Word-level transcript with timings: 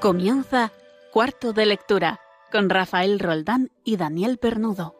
Comienza 0.00 0.72
Cuarto 1.12 1.52
de 1.52 1.66
Lectura 1.66 2.20
con 2.50 2.70
Rafael 2.70 3.18
Roldán 3.20 3.70
y 3.84 3.98
Daniel 3.98 4.38
Pernudo. 4.38 4.94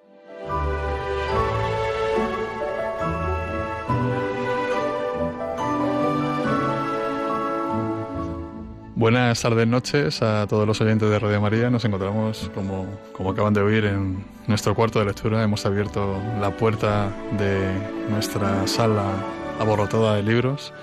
Buenas 8.95 9.41
tardes, 9.41 9.67
noches 9.67 10.21
a 10.21 10.47
todos 10.47 10.67
los 10.67 10.79
oyentes 10.83 11.09
de 11.09 11.19
Radio 11.19 11.41
María. 11.41 11.71
Nos 11.71 11.83
encontramos, 11.87 12.51
como, 12.55 12.85
como 13.15 13.31
acaban 13.31 13.55
de 13.55 13.63
oír, 13.63 13.87
en 13.87 14.23
nuestro 14.49 14.75
cuarto 14.75 14.99
de 14.99 15.07
lectura. 15.07 15.43
Hemos 15.43 15.65
abierto 15.65 16.19
la 16.43 16.55
puerta 16.55 17.09
de 17.39 17.73
nuestra 18.11 18.67
sala 18.67 19.15
aborrotada 19.59 20.17
de 20.17 20.23
libros 20.25 20.75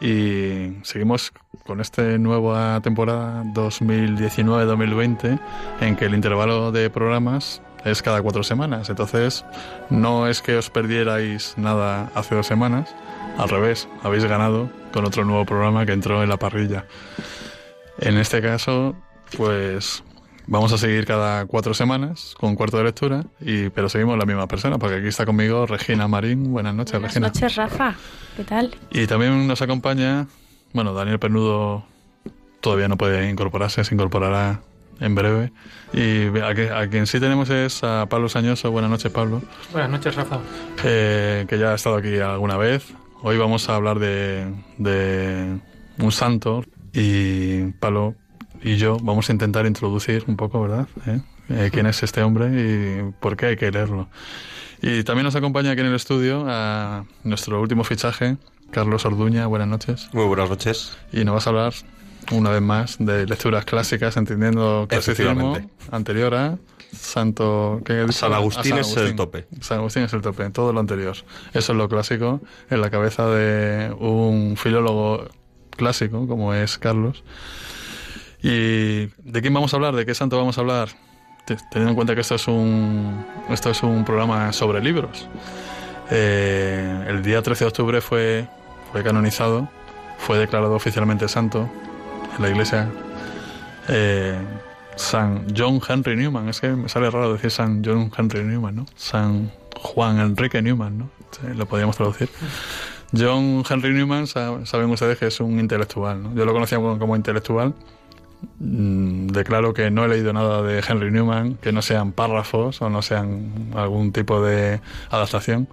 y 0.00 0.76
seguimos 0.82 1.32
con 1.64 1.80
esta 1.80 2.02
nueva 2.18 2.80
temporada 2.80 3.42
2019-2020 3.44 5.40
en 5.80 5.96
que 5.96 6.04
el 6.04 6.14
intervalo 6.14 6.72
de 6.72 6.90
programas 6.90 7.62
es 7.84 8.02
cada 8.02 8.22
cuatro 8.22 8.42
semanas. 8.42 8.88
Entonces, 8.90 9.44
no 9.90 10.26
es 10.26 10.42
que 10.42 10.56
os 10.56 10.70
perdierais 10.70 11.54
nada 11.56 12.10
hace 12.14 12.34
dos 12.34 12.46
semanas, 12.46 12.94
al 13.38 13.48
revés, 13.48 13.88
habéis 14.02 14.24
ganado 14.24 14.70
con 14.92 15.04
otro 15.04 15.24
nuevo 15.24 15.44
programa 15.44 15.84
que 15.84 15.92
entró 15.92 16.22
en 16.22 16.28
la 16.28 16.38
parrilla. 16.38 16.86
En 17.98 18.16
este 18.16 18.40
caso, 18.40 18.96
pues 19.36 20.02
vamos 20.46 20.72
a 20.72 20.78
seguir 20.78 21.04
cada 21.06 21.46
cuatro 21.46 21.74
semanas 21.74 22.34
con 22.38 22.54
cuarto 22.54 22.76
de 22.78 22.84
lectura, 22.84 23.24
y, 23.40 23.68
pero 23.70 23.88
seguimos 23.88 24.16
la 24.18 24.24
misma 24.26 24.46
persona, 24.46 24.78
porque 24.78 24.96
aquí 24.96 25.08
está 25.08 25.26
conmigo 25.26 25.66
Regina 25.66 26.06
Marín. 26.08 26.52
Buenas 26.52 26.74
noches, 26.74 26.92
Buenas 26.92 27.14
Regina. 27.14 27.28
noches, 27.28 27.56
Rafa. 27.56 27.94
¿Qué 28.36 28.44
tal? 28.44 28.74
Y 28.90 29.06
también 29.06 29.46
nos 29.46 29.62
acompaña, 29.62 30.26
bueno, 30.72 30.92
Daniel 30.94 31.18
Pernudo 31.18 31.84
todavía 32.60 32.88
no 32.88 32.96
puede 32.96 33.28
incorporarse, 33.30 33.84
se 33.84 33.94
incorporará 33.94 34.60
en 35.00 35.14
breve. 35.14 35.52
Y 35.92 36.26
a, 36.40 36.54
que- 36.54 36.70
a 36.70 36.88
quien 36.88 37.06
sí 37.06 37.20
tenemos 37.20 37.50
es 37.50 37.84
a 37.84 38.06
Pablo 38.06 38.28
Sañoso. 38.28 38.70
Buenas 38.70 38.90
noches, 38.90 39.12
Pablo. 39.12 39.42
Buenas 39.72 39.90
noches, 39.90 40.14
Rafa. 40.14 40.38
eh, 40.84 41.44
que 41.48 41.58
ya 41.58 41.72
ha 41.72 41.74
estado 41.74 41.96
aquí 41.96 42.18
alguna 42.18 42.56
vez. 42.56 42.92
Hoy 43.22 43.36
vamos 43.38 43.68
a 43.68 43.76
hablar 43.76 43.98
de, 43.98 44.46
de 44.78 45.58
un 45.98 46.12
santo 46.12 46.64
y 46.92 47.72
Pablo 47.72 48.14
y 48.66 48.78
yo 48.78 48.98
vamos 49.00 49.30
a 49.30 49.32
intentar 49.32 49.64
introducir 49.64 50.24
un 50.26 50.36
poco, 50.36 50.60
¿verdad? 50.60 50.88
¿Eh? 51.06 51.20
Eh, 51.50 51.70
¿Quién 51.72 51.86
es 51.86 52.02
este 52.02 52.20
hombre 52.24 52.48
y 52.48 53.12
por 53.20 53.36
qué 53.36 53.46
hay 53.46 53.56
que 53.56 53.70
leerlo? 53.70 54.08
Y 54.82 55.04
también 55.04 55.24
nos 55.24 55.36
acompaña 55.36 55.70
aquí 55.70 55.82
en 55.82 55.86
el 55.86 55.94
estudio 55.94 56.44
a 56.48 57.04
nuestro 57.22 57.60
último 57.60 57.84
fichaje, 57.84 58.38
Carlos 58.72 59.04
Orduña. 59.04 59.46
Buenas 59.46 59.68
noches. 59.68 60.08
Muy 60.12 60.24
buenas 60.24 60.50
noches. 60.50 60.98
Y 61.12 61.24
nos 61.24 61.36
vas 61.36 61.46
a 61.46 61.50
hablar 61.50 61.74
una 62.32 62.50
vez 62.50 62.60
más 62.60 62.96
de 62.98 63.24
lecturas 63.24 63.64
clásicas, 63.64 64.16
entendiendo 64.16 64.86
clasicismo 64.88 65.56
anterior 65.92 66.34
a 66.34 66.58
Santo... 66.92 67.80
¿qué 67.84 67.92
he 67.92 68.00
dicho? 68.00 68.12
San 68.14 68.32
Agustín 68.32 68.78
es 68.78 68.96
el 68.96 69.14
tope. 69.14 69.46
San 69.60 69.78
Agustín 69.78 70.02
es 70.02 70.12
el 70.12 70.22
tope, 70.22 70.50
todo 70.50 70.72
lo 70.72 70.80
anterior. 70.80 71.16
Eso 71.54 71.72
es 71.72 71.78
lo 71.78 71.88
clásico 71.88 72.40
en 72.68 72.80
la 72.80 72.90
cabeza 72.90 73.28
de 73.28 73.94
un 73.96 74.56
filólogo 74.56 75.28
clásico 75.70 76.26
como 76.26 76.52
es 76.52 76.78
Carlos. 76.78 77.22
¿Y 78.48 79.06
de 79.30 79.40
quién 79.40 79.52
vamos 79.54 79.72
a 79.72 79.76
hablar? 79.76 79.94
¿De 79.96 80.06
qué 80.06 80.14
santo 80.14 80.36
vamos 80.38 80.56
a 80.58 80.60
hablar? 80.60 80.88
Te- 81.46 81.56
Teniendo 81.70 81.90
en 81.90 81.94
cuenta 81.96 82.14
que 82.14 82.20
esto 82.20 82.36
es 82.36 82.46
un, 82.48 83.24
esto 83.50 83.70
es 83.70 83.82
un 83.82 84.04
programa 84.04 84.52
sobre 84.52 84.80
libros. 84.82 85.28
Eh, 86.10 87.04
el 87.08 87.22
día 87.22 87.42
13 87.42 87.64
de 87.64 87.68
octubre 87.68 88.00
fue, 88.00 88.46
fue 88.92 89.02
canonizado, 89.02 89.68
fue 90.18 90.38
declarado 90.38 90.74
oficialmente 90.74 91.26
santo 91.28 91.68
en 92.36 92.42
la 92.42 92.48
iglesia 92.50 92.88
eh, 93.88 94.36
San 94.94 95.46
John 95.56 95.80
Henry 95.88 96.16
Newman. 96.16 96.48
Es 96.48 96.60
que 96.60 96.68
me 96.68 96.88
sale 96.88 97.10
raro 97.10 97.32
decir 97.32 97.50
San 97.50 97.82
John 97.84 98.12
Henry 98.16 98.44
Newman, 98.44 98.76
¿no? 98.76 98.86
San 98.94 99.50
Juan 99.80 100.20
Enrique 100.20 100.62
Newman, 100.62 100.98
¿no? 100.98 101.10
Lo 101.56 101.66
podríamos 101.66 101.96
traducir. 101.96 102.28
John 103.16 103.62
Henry 103.68 103.92
Newman, 103.92 104.26
sa- 104.26 104.64
saben 104.66 104.90
ustedes 104.90 105.18
que 105.18 105.26
es 105.26 105.40
un 105.40 105.58
intelectual. 105.58 106.32
Yo 106.34 106.44
lo 106.44 106.52
conocía 106.52 106.78
como 106.78 107.14
intelectual. 107.16 107.74
Mm, 108.58 109.28
declaro 109.28 109.74
que 109.74 109.90
no 109.90 110.04
he 110.04 110.08
leído 110.08 110.32
nada 110.32 110.62
de 110.62 110.82
Henry 110.86 111.10
Newman, 111.10 111.56
que 111.56 111.72
no 111.72 111.82
sean 111.82 112.12
párrafos 112.12 112.80
o 112.82 112.90
no 112.90 113.02
sean 113.02 113.70
algún 113.74 114.12
tipo 114.12 114.42
de 114.42 114.80
adaptación. 115.10 115.68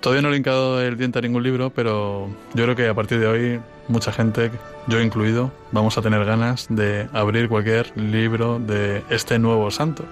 Todavía 0.00 0.22
no 0.22 0.32
he 0.32 0.36
hincado 0.36 0.80
el 0.80 0.96
diente 0.96 1.18
a 1.18 1.22
ningún 1.22 1.42
libro, 1.42 1.70
pero 1.70 2.28
yo 2.54 2.64
creo 2.64 2.74
que 2.74 2.88
a 2.88 2.94
partir 2.94 3.20
de 3.20 3.26
hoy 3.26 3.60
mucha 3.88 4.12
gente, 4.12 4.50
yo 4.86 5.00
incluido, 5.00 5.52
vamos 5.72 5.98
a 5.98 6.02
tener 6.02 6.24
ganas 6.24 6.66
de 6.70 7.08
abrir 7.12 7.48
cualquier 7.48 7.94
libro 7.96 8.58
de 8.58 9.02
este 9.10 9.38
nuevo 9.38 9.70
santo. 9.70 10.04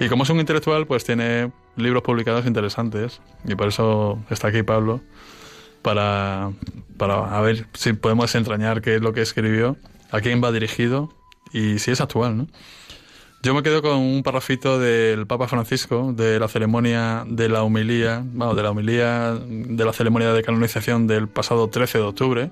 Y 0.00 0.08
como 0.08 0.24
es 0.24 0.30
un 0.30 0.38
intelectual, 0.38 0.86
pues 0.86 1.04
tiene 1.04 1.50
libros 1.76 2.02
publicados 2.02 2.44
interesantes. 2.46 3.20
Y 3.44 3.54
por 3.54 3.68
eso 3.68 4.18
está 4.28 4.48
aquí 4.48 4.62
Pablo, 4.62 5.00
para, 5.80 6.52
para 6.98 7.36
a 7.36 7.40
ver 7.40 7.66
si 7.72 7.94
podemos 7.94 8.34
entrañar 8.34 8.82
qué 8.82 8.96
es 8.96 9.00
lo 9.00 9.14
que 9.14 9.22
escribió, 9.22 9.76
a 10.12 10.20
quién 10.20 10.42
va 10.42 10.52
dirigido 10.52 11.12
y 11.52 11.80
si 11.80 11.90
es 11.90 12.00
actual, 12.00 12.36
¿no? 12.36 12.46
Yo 13.42 13.54
me 13.54 13.64
quedo 13.64 13.82
con 13.82 13.96
un 13.96 14.22
parrafito 14.22 14.78
del 14.78 15.26
Papa 15.26 15.48
Francisco 15.48 16.12
de 16.12 16.38
la 16.38 16.46
ceremonia 16.46 17.24
de 17.26 17.48
la 17.48 17.64
humilía, 17.64 18.22
bueno, 18.24 18.54
de 18.54 18.62
la 18.62 18.70
humilía 18.70 19.34
de 19.34 19.84
la 19.84 19.92
ceremonia 19.92 20.32
de 20.32 20.44
canonización 20.44 21.08
del 21.08 21.26
pasado 21.26 21.66
13 21.66 21.98
de 21.98 22.04
octubre, 22.04 22.50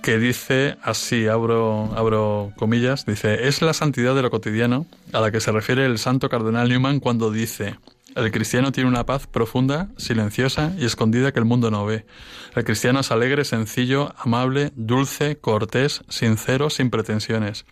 que 0.00 0.18
dice 0.18 0.76
así, 0.82 1.26
abro, 1.26 1.90
abro 1.96 2.52
comillas, 2.56 3.06
dice, 3.06 3.48
es 3.48 3.60
la 3.60 3.72
santidad 3.72 4.14
de 4.14 4.22
lo 4.22 4.30
cotidiano 4.30 4.86
a 5.12 5.20
la 5.20 5.32
que 5.32 5.40
se 5.40 5.50
refiere 5.50 5.84
el 5.84 5.98
santo 5.98 6.28
cardenal 6.28 6.68
Newman 6.68 7.00
cuando 7.00 7.32
dice, 7.32 7.74
el 8.14 8.30
cristiano 8.30 8.72
tiene 8.72 8.88
una 8.88 9.06
paz 9.06 9.26
profunda, 9.26 9.88
silenciosa 9.96 10.72
y 10.78 10.84
escondida 10.84 11.32
que 11.32 11.38
el 11.38 11.44
mundo 11.44 11.70
no 11.70 11.84
ve. 11.84 12.06
El 12.54 12.64
cristiano 12.64 13.00
es 13.00 13.10
alegre, 13.10 13.44
sencillo, 13.44 14.14
amable, 14.18 14.72
dulce, 14.76 15.38
cortés, 15.38 16.02
sincero, 16.08 16.70
sin 16.70 16.90
pretensiones 16.90 17.64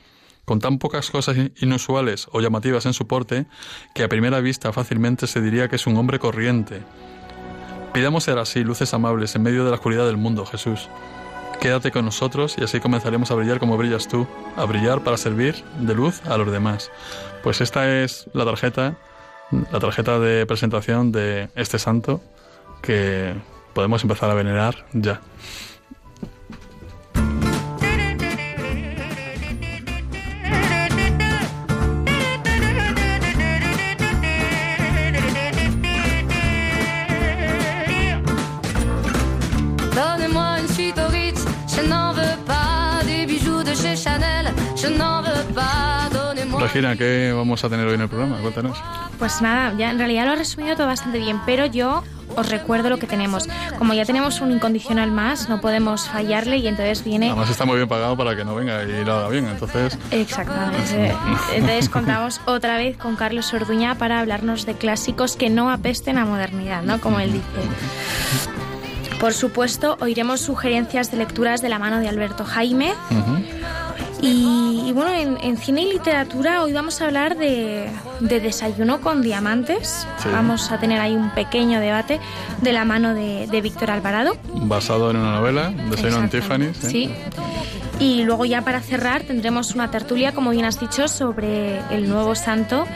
con 0.50 0.58
tan 0.58 0.78
pocas 0.78 1.12
cosas 1.12 1.36
inusuales 1.60 2.26
o 2.32 2.40
llamativas 2.40 2.84
en 2.84 2.92
su 2.92 3.06
porte 3.06 3.46
que 3.94 4.02
a 4.02 4.08
primera 4.08 4.40
vista 4.40 4.72
fácilmente 4.72 5.28
se 5.28 5.40
diría 5.40 5.68
que 5.68 5.76
es 5.76 5.86
un 5.86 5.96
hombre 5.96 6.18
corriente. 6.18 6.82
Pidamos 7.92 8.24
ser 8.24 8.36
así, 8.38 8.64
luces 8.64 8.92
amables 8.92 9.36
en 9.36 9.42
medio 9.42 9.64
de 9.64 9.70
la 9.70 9.76
oscuridad 9.76 10.06
del 10.06 10.16
mundo, 10.16 10.44
Jesús. 10.46 10.88
Quédate 11.60 11.92
con 11.92 12.04
nosotros 12.04 12.56
y 12.58 12.64
así 12.64 12.80
comenzaremos 12.80 13.30
a 13.30 13.36
brillar 13.36 13.60
como 13.60 13.76
brillas 13.76 14.08
tú, 14.08 14.26
a 14.56 14.64
brillar 14.64 15.04
para 15.04 15.18
servir 15.18 15.62
de 15.78 15.94
luz 15.94 16.20
a 16.26 16.36
los 16.36 16.50
demás. 16.50 16.90
Pues 17.44 17.60
esta 17.60 18.02
es 18.02 18.28
la 18.32 18.44
tarjeta, 18.44 18.96
la 19.50 19.80
tarjeta 19.80 20.18
de 20.18 20.46
presentación 20.46 21.12
de 21.12 21.48
este 21.54 21.78
santo 21.78 22.20
que 22.82 23.34
podemos 23.74 24.02
empezar 24.02 24.30
a 24.30 24.34
venerar 24.34 24.86
ya. 24.92 25.20
Regina, 46.72 46.94
¿qué 46.94 47.32
vamos 47.34 47.64
a 47.64 47.68
tener 47.68 47.84
hoy 47.84 47.94
en 47.94 48.02
el 48.02 48.08
programa? 48.08 48.36
Cuéntanos. 48.36 48.78
Pues 49.18 49.42
nada, 49.42 49.74
ya 49.76 49.90
en 49.90 49.98
realidad 49.98 50.26
lo 50.26 50.32
has 50.32 50.38
resumido 50.38 50.76
todo 50.76 50.86
bastante 50.86 51.18
bien, 51.18 51.40
pero 51.44 51.66
yo 51.66 52.04
os 52.36 52.48
recuerdo 52.48 52.88
lo 52.88 52.98
que 52.98 53.08
tenemos. 53.08 53.48
Como 53.76 53.92
ya 53.92 54.04
tenemos 54.04 54.40
un 54.40 54.52
incondicional 54.52 55.10
más, 55.10 55.48
no 55.48 55.60
podemos 55.60 56.08
fallarle 56.08 56.58
y 56.58 56.68
entonces 56.68 57.02
viene... 57.02 57.26
Además 57.26 57.50
está 57.50 57.64
muy 57.64 57.74
bien 57.74 57.88
pagado 57.88 58.16
para 58.16 58.36
que 58.36 58.44
no 58.44 58.54
venga 58.54 58.84
y 58.84 59.04
lo 59.04 59.14
haga 59.14 59.28
bien, 59.30 59.48
entonces... 59.48 59.98
Exactamente. 60.12 61.12
Entonces 61.54 61.88
contamos 61.88 62.40
otra 62.44 62.76
vez 62.76 62.96
con 62.96 63.16
Carlos 63.16 63.52
Orduña 63.52 63.96
para 63.96 64.20
hablarnos 64.20 64.64
de 64.64 64.74
clásicos 64.74 65.34
que 65.34 65.50
no 65.50 65.72
apesten 65.72 66.18
a 66.18 66.24
modernidad, 66.24 66.84
¿no? 66.84 67.00
Como 67.00 67.18
él 67.18 67.32
dice. 67.32 67.44
Por 69.18 69.34
supuesto, 69.34 69.96
oiremos 70.00 70.40
sugerencias 70.40 71.10
de 71.10 71.16
lecturas 71.16 71.62
de 71.62 71.68
la 71.68 71.80
mano 71.80 71.98
de 71.98 72.08
Alberto 72.08 72.44
Jaime. 72.44 72.92
Ujú. 73.10 73.42
Y, 74.22 74.82
y 74.86 74.92
bueno, 74.92 75.12
en, 75.12 75.38
en 75.42 75.56
cine 75.56 75.82
y 75.82 75.92
literatura 75.92 76.62
hoy 76.62 76.72
vamos 76.72 77.00
a 77.00 77.06
hablar 77.06 77.38
de, 77.38 77.90
de 78.20 78.40
Desayuno 78.40 79.00
con 79.00 79.22
Diamantes. 79.22 80.06
Sí. 80.18 80.28
Vamos 80.30 80.70
a 80.70 80.78
tener 80.78 81.00
ahí 81.00 81.14
un 81.14 81.30
pequeño 81.30 81.80
debate 81.80 82.20
de 82.60 82.72
la 82.72 82.84
mano 82.84 83.14
de, 83.14 83.46
de 83.46 83.60
Víctor 83.60 83.90
Alvarado. 83.90 84.36
Basado 84.54 85.10
en 85.10 85.16
una 85.16 85.32
novela, 85.32 85.70
Desayuno 85.70 86.28
en. 86.30 86.62
¿eh? 86.62 86.72
Sí. 86.74 87.10
Y 87.98 88.24
luego 88.24 88.44
ya 88.44 88.62
para 88.62 88.80
cerrar 88.80 89.22
tendremos 89.22 89.74
una 89.74 89.90
tertulia, 89.90 90.32
como 90.32 90.50
bien 90.50 90.64
has 90.64 90.80
dicho, 90.80 91.08
sobre 91.08 91.80
el 91.90 92.08
nuevo 92.08 92.34
santo 92.34 92.86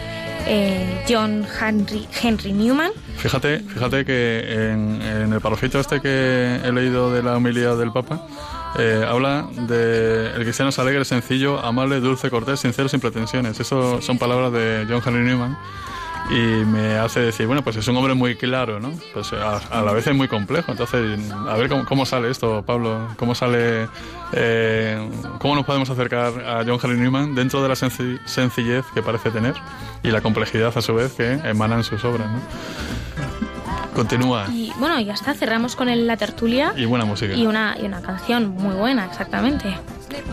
eh, 0.46 1.04
John 1.08 1.46
Henry, 1.60 2.06
Henry 2.22 2.52
Newman. 2.52 2.90
Fíjate, 3.16 3.60
fíjate 3.60 4.04
que 4.04 4.70
en, 4.70 5.00
en 5.00 5.32
el 5.32 5.40
parrafito 5.40 5.80
este 5.80 6.00
que 6.00 6.60
he 6.62 6.72
leído 6.72 7.12
de 7.12 7.22
la 7.22 7.36
humildad 7.36 7.76
del 7.78 7.92
Papa, 7.92 8.26
Eh, 8.78 9.06
habla 9.08 9.46
de 9.52 10.32
el 10.34 10.42
cristiano 10.42 10.70
es 10.70 10.78
alegre, 10.78 11.04
sencillo, 11.04 11.60
amable, 11.60 12.00
dulce, 12.00 12.30
cortés, 12.30 12.60
sincero, 12.60 12.88
sin 12.88 13.00
pretensiones. 13.00 13.60
Eso 13.60 14.00
son 14.02 14.18
palabras 14.18 14.52
de 14.52 14.86
John 14.88 15.02
Henry 15.04 15.24
Newman 15.24 15.56
y 16.30 16.64
me 16.64 16.96
hace 16.96 17.20
decir, 17.20 17.46
bueno, 17.46 17.62
pues 17.62 17.76
es 17.76 17.86
un 17.86 17.96
hombre 17.96 18.14
muy 18.14 18.34
claro, 18.34 18.80
¿no? 18.80 18.92
Pues 19.12 19.32
a, 19.32 19.82
la 19.82 19.92
vez 19.92 20.06
es 20.06 20.14
muy 20.14 20.26
complejo. 20.26 20.72
Entonces, 20.72 21.20
a 21.30 21.56
ver 21.56 21.68
cómo, 21.86 22.06
sale 22.06 22.30
esto, 22.30 22.62
Pablo, 22.62 23.08
cómo 23.16 23.34
sale, 23.34 23.88
eh, 24.32 25.08
cómo 25.38 25.54
nos 25.54 25.66
podemos 25.66 25.90
acercar 25.90 26.32
a 26.44 26.64
John 26.66 26.80
Henry 26.82 26.98
Newman 26.98 27.34
dentro 27.34 27.62
de 27.62 27.68
la 27.68 27.76
sencillez 27.76 28.84
que 28.94 29.02
parece 29.02 29.30
tener 29.30 29.54
y 30.02 30.10
la 30.10 30.20
complejidad 30.20 30.76
a 30.76 30.82
su 30.82 30.94
vez 30.94 31.12
que 31.12 31.32
emana 31.44 31.76
en 31.76 31.84
sus 31.84 32.04
obras, 32.04 32.28
¿no? 32.30 33.43
Continúa. 33.94 34.46
Y 34.50 34.72
bueno, 34.78 35.00
ya 35.00 35.14
está, 35.14 35.34
cerramos 35.34 35.76
con 35.76 36.06
la 36.06 36.16
tertulia. 36.16 36.72
Y 36.76 36.84
buena 36.84 37.04
música. 37.04 37.34
Y 37.34 37.46
una, 37.46 37.76
y 37.80 37.86
una 37.86 38.02
canción 38.02 38.48
muy 38.48 38.74
buena, 38.74 39.06
exactamente. 39.06 39.76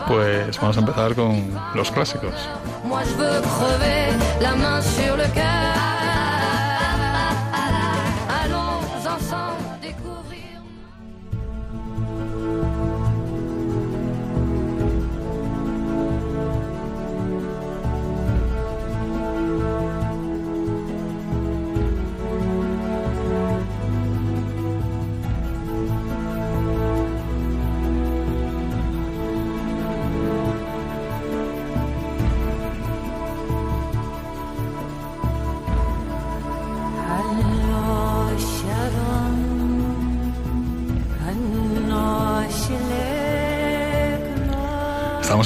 Pues 0.06 0.58
vamos 0.60 0.76
a 0.76 0.80
empezar 0.80 1.14
con 1.14 1.50
los 1.74 1.90
clásicos. 1.90 2.34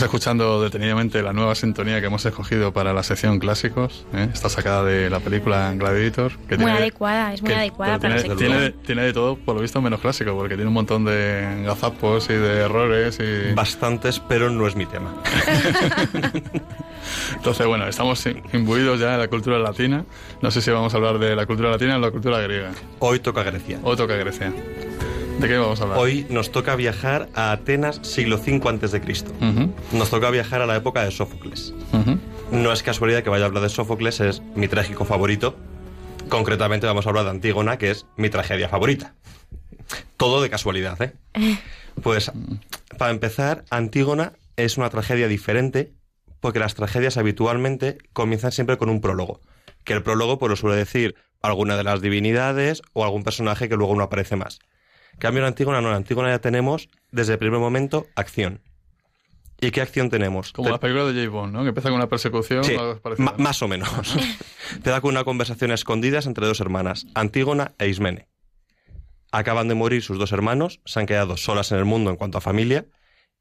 Escuchando 0.06 0.62
detenidamente 0.62 1.23
la 1.23 1.32
nueva 1.32 1.55
sintonía 1.55 2.00
que 2.00 2.06
hemos 2.06 2.25
escogido 2.25 2.73
para 2.73 2.93
la 2.93 3.03
sección 3.03 3.38
clásicos. 3.38 4.06
¿eh? 4.14 4.29
Está 4.32 4.49
sacada 4.49 4.85
de 4.85 5.11
la 5.11 5.20
película 5.20 5.73
Gladiator. 5.75 6.32
Que 6.49 6.56
muy 6.56 6.70
adecuada, 6.70 7.35
es 7.35 7.43
muy 7.43 7.53
adecuada 7.53 7.99
para 7.99 8.17
tiene, 8.17 8.37
tiene, 8.37 8.70
tiene, 8.70 9.03
de 9.03 9.12
todo, 9.12 9.37
por 9.37 9.55
lo 9.55 9.62
visto, 9.62 9.81
menos 9.82 10.00
clásico, 10.00 10.37
porque 10.37 10.55
tiene 10.55 10.69
un 10.69 10.75
montón 10.75 11.05
de 11.05 11.62
gazapos 11.64 12.31
y 12.31 12.35
de 12.35 12.61
errores. 12.61 13.19
y 13.20 13.53
Bastantes, 13.55 14.20
pero 14.20 14.50
no 14.50 14.67
es 14.67 14.76
mi 14.76 14.87
tema. 14.87 15.14
Entonces, 17.37 17.67
bueno, 17.67 17.87
estamos 17.87 18.25
imbuidos 18.52 19.00
ya 19.00 19.14
en 19.14 19.20
la 19.20 19.29
cultura 19.29 19.59
latina. 19.59 20.05
No 20.41 20.50
sé 20.50 20.61
si 20.61 20.70
vamos 20.70 20.94
a 20.94 20.97
hablar 20.97 21.19
de 21.19 21.37
la 21.37 21.47
cultura 21.47 21.70
latina 21.70 21.97
o 21.97 21.99
la 21.99 22.11
cultura 22.11 22.41
griega. 22.41 22.70
Hoy 22.99 23.20
toca 23.20 23.43
Grecia. 23.43 23.79
Hoy 23.82 23.97
toca 23.97 24.14
Grecia. 24.17 24.52
¿De 25.38 25.49
qué 25.49 25.59
vamos 25.59 25.81
a 25.81 25.85
hablar? 25.85 25.99
Hoy 25.99 26.27
nos 26.31 26.50
toca 26.50 26.77
viajar 26.77 27.29
a 27.35 27.53
Atenas 27.53 28.00
siglo 28.03 28.37
V 28.37 28.61
a.C. 28.69 29.00
Cristo. 29.03 29.33
Nos 29.93 30.09
toca 30.09 30.31
viajar 30.31 30.62
a 30.62 30.67
la 30.67 30.77
época 30.77 31.05
de 31.05 31.11
Sófocles. 31.11 31.75
No 32.50 32.73
es 32.73 32.83
casualidad 32.83 33.23
que 33.23 33.29
vaya 33.29 33.44
a 33.44 33.49
hablar 33.49 33.62
de 33.62 33.69
Sófocles, 33.69 34.21
es 34.21 34.43
mi 34.55 34.67
trágico 34.67 35.05
favorito. 35.05 35.56
Concretamente 36.29 36.87
vamos 36.87 37.06
a 37.06 37.11
hablar 37.11 37.25
de 37.25 37.31
Antígona, 37.31 37.77
que 37.77 37.91
es 37.91 38.06
mi 38.17 38.31
tragedia 38.31 38.69
favorita. 38.69 39.15
Todo 40.17 40.41
de 40.41 40.50
casualidad, 40.50 41.00
¿eh? 41.03 41.12
Pues, 42.03 42.31
para 42.99 43.11
empezar, 43.11 43.65
Antígona 43.71 44.35
es 44.56 44.77
una 44.77 44.91
tragedia 44.91 45.29
diferente 45.29 45.93
porque 46.41 46.59
las 46.59 46.75
tragedias 46.75 47.17
habitualmente 47.17 47.99
comienzan 48.12 48.53
siempre 48.53 48.77
con 48.77 48.91
un 48.91 49.00
prólogo. 49.00 49.41
Que 49.85 49.94
el 49.94 50.03
prólogo 50.03 50.38
pues, 50.38 50.50
lo 50.50 50.56
suele 50.56 50.77
decir 50.77 51.15
alguna 51.43 51.77
de 51.77 51.85
las 51.85 52.03
divinidades 52.03 52.83
o 52.93 53.05
algún 53.05 53.23
personaje 53.23 53.69
que 53.69 53.77
luego 53.77 53.97
no 53.97 54.03
aparece 54.03 54.37
más. 54.37 54.61
Cambio 55.18 55.42
en 55.42 55.48
Antígona, 55.48 55.80
no, 55.80 55.88
en 55.88 55.94
Antígona 55.94 56.30
ya 56.30 56.40
tenemos, 56.40 56.88
desde 57.10 57.34
el 57.34 57.38
primer 57.38 57.58
momento, 57.58 58.06
acción. 58.16 58.60
¿Y 59.60 59.70
qué 59.70 59.80
acción 59.80 60.10
tenemos? 60.10 60.52
Como 60.52 60.68
la 60.68 60.78
película 60.78 61.06
de 61.06 61.24
J. 61.24 61.30
Bond, 61.30 61.54
¿no? 61.54 61.62
Que 61.62 61.68
empieza 61.68 61.88
con 61.88 61.96
una 61.96 62.08
persecución. 62.08 62.62
Sí, 62.62 62.76
más 63.38 63.62
o 63.62 63.68
menos. 63.68 63.88
Te 64.82 64.90
da 64.90 65.00
con 65.00 65.12
una 65.12 65.24
conversación 65.24 65.70
escondida 65.70 66.20
entre 66.24 66.46
dos 66.46 66.60
hermanas, 66.60 67.06
Antígona 67.14 67.74
e 67.78 67.88
Ismene. 67.88 68.28
Acaban 69.32 69.68
de 69.68 69.74
morir 69.74 70.02
sus 70.02 70.18
dos 70.18 70.32
hermanos, 70.32 70.80
se 70.84 71.00
han 71.00 71.06
quedado 71.06 71.36
solas 71.38 71.72
en 71.72 71.78
el 71.78 71.84
mundo 71.86 72.10
en 72.10 72.16
cuanto 72.16 72.36
a 72.38 72.42
familia, 72.42 72.86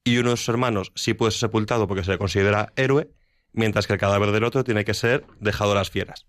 y 0.05 0.17
uno 0.17 0.31
de 0.31 0.37
sus 0.37 0.49
hermanos 0.49 0.93
sí 0.95 1.13
puede 1.13 1.31
ser 1.31 1.41
sepultado 1.41 1.87
porque 1.87 2.03
se 2.03 2.11
le 2.11 2.17
considera 2.17 2.71
héroe, 2.77 3.09
mientras 3.51 3.85
que 3.85 3.93
el 3.93 3.99
cadáver 3.99 4.31
del 4.31 4.45
otro 4.45 4.63
tiene 4.63 4.85
que 4.85 4.93
ser 4.93 5.25
dejado 5.39 5.73
a 5.73 5.75
las 5.75 5.89
fieras. 5.89 6.27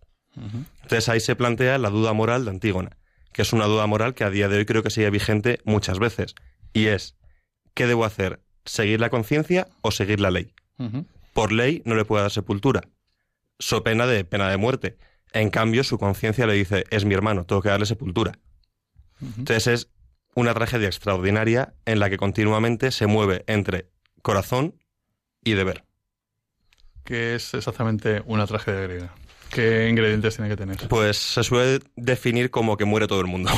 Entonces 0.83 1.09
ahí 1.09 1.21
se 1.21 1.37
plantea 1.37 1.79
la 1.79 1.91
duda 1.91 2.13
moral 2.13 2.45
de 2.45 2.51
Antígona 2.51 2.99
que 3.37 3.43
es 3.43 3.53
una 3.53 3.67
duda 3.67 3.87
moral 3.87 4.15
que 4.15 4.25
a 4.25 4.31
día 4.31 4.49
de 4.49 4.57
hoy 4.57 4.65
creo 4.65 4.83
que 4.83 4.89
sigue 4.89 5.11
vigente 5.11 5.61
muchas 5.65 5.99
veces. 5.99 6.35
Y 6.73 6.87
es, 6.87 7.19
¿qué 7.75 7.87
debo 7.87 8.07
hacer? 8.07 8.41
¿Seguir 8.65 8.99
la 8.99 9.11
conciencia 9.11 9.69
o 9.83 9.91
seguir 9.91 10.21
la 10.21 10.31
ley? 10.31 10.55
Por 11.35 11.53
ley 11.53 11.83
no 11.85 11.97
le 11.97 12.07
puede 12.07 12.23
dar 12.23 12.31
sepultura, 12.31 12.89
so 13.59 13.83
pena 13.83 14.07
de 14.07 14.25
pena 14.25 14.49
de 14.49 14.57
muerte. 14.57 14.97
En 15.35 15.51
cambio, 15.51 15.85
su 15.85 15.99
conciencia 15.99 16.47
le 16.47 16.55
dice, 16.55 16.85
es 16.89 17.05
mi 17.05 17.13
hermano, 17.13 17.45
tengo 17.45 17.61
que 17.61 17.69
darle 17.69 17.85
sepultura. 17.85 18.39
Entonces 19.21 19.67
es 19.67 19.91
una 20.35 20.55
tragedia 20.55 20.87
extraordinaria 20.87 21.75
en 21.85 21.99
la 21.99 22.09
que 22.09 22.17
continuamente 22.17 22.91
se 22.91 23.07
mueve 23.07 23.45
entre 23.49 23.91
corazón 24.23 24.81
y 25.45 25.53
deber. 25.53 25.85
¿Qué 27.05 27.35
es 27.35 27.53
exactamente 27.53 28.23
una 28.25 28.47
tragedia 28.47 28.81
griega? 28.81 29.15
¿Qué 29.51 29.89
ingredientes 29.89 30.37
tiene 30.37 30.51
que 30.51 30.57
tener? 30.57 30.77
Pues 30.89 31.17
se 31.17 31.43
suele 31.43 31.81
definir 31.97 32.51
como 32.51 32.77
que 32.77 32.85
muere 32.85 33.07
todo 33.07 33.21
el 33.21 33.27
mundo. 33.27 33.51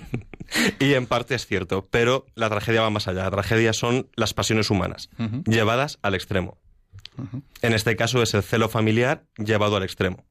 y 0.78 0.94
en 0.94 1.06
parte 1.06 1.34
es 1.34 1.46
cierto, 1.46 1.88
pero 1.90 2.26
la 2.34 2.48
tragedia 2.48 2.82
va 2.82 2.90
más 2.90 3.08
allá. 3.08 3.24
La 3.24 3.30
tragedia 3.30 3.72
son 3.72 4.08
las 4.16 4.34
pasiones 4.34 4.70
humanas, 4.70 5.10
llevadas 5.46 5.98
al 6.02 6.14
extremo. 6.14 6.58
En 7.62 7.72
este 7.72 7.96
caso 7.96 8.22
es 8.22 8.34
el 8.34 8.42
celo 8.42 8.68
familiar 8.68 9.24
llevado 9.38 9.76
al 9.76 9.82
extremo. 9.82 10.26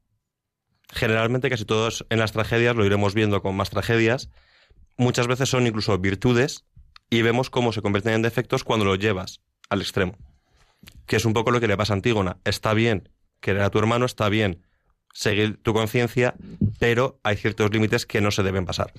Generalmente 0.94 1.50
casi 1.50 1.66
todos 1.66 2.06
en 2.10 2.20
las 2.20 2.32
tragedias, 2.32 2.76
lo 2.76 2.86
iremos 2.86 3.16
viendo 3.16 3.42
con 3.42 3.56
más 3.56 3.72
tragedias, 3.72 4.30
muchas 4.98 5.28
veces 5.28 5.50
son 5.50 5.66
incluso 5.66 5.98
virtudes 5.98 6.66
y 7.10 7.22
vemos 7.22 7.50
cómo 7.50 7.74
se 7.74 7.82
convierten 7.82 8.14
en 8.14 8.22
defectos 8.22 8.64
cuando 8.64 8.86
lo 8.86 8.96
llevas 8.96 9.42
al 9.70 9.82
extremo. 9.82 10.16
Que 11.08 11.16
es 11.16 11.26
un 11.26 11.34
poco 11.34 11.52
lo 11.52 11.60
que 11.60 11.68
le 11.68 11.76
pasa 11.76 11.94
a 11.94 11.96
Antígona. 11.96 12.38
Está 12.46 12.74
bien 12.74 13.10
querer 13.40 13.64
a 13.64 13.72
tu 13.72 13.80
hermano, 13.80 14.06
está 14.06 14.30
bien 14.30 14.64
seguir 15.16 15.58
tu 15.64 15.74
conciencia, 15.74 16.36
pero 16.78 17.20
hay 17.24 17.38
ciertos 17.38 17.72
límites 17.72 18.06
que 18.06 18.20
no 18.20 18.32
se 18.32 18.44
deben 18.44 18.66
pasar. 18.66 18.92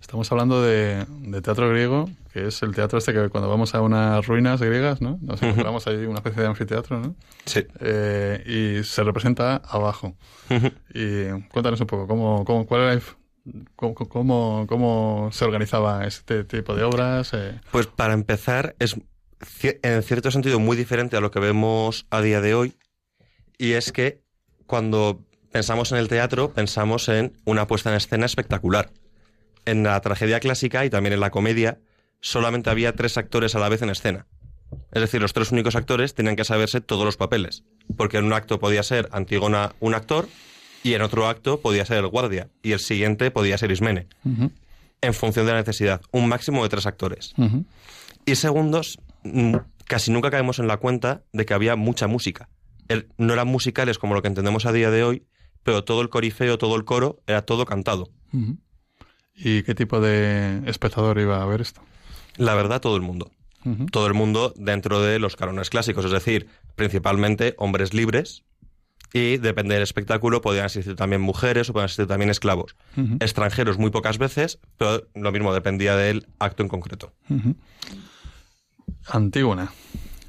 Estamos 0.00 0.32
hablando 0.32 0.62
de, 0.62 1.04
teatro 1.42 1.68
griego, 1.68 2.08
que 2.32 2.46
es 2.46 2.62
el 2.62 2.74
teatro 2.74 2.98
este 2.98 3.12
que 3.12 3.28
cuando 3.28 3.50
vamos 3.50 3.74
a 3.74 3.82
unas 3.82 4.26
ruinas 4.26 4.62
griegas, 4.62 5.02
¿no? 5.02 5.18
Nos 5.20 5.42
encontramos 5.42 5.86
ahí 5.86 6.06
una 6.06 6.16
especie 6.16 6.42
de 6.42 6.48
anfiteatro, 6.48 7.00
¿no? 7.00 7.14
Sí. 7.44 7.66
Eh, 7.80 8.78
y 8.80 8.84
se 8.84 9.04
representa 9.04 9.56
abajo. 9.56 10.16
Y 10.94 11.28
cuéntanos 11.50 11.80
un 11.82 11.86
poco, 11.86 12.08
¿cómo, 12.08 12.44
cómo, 12.46 12.66
cuál 12.66 13.02
cómo, 13.76 14.66
cómo, 14.66 15.28
se 15.30 15.44
organizaba 15.44 16.06
este 16.06 16.44
tipo 16.44 16.74
de 16.74 16.84
obras? 16.84 17.34
Eh, 17.34 17.60
pues 17.70 17.86
para 17.86 18.14
empezar, 18.14 18.74
es 18.78 18.96
en 19.62 20.02
cierto 20.02 20.30
sentido 20.30 20.58
muy 20.58 20.76
diferente 20.76 21.18
a 21.18 21.20
lo 21.20 21.30
que 21.30 21.40
vemos 21.40 22.06
a 22.08 22.22
día 22.22 22.40
de 22.40 22.54
hoy, 22.54 22.74
y 23.58 23.72
es 23.72 23.92
que 23.92 24.22
cuando 24.66 25.20
pensamos 25.50 25.92
en 25.92 25.98
el 25.98 26.08
teatro, 26.08 26.52
pensamos 26.52 27.08
en 27.08 27.32
una 27.44 27.66
puesta 27.66 27.90
en 27.90 27.96
escena 27.96 28.26
espectacular. 28.26 28.90
En 29.64 29.82
la 29.82 30.00
tragedia 30.00 30.40
clásica 30.40 30.84
y 30.84 30.90
también 30.90 31.12
en 31.12 31.20
la 31.20 31.30
comedia, 31.30 31.78
solamente 32.20 32.70
había 32.70 32.94
tres 32.94 33.16
actores 33.18 33.54
a 33.54 33.58
la 33.58 33.68
vez 33.68 33.82
en 33.82 33.90
escena. 33.90 34.26
Es 34.92 35.00
decir, 35.00 35.20
los 35.20 35.32
tres 35.32 35.50
únicos 35.52 35.76
actores 35.76 36.14
tenían 36.14 36.36
que 36.36 36.44
saberse 36.44 36.80
todos 36.80 37.04
los 37.04 37.16
papeles, 37.16 37.64
porque 37.96 38.18
en 38.18 38.24
un 38.24 38.32
acto 38.32 38.58
podía 38.58 38.82
ser 38.82 39.08
Antígona 39.12 39.74
un 39.80 39.94
actor 39.94 40.28
y 40.82 40.94
en 40.94 41.02
otro 41.02 41.28
acto 41.28 41.60
podía 41.60 41.84
ser 41.84 41.98
el 41.98 42.06
guardia 42.06 42.48
y 42.62 42.72
el 42.72 42.80
siguiente 42.80 43.30
podía 43.30 43.58
ser 43.58 43.70
Ismene, 43.70 44.06
en 45.00 45.14
función 45.14 45.46
de 45.46 45.52
la 45.52 45.58
necesidad, 45.58 46.00
un 46.12 46.28
máximo 46.28 46.62
de 46.62 46.68
tres 46.68 46.86
actores. 46.86 47.34
Y 48.26 48.36
segundos, 48.36 48.98
mm, 49.24 49.56
casi 49.86 50.10
nunca 50.12 50.30
caemos 50.30 50.58
en 50.58 50.68
la 50.68 50.76
cuenta 50.76 51.22
de 51.32 51.44
que 51.44 51.54
había 51.54 51.76
mucha 51.76 52.06
música. 52.06 52.48
no 53.18 53.32
eran 53.34 53.46
musicales 53.46 53.98
como 53.98 54.14
lo 54.14 54.22
que 54.22 54.26
entendemos 54.26 54.66
a 54.66 54.72
día 54.72 54.90
de 54.90 55.04
hoy, 55.04 55.24
pero 55.62 55.84
todo 55.84 56.02
el 56.02 56.08
corifeo, 56.08 56.58
todo 56.58 56.76
el 56.76 56.84
coro, 56.84 57.20
era 57.26 57.42
todo 57.42 57.64
cantado. 57.66 58.10
¿Y 59.34 59.62
qué 59.62 59.74
tipo 59.74 60.00
de 60.00 60.62
espectador 60.66 61.18
iba 61.18 61.42
a 61.42 61.46
ver 61.46 61.60
esto? 61.60 61.82
La 62.36 62.54
verdad, 62.54 62.80
todo 62.80 62.96
el 62.96 63.02
mundo. 63.02 63.30
Todo 63.90 64.06
el 64.06 64.14
mundo 64.14 64.54
dentro 64.56 65.02
de 65.02 65.18
los 65.18 65.36
cánones 65.36 65.68
clásicos, 65.68 66.04
es 66.06 66.10
decir, 66.10 66.48
principalmente 66.76 67.54
hombres 67.58 67.92
libres, 67.92 68.44
y 69.12 69.38
depende 69.38 69.74
del 69.74 69.82
espectáculo, 69.82 70.40
podían 70.40 70.66
asistir 70.66 70.94
también 70.94 71.20
mujeres 71.20 71.68
o 71.68 71.72
podían 71.72 71.86
asistir 71.86 72.06
también 72.06 72.30
esclavos. 72.30 72.76
Extranjeros 73.18 73.76
muy 73.76 73.90
pocas 73.90 74.18
veces, 74.18 74.60
pero 74.76 75.08
lo 75.14 75.32
mismo 75.32 75.52
dependía 75.52 75.96
del 75.96 76.28
acto 76.38 76.62
en 76.62 76.68
concreto. 76.68 77.12
Antígona. 79.06 79.72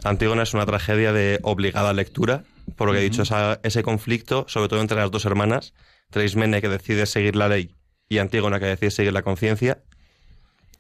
Antígona 0.04 0.44
es 0.44 0.54
una 0.54 0.66
tragedia 0.66 1.14
de 1.14 1.40
obligada 1.44 1.94
lectura, 1.94 2.44
por 2.76 2.88
lo 2.88 2.94
que 2.94 3.00
he 3.00 3.04
dicho, 3.04 3.22
esa- 3.24 3.60
ese 3.64 3.84
conflicto, 3.84 4.46
sobre 4.48 4.68
todo 4.70 4.82
entre 4.82 4.98
las 4.98 5.12
dos 5.12 5.26
hermanas, 5.26 5.74
entre 6.08 6.26
Ismene 6.26 6.62
que 6.62 6.70
decide 6.70 7.06
seguir 7.06 7.36
la 7.36 7.48
ley 7.48 7.76
y 8.10 8.18
Antígona 8.18 8.60
que 8.60 8.66
decide 8.66 8.92
seguir 8.92 9.14
la 9.14 9.22
conciencia, 9.22 9.80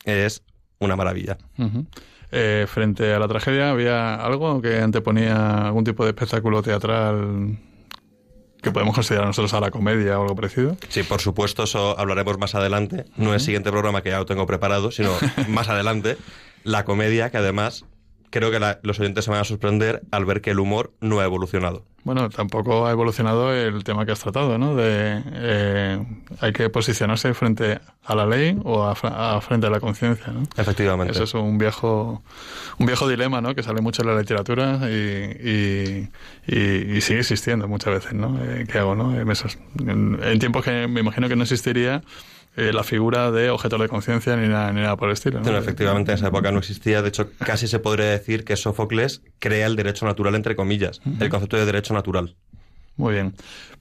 es 0.05 0.43
una 0.79 0.95
maravilla. 0.95 1.37
Eh, 2.31 2.65
frente 2.67 3.13
a 3.13 3.19
la 3.19 3.27
tragedia, 3.27 3.71
¿había 3.71 4.15
algo 4.15 4.61
que 4.61 4.79
anteponía 4.79 5.67
algún 5.67 5.83
tipo 5.83 6.03
de 6.05 6.11
espectáculo 6.11 6.61
teatral 6.63 7.57
que 8.61 8.71
podemos 8.71 8.93
considerar 8.95 9.25
nosotros 9.27 9.53
a 9.53 9.59
la 9.59 9.71
comedia 9.71 10.17
o 10.19 10.23
algo 10.23 10.35
parecido? 10.35 10.77
Sí, 10.89 11.03
por 11.03 11.19
supuesto, 11.21 11.63
eso 11.63 11.97
hablaremos 11.99 12.37
más 12.37 12.55
adelante, 12.55 13.05
no 13.17 13.29
en 13.29 13.33
el 13.35 13.39
siguiente 13.41 13.69
programa 13.71 14.01
que 14.01 14.09
ya 14.09 14.19
lo 14.19 14.25
tengo 14.25 14.45
preparado, 14.45 14.91
sino 14.91 15.11
más 15.49 15.67
adelante, 15.69 16.17
la 16.63 16.85
comedia, 16.85 17.31
que 17.31 17.37
además 17.37 17.85
creo 18.31 18.49
que 18.49 18.59
la- 18.59 18.79
los 18.81 18.99
oyentes 18.99 19.25
se 19.25 19.29
van 19.31 19.39
a 19.41 19.43
sorprender 19.43 20.01
al 20.09 20.25
ver 20.25 20.41
que 20.41 20.49
el 20.51 20.59
humor 20.59 20.91
no 21.01 21.19
ha 21.19 21.25
evolucionado. 21.25 21.85
Bueno, 22.03 22.29
tampoco 22.31 22.87
ha 22.87 22.91
evolucionado 22.91 23.53
el 23.53 23.83
tema 23.83 24.07
que 24.07 24.11
has 24.11 24.19
tratado, 24.19 24.57
¿no? 24.57 24.75
De 24.75 25.21
eh, 25.33 26.03
hay 26.39 26.51
que 26.51 26.67
posicionarse 26.71 27.31
frente 27.35 27.79
a 28.03 28.15
la 28.15 28.25
ley 28.25 28.59
o 28.63 28.83
a, 28.85 28.95
frente 29.41 29.67
a 29.67 29.69
la 29.69 29.79
conciencia, 29.79 30.33
¿no? 30.33 30.41
Efectivamente. 30.57 31.13
Eso 31.13 31.25
es 31.25 31.33
un 31.35 31.59
viejo, 31.59 32.23
un 32.79 32.85
viejo 32.87 33.07
dilema, 33.07 33.39
¿no? 33.41 33.53
Que 33.53 33.61
sale 33.61 33.81
mucho 33.81 34.01
en 34.01 34.07
la 34.07 34.19
literatura 34.19 34.79
y, 34.89 34.93
y, 34.95 36.09
y- 36.47 36.97
y 36.97 37.01
sigue 37.01 37.19
existiendo 37.19 37.67
muchas 37.67 37.93
veces, 37.93 38.13
¿no? 38.13 38.35
Eh, 38.43 38.65
¿Qué 38.71 38.79
hago, 38.79 38.95
no? 38.95 39.15
En, 39.19 39.29
esos- 39.29 39.59
en- 39.79 40.17
en 40.23 40.39
tiempos 40.39 40.63
que 40.65 40.87
me 40.87 41.01
imagino 41.01 41.29
que 41.29 41.35
no 41.35 41.43
existiría 41.43 42.01
eh, 42.57 42.73
la 42.73 42.83
figura 42.83 43.31
de 43.31 43.49
objeto 43.49 43.77
de 43.77 43.87
conciencia 43.87 44.35
ni 44.35 44.47
nada, 44.47 44.73
ni 44.73 44.81
nada 44.81 44.97
por 44.97 45.07
el 45.07 45.13
estilo, 45.13 45.39
¿no? 45.39 45.51
No, 45.51 45.57
efectivamente, 45.57 46.11
en 46.11 46.17
esa 46.17 46.27
época 46.27 46.51
no 46.51 46.59
existía. 46.59 47.01
De 47.01 47.09
hecho, 47.09 47.29
casi 47.39 47.67
se 47.67 47.79
podría 47.79 48.07
decir 48.07 48.43
que 48.43 48.57
Sófocles 48.57 49.21
crea 49.39 49.67
el 49.67 49.75
derecho 49.75 50.05
natural, 50.05 50.35
entre 50.35 50.55
comillas, 50.55 51.01
el 51.19 51.29
concepto 51.29 51.57
de 51.57 51.65
derecho 51.65 51.93
natural. 51.93 52.35
Muy 52.97 53.13
bien. 53.13 53.33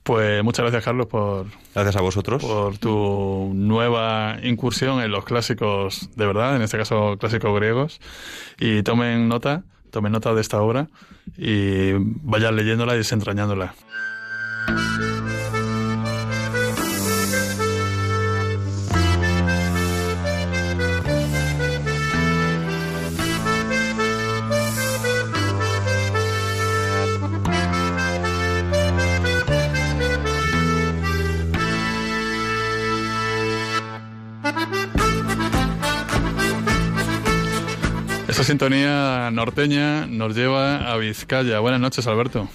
Pues 0.03 0.43
muchas 0.43 0.62
gracias, 0.62 0.85
Carlos, 0.85 1.07
por, 1.07 1.47
Gracias 1.75 1.97
a 1.97 2.00
vosotros. 2.00 2.43
por 2.43 2.79
tu 2.79 3.50
nueva 3.55 4.39
incursión 4.43 5.03
en 5.03 5.11
los 5.11 5.25
clásicos 5.25 6.09
de 6.17 6.27
verdad, 6.27 6.57
en 6.57 6.62
este 6.62 6.79
caso 6.79 7.17
clásicos 7.19 7.55
griegos. 7.55 8.00
Y 8.59 8.83
tomen 8.83 9.29
nota, 9.29 9.65
tomen 9.91 10.12
nota 10.12 10.33
de 10.33 10.41
esta 10.41 10.62
obra 10.62 10.89
y 11.37 11.93
vayan 11.97 12.57
leyéndola 12.57 12.95
y 12.95 12.99
desentrañándola. 12.99 13.75
Sintonía 38.50 39.30
norteña 39.30 40.07
nos 40.09 40.35
lleva 40.35 40.90
a 40.92 40.97
Vizcaya. 40.97 41.61
Buenas 41.61 41.80
noches, 41.80 42.04
Alberto. 42.09 42.49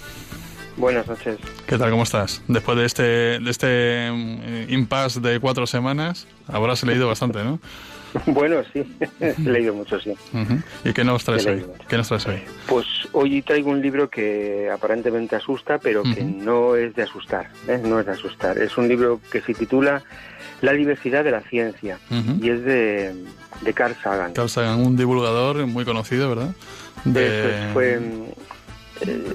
Buenas 0.75 1.08
noches. 1.08 1.38
¿Qué 1.66 1.78
tal? 1.78 1.90
¿Cómo 1.90 2.04
estás? 2.04 2.42
Después 2.50 2.78
de 2.78 2.84
este, 2.86 3.04
de 3.40 3.50
este 3.50 4.12
mm, 4.12 4.74
impasse 4.74 5.22
de 5.22 5.40
cuatro 5.40 5.66
semanas, 5.66 6.28
habrás 6.50 6.84
leído 6.84 7.08
bastante, 7.08 7.46
¿no? 7.46 7.60
Bueno, 8.28 8.58
sí, 8.74 8.84
he 9.22 9.36
leído 9.42 9.74
mucho, 9.74 9.98
sí. 10.00 10.12
Ujú. 10.34 10.60
¿Y 10.84 10.92
qué 10.92 11.04
nos 11.06 11.24
traes 11.24 11.46
hoy? 11.46 11.66
¿Qué 11.88 11.96
nos 11.98 12.10
traes 12.10 12.25
hoy? 12.28 12.42
Pues 12.66 12.86
hoy 13.14 13.42
traigo 13.42 13.70
un 13.70 13.82
libro 13.82 14.10
que 14.10 14.70
aparentemente 14.70 15.38
asusta, 15.38 15.80
pero 15.80 16.04
que 16.04 16.22
Ujú. 16.22 16.44
no 16.44 16.75
es 16.75 16.94
de 16.94 17.04
asustar, 17.04 17.50
¿eh? 17.70 17.80
no 17.82 18.02
es 18.02 18.06
de 18.06 18.12
asustar. 18.14 18.58
Es 18.58 18.78
un 18.78 18.88
libro 18.90 19.20
que 19.32 19.42
se 19.42 19.54
titula 19.54 20.02
La 20.62 20.74
diversidad 20.74 21.24
de 21.24 21.32
la 21.32 21.42
ciencia 21.42 22.00
y 22.42 22.50
es 22.50 22.64
de, 22.64 23.14
de 23.62 23.74
Carl 23.74 23.96
Sagan. 24.02 24.34
Carl 24.34 24.50
Sagan, 24.50 24.80
un 24.80 24.96
divulgador 24.98 25.66
muy 25.68 25.86
conocido, 25.86 26.30
¿verdad? 26.30 26.56
Eso 27.06 27.20
es, 27.20 27.74
fue, 27.74 28.00
eh, 29.02 29.34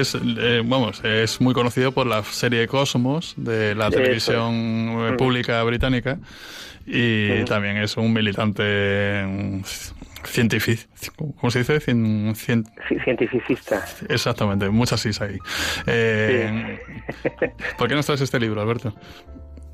Es, 0.00 0.16
eh, 0.20 0.62
vamos, 0.64 1.02
es 1.04 1.40
muy 1.40 1.54
conocido 1.54 1.92
por 1.92 2.06
la 2.06 2.22
serie 2.24 2.66
Cosmos 2.66 3.34
de 3.36 3.74
la 3.74 3.90
televisión 3.90 4.54
eh, 4.54 5.14
pública 5.18 5.62
británica 5.62 6.18
y 6.86 7.44
también 7.44 7.76
es 7.76 7.96
un 7.96 8.12
militante 8.12 9.62
científico, 10.24 11.34
¿cómo 11.40 11.50
se 11.50 11.60
dice? 11.60 11.78
Cien- 11.80 12.34
cien- 12.34 12.64
ci- 12.88 13.04
cientificista. 13.04 13.84
exactamente, 14.08 14.68
muchas 14.68 15.00
sís 15.00 15.20
ahí. 15.20 15.38
Eh, 15.86 16.78
¿Por 17.76 17.88
qué 17.88 17.94
nos 17.94 18.06
traes 18.06 18.20
este 18.22 18.40
libro, 18.40 18.60
Alberto? 18.60 18.94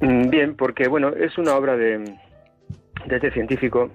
Mm, 0.05 0.31
Bien, 0.31 0.55
porque 0.57 0.89
bueno, 0.89 1.09
es 1.09 1.37
una 1.39 1.55
obra 1.57 1.77
de, 1.77 1.99
de 3.07 3.17
este 3.17 3.31
científico 3.33 3.91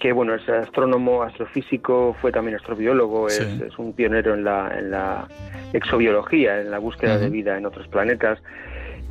que 0.00 0.12
bueno 0.12 0.34
es 0.34 0.48
astrónomo, 0.48 1.22
astrofísico, 1.22 2.16
fue 2.20 2.32
también 2.32 2.56
astrobiólogo, 2.56 3.26
es, 3.28 3.34
Sí. 3.38 3.62
es 3.66 3.78
un 3.78 3.92
pionero 3.92 4.34
en 4.34 4.44
la, 4.44 4.72
en 4.78 4.90
la 4.90 5.26
exobiología, 5.72 6.60
en 6.60 6.70
la 6.70 6.78
búsqueda 6.78 7.18
de 7.18 7.28
vida 7.30 7.56
en 7.58 7.66
otros 7.66 7.86
planetas. 7.88 8.38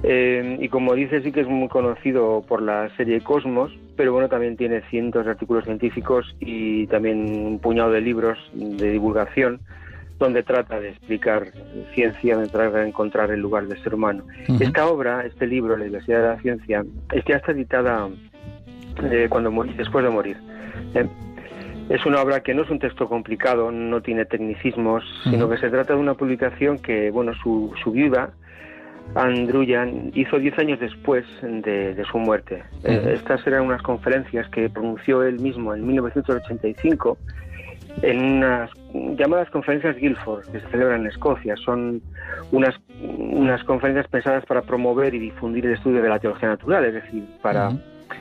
Eh, 0.03 0.57
y 0.61 0.69
como 0.69 0.95
dice, 0.95 1.21
sí 1.21 1.31
que 1.33 1.41
es 1.41 1.47
muy 1.47 1.67
conocido 1.67 2.43
por 2.47 2.61
la 2.61 2.89
serie 2.95 3.19
Cosmos, 3.21 3.77
pero 3.97 4.13
bueno, 4.13 4.29
también 4.29 4.55
tiene 4.55 4.81
cientos 4.89 5.25
de 5.25 5.31
artículos 5.31 5.65
científicos 5.65 6.35
y 6.39 6.87
también 6.87 7.17
un 7.45 7.59
puñado 7.59 7.91
de 7.91 7.99
libros 7.99 8.37
de 8.53 8.91
divulgación 8.91 9.59
donde 10.19 10.43
trata 10.43 10.79
de 10.79 10.89
explicar 10.89 11.47
ciencia, 11.95 12.35
donde 12.35 12.49
trata 12.49 12.79
de 12.79 12.87
encontrar 12.89 13.31
el 13.31 13.39
lugar 13.39 13.67
del 13.67 13.81
ser 13.81 13.95
humano. 13.95 14.23
ujú. 14.47 14.61
Esta 14.61 14.85
obra, 14.87 15.25
este 15.25 15.47
libro, 15.47 15.77
La 15.77 15.85
Diversidad 15.85 16.21
de 16.21 16.27
la 16.27 16.41
Ciencia, 16.41 16.83
es 17.13 17.23
ya 17.25 17.37
está 17.37 17.53
editada 17.53 18.09
eh, 19.09 19.27
cuando 19.29 19.49
morí, 19.49 19.73
después 19.73 20.03
de 20.03 20.11
morir. 20.11 20.37
Eh, 20.93 21.07
es 21.89 22.05
una 22.05 22.21
obra 22.21 22.41
que 22.41 22.53
no 22.53 22.63
es 22.63 22.69
un 22.69 22.79
texto 22.79 23.07
complicado, 23.07 23.71
no 23.71 24.01
tiene 24.01 24.25
tecnicismos, 24.25 25.03
sino 25.23 25.45
Ujú. 25.45 25.55
que 25.55 25.61
se 25.61 25.69
trata 25.69 25.93
de 25.93 25.99
una 25.99 26.13
publicación 26.13 26.77
que, 26.77 27.09
bueno, 27.09 27.33
su, 27.41 27.73
su 27.83 27.91
viuda, 27.91 28.31
Andruyan, 29.15 30.11
hizo 30.13 30.37
diez 30.37 30.55
años 30.59 30.79
después 30.79 31.25
de, 31.41 31.95
de 31.95 32.05
su 32.11 32.19
muerte. 32.19 32.61
Eh, 32.83 32.99
Ujú. 32.99 33.09
estas 33.09 33.47
eran 33.47 33.63
unas 33.63 33.81
conferencias 33.81 34.47
que 34.49 34.69
pronunció 34.69 35.23
él 35.23 35.39
mismo 35.39 35.73
en 35.73 35.87
1985 35.87 37.17
en 38.01 38.37
unas 38.37 38.69
llamadas 39.17 39.49
conferencias 39.49 39.95
Guildford 39.97 40.45
que 40.51 40.59
se 40.59 40.67
celebran 40.69 41.01
en 41.01 41.07
Escocia. 41.07 41.55
Son 41.57 42.01
unas, 42.51 42.75
unas 43.01 43.63
conferencias 43.63 44.07
pensadas 44.07 44.45
para 44.45 44.61
promover 44.61 45.13
y 45.13 45.19
difundir 45.19 45.65
el 45.65 45.73
estudio 45.73 46.01
de 46.01 46.09
la 46.09 46.19
teología 46.19 46.49
natural, 46.49 46.85
es 46.85 46.93
decir, 46.93 47.23
para 47.41 47.71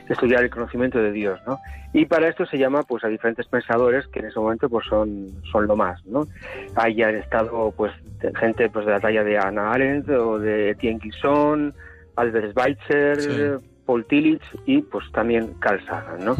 estudiar 0.07 0.43
el 0.43 0.49
conocimiento 0.49 0.99
de 0.99 1.11
Dios, 1.11 1.39
¿no? 1.47 1.59
Y 1.93 2.05
para 2.05 2.27
esto 2.27 2.45
se 2.45 2.57
llama 2.57 2.83
pues 2.83 3.03
a 3.03 3.07
diferentes 3.07 3.47
pensadores 3.47 4.05
que 4.07 4.19
en 4.19 4.25
ese 4.27 4.39
momento 4.39 4.69
pues 4.69 4.85
son, 4.87 5.27
son 5.51 5.65
lo 5.65 5.75
más, 5.75 6.05
¿no? 6.05 6.27
Hay 6.75 7.01
han 7.01 7.15
estado 7.15 7.73
pues 7.75 7.91
gente 8.39 8.69
pues 8.69 8.85
de 8.85 8.91
la 8.91 8.99
talla 8.99 9.23
de 9.23 9.37
Anna 9.37 9.71
Arendt 9.71 10.09
o 10.09 10.37
de 10.37 10.71
Etienne 10.71 10.99
Guisson, 11.01 11.73
Albert 12.15 12.51
Schweitzer, 12.51 13.21
Sí. 13.21 13.65
Paul 13.85 14.05
Tillich 14.05 14.43
y 14.67 14.83
pues 14.83 15.11
también 15.13 15.53
Carl 15.59 15.83
Sagan, 15.87 16.23
¿no? 16.23 16.35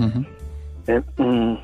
Eh, 0.86 1.02
mm, 1.18 1.56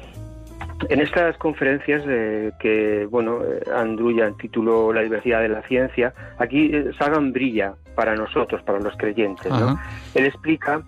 En 0.89 1.01
estas 1.01 1.37
conferencias 1.37 2.03
eh, 2.07 2.51
que, 2.59 3.07
bueno, 3.09 3.39
eh, 3.43 3.63
Andruyan 3.75 4.37
tituló 4.37 4.93
La 4.93 5.01
diversidad 5.01 5.41
de 5.41 5.49
la 5.49 5.61
ciencia, 5.63 6.13
aquí 6.37 6.69
eh, 6.73 6.91
Sagan 6.97 7.33
brilla 7.33 7.75
para 7.95 8.15
nosotros, 8.15 8.61
para 8.63 8.79
los 8.79 8.95
creyentes, 8.97 9.51
¿no? 9.51 9.79
Él 10.13 10.25
explica 10.25 10.81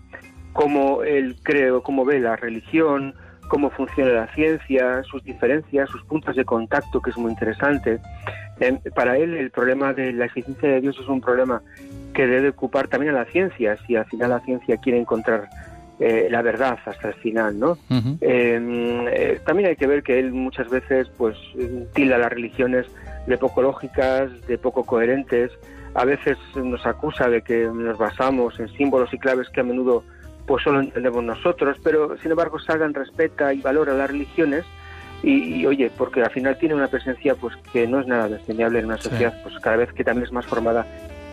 cómo 0.53 1.03
él 1.03 1.35
cree, 1.43 1.71
cómo 1.83 2.03
ve 2.03 2.19
la 2.19 2.35
religión, 2.35 3.13
cómo 3.47 3.69
funciona 3.69 4.11
la 4.11 4.27
ciencia, 4.33 5.03
sus 5.03 5.23
diferencias, 5.23 5.89
sus 5.89 6.03
puntos 6.03 6.35
de 6.35 6.45
contacto, 6.45 7.01
que 7.01 7.09
es 7.09 7.17
muy 7.17 7.31
interesante. 7.31 7.99
Eh, 8.59 8.79
para 8.95 9.17
él 9.17 9.35
el 9.35 9.51
problema 9.51 9.93
de 9.93 10.13
la 10.13 10.25
existencia 10.25 10.69
de 10.69 10.81
Dios 10.81 10.97
es 10.99 11.07
un 11.07 11.21
problema 11.21 11.61
que 12.13 12.27
debe 12.27 12.49
ocupar 12.49 12.87
también 12.87 13.15
a 13.15 13.19
la 13.19 13.25
ciencia, 13.25 13.77
si 13.85 13.95
al 13.95 14.05
final 14.05 14.31
la 14.31 14.39
ciencia 14.41 14.77
quiere 14.77 14.99
encontrar 14.99 15.47
eh, 15.99 16.27
la 16.29 16.41
verdad 16.41 16.77
hasta 16.85 17.07
el 17.09 17.13
final, 17.15 17.57
¿no? 17.59 17.71
Ujú. 17.89 18.17
Eh, 18.21 19.05
eh, 19.11 19.39
también 19.45 19.69
hay 19.69 19.75
que 19.75 19.87
ver 19.87 20.03
que 20.03 20.19
él 20.19 20.31
muchas 20.31 20.69
veces 20.69 21.07
pues 21.17 21.35
tilda 21.93 22.17
las 22.17 22.31
religiones 22.31 22.85
de 23.25 23.37
poco 23.37 23.61
lógicas, 23.61 24.29
de 24.47 24.57
poco 24.57 24.83
coherentes. 24.85 25.51
A 25.95 26.05
veces 26.05 26.37
nos 26.55 26.85
acusa 26.85 27.29
de 27.29 27.41
que 27.41 27.67
nos 27.73 27.97
basamos 27.97 28.59
en 28.59 28.69
símbolos 28.69 29.11
y 29.13 29.17
claves 29.17 29.49
que 29.49 29.61
a 29.61 29.63
menudo 29.63 30.03
pues 30.45 30.63
solo 30.63 30.79
entendemos 30.79 31.23
nosotros, 31.23 31.77
pero 31.83 32.15
sin 32.19 32.31
embargo 32.31 32.57
Sagan 32.59 32.93
respeta 32.93 33.53
y 33.53 33.61
valora 33.61 33.93
las 33.93 34.09
religiones 34.09 34.63
y, 35.23 35.55
y, 35.61 35.65
oye, 35.65 35.91
porque 35.97 36.21
al 36.21 36.29
final 36.29 36.57
tiene 36.59 36.75
una 36.75 36.87
presencia 36.87 37.33
pues 37.35 37.55
que 37.73 37.87
no 37.87 37.99
es 37.99 38.07
nada 38.07 38.29
desdeñable 38.29 38.79
en 38.79 38.85
una 38.85 38.97
Sí. 38.97 39.09
sociedad 39.09 39.33
pues 39.43 39.55
cada 39.59 39.77
vez 39.77 39.91
que 39.91 40.03
también 40.03 40.25
es 40.25 40.31
más 40.31 40.45
formada 40.45 40.85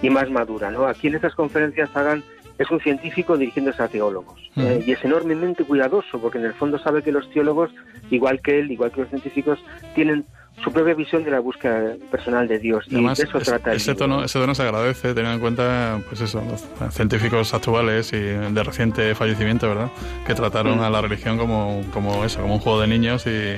y 0.03 0.09
más 0.11 0.31
madura, 0.31 0.71
¿no? 0.71 0.87
Aquí 0.87 1.09
en 1.09 1.15
estas 1.17 1.35
conferencias 1.35 1.91
Sagan 1.91 2.25
es 2.59 2.71
un 2.71 2.81
científico 2.81 3.37
dirigiéndose 3.37 3.83
a 3.83 3.89
teólogos. 3.89 4.41
Eh, 4.57 4.83
y 4.87 4.93
es 4.93 5.05
enormemente 5.05 5.65
cuidadoso 5.65 6.21
porque 6.21 6.39
en 6.39 6.45
el 6.45 6.55
fondo 6.55 6.79
sabe 6.79 7.03
que 7.03 7.11
los 7.13 7.29
teólogos, 7.31 7.71
igual 8.11 8.41
que 8.41 8.61
él, 8.61 8.71
igual 8.71 8.93
que 8.93 9.01
los 9.01 9.11
científicos, 9.11 9.59
tienen 9.95 10.25
su 10.63 10.71
propia 10.71 10.95
visión 10.95 11.25
de 11.25 11.33
la 11.33 11.41
búsqueda 11.41 11.97
personal 12.13 12.47
de 12.47 12.61
Dios. 12.61 12.85
Y 12.89 12.95
Además, 12.95 13.19
de 13.19 13.25
eso 13.25 13.39
es- 13.39 13.45
trata 13.45 13.73
el 13.73 13.79
ese, 13.79 13.91
libro. 13.91 14.07
tono, 14.07 14.25
ese 14.25 14.39
tono 14.39 14.55
se 14.55 14.63
agradece, 14.63 15.09
teniendo 15.09 15.33
en 15.33 15.41
cuenta, 15.41 16.01
pues 16.09 16.21
eso, 16.21 16.41
los 16.49 16.95
científicos 16.95 17.53
actuales 17.55 18.13
y 18.13 18.19
de 18.21 18.63
reciente 18.63 19.17
fallecimiento, 19.17 19.67
¿verdad? 19.69 19.89
Que 20.25 20.35
trataron 20.37 20.79
a 20.79 20.89
la 20.91 21.01
religión 21.01 21.39
como, 21.39 21.83
como 21.93 22.25
eso, 22.25 22.41
como 22.41 22.55
un 22.55 22.61
juego 22.61 22.81
de 22.81 22.87
niños 22.87 23.27
y, 23.27 23.57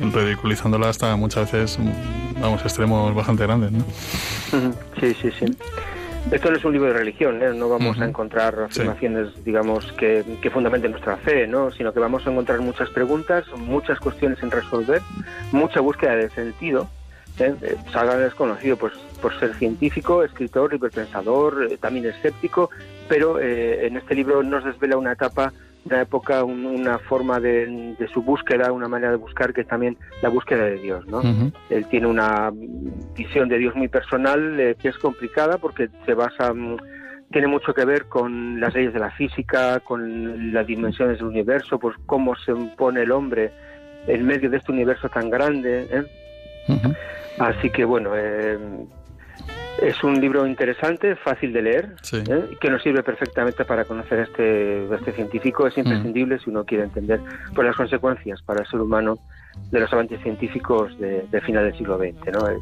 ridiculizándola 0.00 0.90
hasta 0.90 1.16
muchas 1.16 1.50
veces, 1.50 1.76
vamos, 2.40 2.62
extremos 2.62 3.12
bastante 3.12 3.42
grandes, 3.42 3.72
¿no? 3.72 3.84
Sí, 5.00 5.12
sí, 5.20 5.30
sí. 5.38 5.46
Esto 6.30 6.50
no 6.50 6.56
es 6.56 6.64
un 6.64 6.72
libro 6.72 6.88
de 6.88 6.98
religión, 6.98 7.40
¿eh? 7.40 7.50
no 7.54 7.68
vamos 7.68 8.00
a 8.00 8.04
encontrar 8.04 8.54
Sí. 8.70 8.80
afirmaciones, 8.80 9.44
digamos, 9.44 9.92
que, 9.92 10.24
que 10.42 10.50
fundamenten 10.50 10.90
nuestra 10.90 11.16
fe, 11.18 11.46
¿no? 11.46 11.70
sino 11.70 11.92
que 11.92 12.00
vamos 12.00 12.26
a 12.26 12.30
encontrar 12.30 12.58
muchas 12.60 12.90
preguntas, 12.90 13.44
muchas 13.56 14.00
cuestiones 14.00 14.40
sin 14.40 14.50
resolver, 14.50 15.00
mucha 15.52 15.80
búsqueda 15.80 16.16
de 16.16 16.28
sentido. 16.30 16.88
¿eh? 17.38 17.54
Eh, 17.62 17.76
Sagan 17.92 18.22
es 18.22 18.34
conocido 18.34 18.76
pues, 18.76 18.92
por 19.22 19.38
ser 19.38 19.54
científico, 19.54 20.24
escritor, 20.24 20.74
hiperpensador, 20.74 21.68
eh, 21.70 21.76
también 21.78 22.06
escéptico, 22.06 22.70
pero 23.08 23.38
eh, 23.40 23.86
en 23.86 23.96
este 23.96 24.16
libro 24.16 24.42
nos 24.42 24.64
desvela 24.64 24.96
una 24.96 25.12
etapa, 25.12 25.52
una 25.86 26.00
época, 26.02 26.42
un- 26.44 26.66
una 26.66 26.98
forma 26.98 27.38
de, 27.40 27.94
de 27.98 28.08
su 28.08 28.22
búsqueda, 28.22 28.72
una 28.72 28.88
manera 28.88 29.10
de 29.12 29.16
buscar 29.16 29.52
que 29.52 29.60
es 29.62 29.68
también 29.68 29.96
la 30.22 30.28
búsqueda 30.28 30.64
de 30.64 30.78
Dios. 30.78 31.06
¿no? 31.06 31.22
Él 31.70 31.86
tiene 31.86 32.06
una 32.08 32.50
visión 33.16 33.48
de 33.48 33.58
Dios 33.58 33.74
muy 33.76 33.88
personal 33.88 34.58
eh, 34.60 34.76
que 34.80 34.88
es 34.88 34.98
complicada 34.98 35.58
porque 35.58 35.88
se 36.04 36.14
basa, 36.14 36.52
mm, 36.52 36.76
tiene 37.30 37.46
mucho 37.48 37.72
que 37.74 37.84
ver 37.84 38.06
con 38.06 38.60
las 38.60 38.74
leyes 38.74 38.92
de 38.92 39.00
la 39.00 39.10
física, 39.12 39.80
con 39.80 40.52
las 40.52 40.66
dimensiones 40.66 41.18
del 41.18 41.26
universo, 41.28 41.78
pues 41.78 41.96
cómo 42.06 42.34
se 42.36 42.52
pone 42.76 43.02
el 43.02 43.10
hombre 43.12 43.50
en 44.06 44.24
medio 44.26 44.50
de 44.50 44.56
este 44.58 44.72
universo 44.72 45.08
tan 45.08 45.30
grande. 45.30 45.86
¿eh? 45.90 46.04
Así 47.38 47.70
que 47.70 47.84
bueno, 47.84 48.10
eh, 48.16 48.58
es 49.82 50.02
un 50.04 50.20
libro 50.20 50.46
interesante, 50.46 51.16
fácil 51.16 51.52
de 51.52 51.62
leer, 51.62 51.88
Sí. 52.02 52.16
¿eh? 52.28 52.56
que 52.60 52.70
nos 52.70 52.82
sirve 52.82 53.02
perfectamente 53.02 53.64
para 53.64 53.84
conocer 53.84 54.20
a 54.20 54.22
este, 54.24 54.86
a 54.90 54.94
este 54.96 55.12
científico. 55.12 55.66
Es 55.66 55.76
imprescindible 55.78 56.38
si 56.38 56.50
uno 56.50 56.64
quiere 56.64 56.84
entender 56.84 57.20
pues, 57.54 57.66
las 57.66 57.76
consecuencias 57.76 58.40
para 58.42 58.60
el 58.60 58.66
ser 58.66 58.80
humano 58.80 59.18
de 59.70 59.80
los 59.80 59.90
avances 59.90 60.20
científicos 60.22 60.98
de, 60.98 61.24
de 61.30 61.40
final 61.40 61.64
del 61.64 61.76
siglo 61.78 61.96
XX. 61.96 62.30
¿no? 62.32 62.46
Es, 62.48 62.58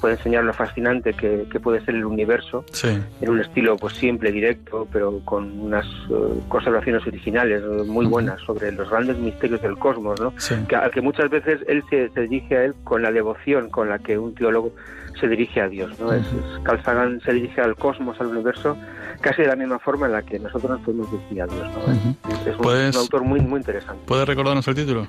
puede 0.00 0.14
enseñar 0.14 0.44
lo 0.44 0.52
fascinante 0.54 1.12
que, 1.12 1.44
que 1.50 1.58
puede 1.58 1.84
ser 1.84 1.96
el 1.96 2.04
universo 2.04 2.64
Sí. 2.70 2.88
en 3.20 3.28
un 3.30 3.40
estilo 3.40 3.76
pues 3.76 3.94
simple, 3.94 4.30
directo, 4.30 4.86
pero 4.92 5.18
con 5.24 5.58
unas 5.60 5.84
eh, 5.86 6.40
conservaciones 6.48 7.04
originales 7.06 7.64
muy 7.86 8.06
buenas 8.06 8.40
sobre 8.42 8.70
los 8.70 8.88
grandes 8.88 9.18
misterios 9.18 9.60
del 9.60 9.76
cosmos, 9.76 10.20
¿no? 10.20 10.32
Sí. 10.38 10.54
que, 10.68 10.76
al 10.76 10.90
que 10.92 11.00
muchas 11.00 11.28
veces 11.30 11.60
él 11.66 11.82
se, 11.90 12.10
se 12.10 12.20
dirige 12.22 12.56
a 12.56 12.64
él 12.66 12.74
con 12.84 13.02
la 13.02 13.10
devoción 13.10 13.68
con 13.68 13.88
la 13.88 13.98
que 13.98 14.16
un 14.16 14.32
teólogo 14.34 14.72
se 15.20 15.28
dirige 15.28 15.60
a 15.60 15.68
Dios. 15.68 15.98
¿no? 15.98 16.12
Es- 16.12 16.26
es- 16.26 16.60
Carl 16.64 16.82
Sagan 16.82 17.20
se 17.22 17.32
dirige 17.32 17.60
al 17.60 17.76
cosmos, 17.76 18.20
al 18.20 18.28
universo, 18.28 18.76
casi 19.20 19.42
de 19.42 19.48
la 19.48 19.56
misma 19.56 19.78
forma 19.78 20.06
en 20.06 20.12
la 20.12 20.22
que 20.22 20.38
nosotros 20.38 20.70
nos 20.70 20.80
podemos 20.82 21.10
dirigir 21.10 21.42
a 21.42 21.46
Dios. 21.46 21.66
¿no? 21.74 21.92
Es, 22.30 22.46
es 22.46 22.54
un, 22.56 22.62
Pues- 22.62 22.94
un 22.96 23.00
autor 23.02 23.22
muy, 23.24 23.40
muy 23.40 23.58
interesante. 23.58 24.02
¿Puedes 24.06 24.26
recordarnos 24.26 24.66
el 24.68 24.74
título? 24.74 25.06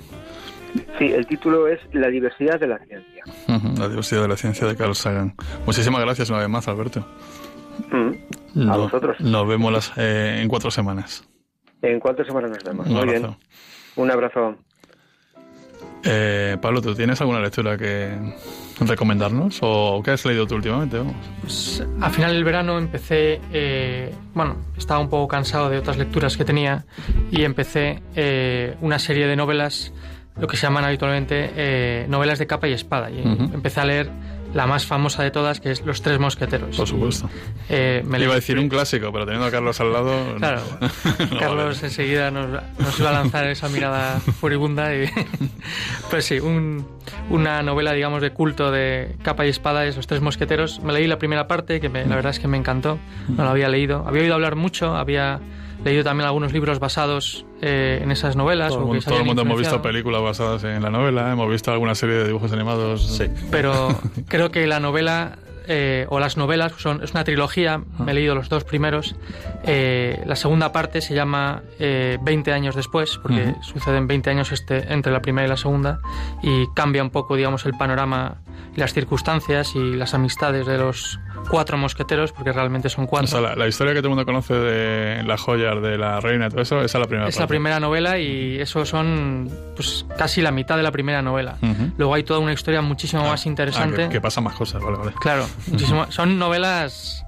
Sí, 0.99 1.05
el 1.05 1.25
título 1.25 1.67
es 1.67 1.79
La 1.93 2.07
diversidad 2.09 2.59
de 2.59 2.67
la 2.67 2.77
ciencia. 2.79 3.23
La 3.79 3.87
diversidad 3.89 4.21
de 4.23 4.27
la 4.27 4.37
ciencia 4.37 4.67
de 4.67 4.75
Carl 4.75 4.93
Sagan. 4.95 5.33
Muchísimas 5.65 6.01
gracias 6.01 6.29
una 6.29 6.39
vez 6.39 6.49
más, 6.49 6.67
Alberto. 6.67 7.05
Mm. 7.91 8.11
No- 8.65 8.77
vosotros. 8.79 9.19
Nos 9.21 9.47
vemos 9.47 9.71
las- 9.71 9.93
eh, 9.97 10.39
en 10.41 10.47
cuatro 10.49 10.69
semanas. 10.71 11.27
¿En 11.81 11.99
cuántas 11.99 12.27
semanas 12.27 12.51
nos 12.51 12.63
vemos? 12.63 12.85
Un 12.87 12.93
muy 12.93 13.01
abrazo. 13.01 13.19
bien. 13.27 13.37
Un 13.95 14.11
abrazo. 14.11 14.55
Eh, 16.03 16.57
Pablo, 16.61 16.81
¿tú 16.81 16.95
tienes 16.95 17.19
alguna 17.21 17.39
lectura 17.39 17.77
que 17.77 18.15
recomendarnos? 18.79 19.59
¿O 19.61 20.01
qué 20.03 20.11
has 20.11 20.25
leído 20.25 20.45
tú 20.45 20.55
últimamente? 20.55 20.97
Vamos. 20.97 21.15
Pues, 21.41 21.83
a 22.01 22.09
final 22.09 22.33
del 22.33 22.43
verano 22.43 22.77
empecé, 22.77 23.41
eh, 23.51 24.13
bueno, 24.33 24.57
estaba 24.77 24.99
un 24.99 25.09
poco 25.09 25.27
cansado 25.27 25.69
de 25.69 25.77
otras 25.77 25.97
lecturas 25.97 26.37
que 26.37 26.45
tenía 26.45 26.85
y 27.31 27.43
empecé 27.43 28.01
eh, 28.15 28.75
una 28.81 28.99
serie 28.99 29.27
de 29.27 29.35
novelas, 29.35 29.91
lo 30.39 30.47
que 30.47 30.57
se 30.57 30.63
llaman 30.63 30.85
habitualmente 30.85 31.51
eh, 31.55 32.05
novelas 32.07 32.39
de 32.39 32.47
capa 32.47 32.67
y 32.67 32.73
espada. 32.73 33.09
Y 33.09 33.19
empecé 33.19 33.79
a 33.81 33.85
leer 33.85 34.09
la 34.53 34.65
más 34.67 34.85
famosa 34.85 35.23
de 35.23 35.31
todas, 35.31 35.59
que 35.59 35.71
es 35.71 35.85
Los 35.85 36.01
Tres 36.01 36.19
Mosqueteros. 36.19 36.75
Por 36.77 36.87
supuesto. 36.87 37.29
Eh, 37.69 38.01
me 38.05 38.19
iba 38.19 38.31
a 38.31 38.35
decir 38.35 38.57
un 38.57 38.69
clásico, 38.69 39.11
pero 39.11 39.25
teniendo 39.25 39.45
a 39.47 39.51
Carlos 39.51 39.79
al 39.81 39.93
lado... 39.93 40.35
Claro, 40.37 40.61
No 41.31 41.37
Carlos 41.39 41.75
vale. 41.75 41.87
enseguida 41.87 42.31
nos, 42.31 42.47
nos 42.79 42.99
iba 42.99 43.09
a 43.09 43.13
lanzar 43.13 43.47
esa 43.47 43.69
mirada 43.69 44.19
furibunda. 44.19 44.93
Y, 44.95 45.09
pues 46.09 46.25
sí, 46.25 46.39
un- 46.39 46.87
una 47.29 47.61
novela, 47.63 47.93
digamos, 47.93 48.21
de 48.21 48.31
culto 48.31 48.71
de 48.71 49.15
capa 49.23 49.45
y 49.45 49.49
espada 49.49 49.85
es 49.85 49.95
Los 49.95 50.07
Tres 50.07 50.21
Mosqueteros. 50.21 50.79
Me 50.81 50.93
leí 50.93 51.07
la 51.07 51.19
primera 51.19 51.47
parte, 51.47 51.79
que 51.79 51.89
me- 51.89 52.05
la 52.05 52.15
verdad 52.15 52.31
es 52.31 52.39
que 52.39 52.47
me 52.47 52.57
encantó. 52.57 52.97
No 53.29 53.43
la 53.43 53.51
había 53.51 53.69
leído. 53.69 54.05
Había 54.07 54.21
oído 54.23 54.33
hablar 54.35 54.55
mucho, 54.55 54.95
había 54.95 55.39
leído 55.83 56.03
también 56.03 56.25
algunos 56.27 56.53
libros 56.53 56.79
basados 56.79 57.45
eh, 57.61 57.99
en 58.01 58.11
esas 58.11 58.35
novelas. 58.35 58.73
Todo, 58.73 58.85
o 58.85 58.93
el 58.93 58.99
que 58.99 59.05
todo 59.05 59.19
el 59.19 59.25
mundo 59.25 59.41
hemos 59.41 59.59
visto 59.59 59.81
películas 59.81 60.21
basadas 60.21 60.63
en 60.63 60.81
la 60.81 60.89
novela, 60.89 61.31
hemos 61.31 61.49
visto 61.49 61.71
alguna 61.71 61.95
serie 61.95 62.15
de 62.15 62.27
dibujos 62.27 62.51
animados. 62.51 63.17
Sí. 63.17 63.25
pero 63.51 63.99
creo 64.27 64.51
que 64.51 64.67
la 64.67 64.79
novela 64.79 65.37
eh, 65.67 66.05
o 66.09 66.19
las 66.19 66.37
novelas 66.37 66.73
son 66.77 67.03
es 67.03 67.11
una 67.11 67.25
trilogía 67.25 67.81
me 67.99 68.11
he 68.11 68.15
leído 68.15 68.35
los 68.35 68.47
dos 68.47 68.63
primeros 68.63 69.15
Eh, 69.67 70.23
la 70.25 70.35
segunda 70.35 70.71
parte 70.71 71.01
se 71.01 71.13
llama 71.13 71.61
eh, 71.79 72.17
20 72.21 72.53
años 72.53 72.75
después 72.75 73.17
porque 73.21 73.49
Ujú. 73.49 73.63
suceden 73.63 74.07
20 74.07 74.29
años 74.29 74.51
este, 74.51 74.93
entre 74.93 75.11
la 75.11 75.21
primera 75.21 75.45
y 75.45 75.49
la 75.49 75.57
segunda 75.57 75.99
y 76.41 76.67
cambia 76.73 77.03
un 77.03 77.09
poco 77.09 77.35
digamos 77.35 77.65
el 77.65 77.73
panorama 77.73 78.35
las 78.75 78.93
circunstancias 78.93 79.75
y 79.75 79.95
las 79.95 80.13
amistades 80.13 80.65
de 80.67 80.77
los 80.77 81.19
cuatro 81.49 81.77
mosqueteros 81.77 82.31
porque 82.31 82.51
realmente 82.53 82.89
son 82.89 83.05
O 83.05 83.07
cuatro 83.07 83.27
sea, 83.27 83.41
la, 83.41 83.55
la 83.55 83.67
historia 83.67 83.93
que 83.93 83.99
todo 83.99 84.09
el 84.09 84.15
mundo 84.15 84.25
conoce 84.25 84.53
de 84.53 85.23
las 85.23 85.41
joyas 85.41 85.81
de 85.81 85.97
la 85.97 86.19
reina 86.19 86.45
y 86.47 86.49
todo 86.49 86.61
eso, 86.61 86.81
esa 86.81 86.97
es 86.97 87.01
la 87.01 87.07
primera 87.07 87.27
es 87.27 87.35
la 87.35 87.39
parte. 87.41 87.49
primera 87.49 87.79
novela 87.79 88.17
y 88.19 88.59
eso 88.59 88.85
son 88.85 89.49
pues 89.75 90.05
casi 90.17 90.41
la 90.41 90.51
mitad 90.51 90.77
de 90.77 90.83
la 90.83 90.91
primera 90.91 91.21
novela 91.21 91.55
Ujú. 91.61 91.91
luego 91.97 92.13
hay 92.13 92.23
toda 92.23 92.39
una 92.39 92.53
historia 92.53 92.81
muchísimo 92.81 93.23
más 93.23 93.45
Ah, 93.45 93.49
interesante 93.49 94.03
que, 94.03 94.09
que 94.09 94.21
pasan 94.21 94.43
más 94.43 94.53
cosas, 94.55 94.81
vale, 94.81 94.97
vale. 94.97 95.11
Claro, 95.19 95.45
muchísimo. 95.67 96.05
Son 96.11 96.37
novelas 96.37 97.25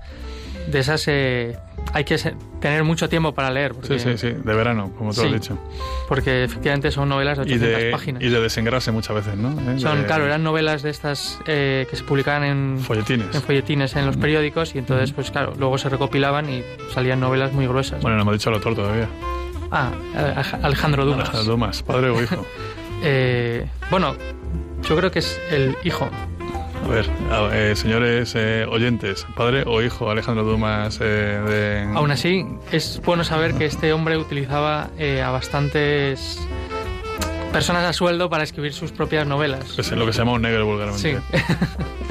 de 0.68 0.80
esas. 0.80 1.04
eh, 1.08 1.58
hay 1.94 2.04
que 2.04 2.18
tener 2.60 2.84
mucho 2.84 3.10
tiempo 3.10 3.34
para 3.34 3.50
leer. 3.50 3.74
Porque, 3.74 3.98
Sí, 3.98 4.12
sí, 4.12 4.18
sí, 4.18 4.28
de 4.32 4.54
verano, 4.54 4.92
como 4.98 5.12
tú 5.14 5.22
Sí. 5.22 5.28
has 5.28 5.34
dicho. 5.34 5.58
Porque 6.08 6.44
efectivamente 6.44 6.92
son 6.92 7.10
novelas 7.10 7.38
de 7.40 7.46
Y 7.46 7.54
800 7.56 7.82
de, 7.84 7.92
páginas. 7.92 8.24
y 8.24 8.30
de 8.30 8.40
desengrase 8.42 8.92
muchas 8.92 9.16
veces, 9.16 9.36
¿no? 9.38 9.50
¿Eh? 9.72 9.80
Son, 9.80 10.00
De 10.02 10.06
claro, 10.06 10.26
eran 10.26 10.44
novelas 10.44 10.84
de 10.84 10.90
estas 10.92 11.40
eh, 11.48 11.88
que 11.90 11.96
se 11.96 12.04
publicaban 12.04 12.44
en, 12.44 12.80
Folletines. 12.80 13.34
en 13.34 13.42
folletines 13.42 13.96
en 13.96 14.06
los 14.06 14.18
periódicos 14.18 14.76
y 14.76 14.80
entonces, 14.80 15.12
pues 15.14 15.32
claro, 15.32 15.54
luego 15.58 15.78
se 15.78 15.90
recopilaban 15.90 16.50
y 16.50 16.64
salían 16.94 17.20
novelas 17.22 17.54
muy 17.54 17.66
gruesas. 17.66 18.02
Bueno, 18.02 18.18
no 18.18 18.26
me 18.26 18.32
ha 18.32 18.34
dicho 18.34 18.50
el 18.50 18.56
autor 18.56 18.76
todavía. 18.76 19.08
Ah, 19.72 19.92
Alejandro 20.62 21.06
Dumas. 21.06 21.30
Alejandro 21.30 21.52
Dumas, 21.54 21.82
padre 21.84 22.10
o 22.10 22.22
hijo. 22.22 22.46
Bueno, 23.90 24.16
yo 24.88 24.96
creo 24.98 25.10
que 25.10 25.20
es 25.20 25.40
el 25.52 25.76
hijo. 25.84 26.10
A 26.84 26.88
ver, 26.88 27.10
a- 27.32 27.50
eh, 27.56 27.76
señores 27.76 28.34
eh, 28.36 28.66
oyentes, 28.70 29.26
padre 29.36 29.64
o 29.68 29.82
hijo 29.82 30.10
Alejandro 30.10 30.44
Dumas 30.44 30.98
eh, 31.02 31.06
de... 31.06 31.90
Aún 31.96 32.10
así, 32.12 32.46
es 32.72 33.00
bueno 33.06 33.24
saber 33.24 33.54
que 33.56 33.66
este 33.66 33.94
hombre 33.94 34.18
utilizaba 34.18 34.90
eh, 34.98 35.22
a 35.22 35.30
bastantes 35.30 36.40
personas 37.52 37.84
a 37.86 37.94
sueldo 37.94 38.30
para 38.30 38.44
escribir 38.44 38.74
sus 38.74 38.92
propias 38.92 39.28
novelas. 39.28 39.78
es 39.78 39.92
lo 39.92 40.06
que 40.06 40.14
se 40.14 40.20
llama 40.20 40.34
un 40.34 40.42
negro 40.42 40.66
vulgarmente. 40.66 41.20
Sí, 41.20 41.38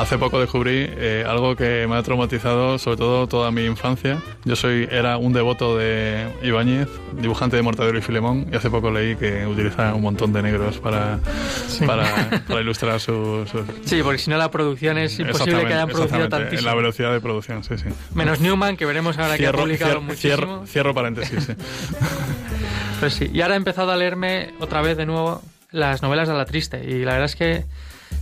Hace 0.00 0.16
poco 0.16 0.40
descubrí 0.40 0.86
eh, 0.88 1.24
algo 1.28 1.54
que 1.56 1.86
me 1.86 1.94
ha 1.96 2.02
traumatizado, 2.02 2.78
sobre 2.78 2.96
todo 2.96 3.26
toda 3.26 3.50
mi 3.50 3.66
infancia. 3.66 4.18
Yo 4.46 4.56
soy 4.56 4.88
era 4.90 5.18
un 5.18 5.32
devoto 5.34 5.76
de 5.76 6.26
Ibáñez, 6.42 6.88
dibujante 7.20 7.56
de 7.56 7.62
Mortadelo 7.62 7.98
y 7.98 8.02
Filemón, 8.02 8.46
y 8.50 8.56
hace 8.56 8.70
poco 8.70 8.90
leí 8.90 9.14
que 9.16 9.46
utiliza 9.46 9.94
un 9.94 10.00
montón 10.02 10.32
de 10.32 10.42
negros 10.42 10.78
para, 10.78 11.18
para, 11.86 12.42
para 12.48 12.60
ilustrar 12.62 12.98
sus... 12.98 13.50
sus- 13.50 13.62
sí, 13.84 14.00
porque 14.02 14.16
si 14.18 14.30
no 14.30 14.38
la 14.38 14.50
producción 14.50 14.96
es 14.96 15.18
imposible 15.18 15.66
que 15.66 15.74
hayan 15.74 15.88
producido 15.88 16.28
tantísimo. 16.30 16.68
la 16.68 16.74
velocidad 16.74 17.12
de 17.12 17.20
producción, 17.20 17.62
sí, 17.62 17.76
sí. 17.76 17.84
Menos 18.14 18.40
Newman, 18.40 18.78
que 18.78 18.86
veremos 18.86 19.18
ahora 19.18 19.36
que 19.36 19.46
ha 19.46 19.52
publicado 19.52 19.90
cierro, 19.90 20.02
muchísimo. 20.02 20.34
cierro- 20.36 20.66
cierro 20.66 20.94
paréntesis, 20.94 21.44
sí. 21.44 21.52
Pues 23.00 23.14
sí, 23.14 23.30
y 23.32 23.40
ahora 23.42 23.54
he 23.54 23.56
empezado 23.58 23.92
a 23.92 23.96
leerme 23.96 24.52
otra 24.60 24.82
vez 24.82 24.96
de 24.96 25.06
nuevo 25.06 25.42
las 25.70 26.02
novelas 26.02 26.28
de 26.28 26.34
la 26.34 26.44
triste 26.44 26.84
y 26.84 27.04
la 27.04 27.12
verdad 27.12 27.26
es 27.26 27.36
que 27.36 27.64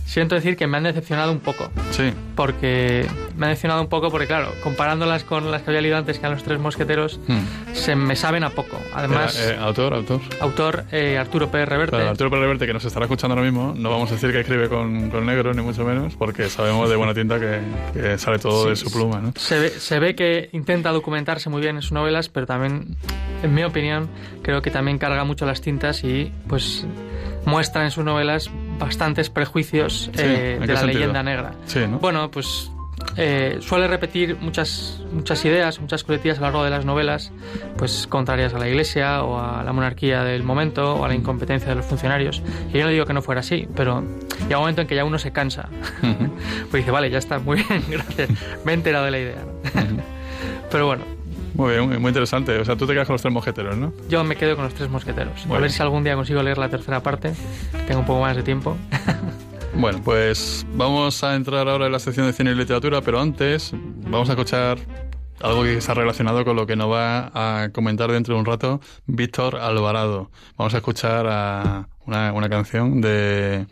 siento 0.09 0.35
decir 0.35 0.57
que 0.57 0.65
me 0.67 0.77
han 0.77 0.83
decepcionado 0.83 1.31
un 1.31 1.39
poco. 1.39 1.69
Sí. 1.91 2.11
Porque 2.35 3.05
me 3.37 3.45
han 3.45 3.51
decepcionado 3.51 3.81
un 3.81 3.89
poco 3.89 4.09
porque, 4.09 4.25
claro, 4.27 4.51
comparándolas 4.63 5.23
con 5.23 5.51
las 5.51 5.61
que 5.61 5.69
había 5.69 5.81
leído 5.81 5.97
antes, 5.97 6.17
que 6.17 6.25
eran 6.25 6.33
los 6.33 6.43
tres 6.43 6.59
mosqueteros, 6.59 7.19
Hmm. 7.27 7.73
se 7.73 7.95
me 7.95 8.15
saben 8.15 8.43
a 8.43 8.49
poco. 8.49 8.79
Además, 8.93 9.37
Eh, 9.39 9.51
eh, 9.53 9.57
autor, 9.59 9.93
autor. 9.93 10.21
autor 10.41 10.83
eh, 10.91 11.17
Arturo 11.17 11.51
Pérez 11.51 11.69
Reverte. 11.69 11.95
Claro, 11.97 12.09
Arturo 12.11 12.29
Pérez 12.31 12.41
Reverte, 12.43 12.65
que 12.65 12.73
nos 12.73 12.85
estará 12.85 13.05
escuchando 13.05 13.35
ahora 13.35 13.45
mismo, 13.45 13.73
no 13.77 13.89
vamos 13.91 14.09
a 14.11 14.15
decir 14.15 14.31
que 14.31 14.39
escribe 14.39 14.67
con, 14.67 15.09
con 15.11 15.25
negro, 15.25 15.53
ni 15.53 15.61
mucho 15.61 15.83
menos, 15.85 16.15
porque 16.15 16.49
sabemos 16.49 16.89
de 16.89 16.95
buena 16.95 17.13
tinta 17.13 17.39
que, 17.39 17.59
que 17.93 18.17
sale 18.17 18.39
todo 18.39 18.63
Sí, 18.63 18.69
de 18.69 18.75
su 18.77 18.91
pluma, 18.91 19.19
¿no? 19.21 19.33
Se 19.35 19.59
ve, 19.59 19.69
se 19.69 19.99
ve 19.99 20.15
que 20.15 20.49
intenta 20.53 20.91
documentarse 20.91 21.49
muy 21.49 21.61
bien 21.61 21.75
en 21.75 21.81
sus 21.81 21.91
novelas, 21.91 22.29
pero 22.29 22.45
también, 22.47 22.95
en 23.43 23.53
mi 23.53 23.63
opinión, 23.63 24.09
creo 24.41 24.61
que 24.61 24.71
también 24.71 24.97
carga 24.97 25.23
mucho 25.23 25.45
las 25.45 25.61
tintas 25.61 26.03
y 26.03 26.31
pues 26.47 26.85
muestra 27.45 27.83
en 27.83 27.91
sus 27.91 28.03
novelas 28.03 28.49
bastantes 28.79 29.29
prejuicios 29.29 30.09
Sí, 30.13 30.21
eh, 30.21 30.55
¿en 30.55 30.61
de 30.61 30.73
la 30.73 30.79
sentido? 30.79 30.99
leyenda 30.99 31.23
negra. 31.23 31.53
Sí, 31.65 31.79
¿no? 31.87 31.99
Bueno, 31.99 32.31
pues 32.31 32.71
eh, 33.17 33.57
suele 33.61 33.87
repetir 33.87 34.37
muchas, 34.39 35.01
muchas 35.11 35.43
ideas, 35.45 35.79
muchas 35.79 36.03
coletillas 36.03 36.37
a 36.37 36.41
lo 36.41 36.47
largo 36.47 36.63
de 36.63 36.69
las 36.69 36.85
novelas, 36.85 37.31
pues 37.77 38.07
contrarias 38.07 38.53
a 38.53 38.59
la 38.59 38.67
Iglesia 38.67 39.23
o 39.23 39.39
a 39.39 39.63
la 39.63 39.71
monarquía 39.73 40.23
del 40.23 40.43
momento 40.43 40.95
o 40.95 41.05
a 41.05 41.07
la 41.07 41.15
incompetencia 41.15 41.69
de 41.69 41.75
los 41.75 41.85
funcionarios. 41.85 42.41
Y 42.73 42.77
yo 42.77 42.85
no 42.85 42.89
digo 42.91 43.05
que 43.05 43.13
no 43.13 43.21
fuera 43.21 43.41
así, 43.41 43.67
pero 43.75 44.03
llega 44.43 44.57
un 44.57 44.63
momento 44.63 44.81
en 44.81 44.87
que 44.87 44.95
ya 44.95 45.05
uno 45.05 45.19
se 45.19 45.31
cansa. 45.31 45.69
Pues 46.71 46.83
dice, 46.83 46.91
vale, 46.91 47.09
ya 47.09 47.17
está, 47.17 47.39
muy 47.39 47.57
bien, 47.63 47.83
gracias. 47.89 48.29
Me 48.63 48.71
he 48.71 48.75
enterado 48.75 49.05
de 49.05 49.11
la 49.11 49.19
idea. 49.19 49.43
pero 50.71 50.85
bueno, 50.85 51.03
Muy 51.59 51.71
bien, 51.73 52.01
muy 52.01 52.07
interesante. 52.07 52.57
O 52.57 52.63
sea, 52.63 52.77
tú 52.77 52.87
te 52.87 52.93
quedas 52.93 53.05
con 53.05 53.15
los 53.15 53.21
tres 53.21 53.33
mosqueteros, 53.33 53.75
¿no? 53.75 53.91
yo 54.07 54.23
me 54.23 54.37
quedo 54.37 54.55
con 54.55 54.63
los 54.63 54.73
tres 54.73 54.89
mosqueteros. 54.89 55.45
Muy 55.45 55.57
a 55.57 55.59
ver 55.59 55.69
si 55.69 55.81
algún 55.81 56.05
día 56.05 56.15
consigo 56.15 56.41
leer 56.41 56.57
la 56.57 56.69
tercera 56.69 57.03
parte, 57.03 57.33
tengo 57.85 57.99
un 57.99 58.05
poco 58.05 58.21
más 58.21 58.35
de 58.35 58.43
tiempo. 58.43 58.77
Bueno, 59.71 60.01
pues 60.03 60.65
vamos 60.73 61.23
a 61.23 61.35
entrar 61.35 61.69
ahora 61.69 61.85
en 61.85 61.91
la 61.91 61.99
sección 61.99 62.25
de 62.25 62.33
cine 62.33 62.51
y 62.51 62.55
literatura, 62.55 63.01
pero 63.01 63.21
antes 63.21 63.71
vamos 64.01 64.27
a 64.27 64.33
escuchar 64.33 64.79
algo 65.41 65.61
que 65.63 65.77
está 65.77 65.93
relacionado 65.93 66.43
con 66.43 66.55
lo 66.55 66.65
que 66.65 66.75
nos 66.75 66.91
va 66.91 67.31
a 67.33 67.69
comentar 67.69 68.11
dentro 68.11 68.33
de 68.33 68.39
un 68.39 68.45
rato 68.47 68.81
Víctor 69.05 69.57
Alvarado. 69.57 70.31
Vamos 70.57 70.73
a 70.73 70.77
escuchar 70.77 71.27
a 71.29 71.87
una, 72.07 72.33
una 72.33 72.49
canción 72.49 72.99
de 72.99 73.67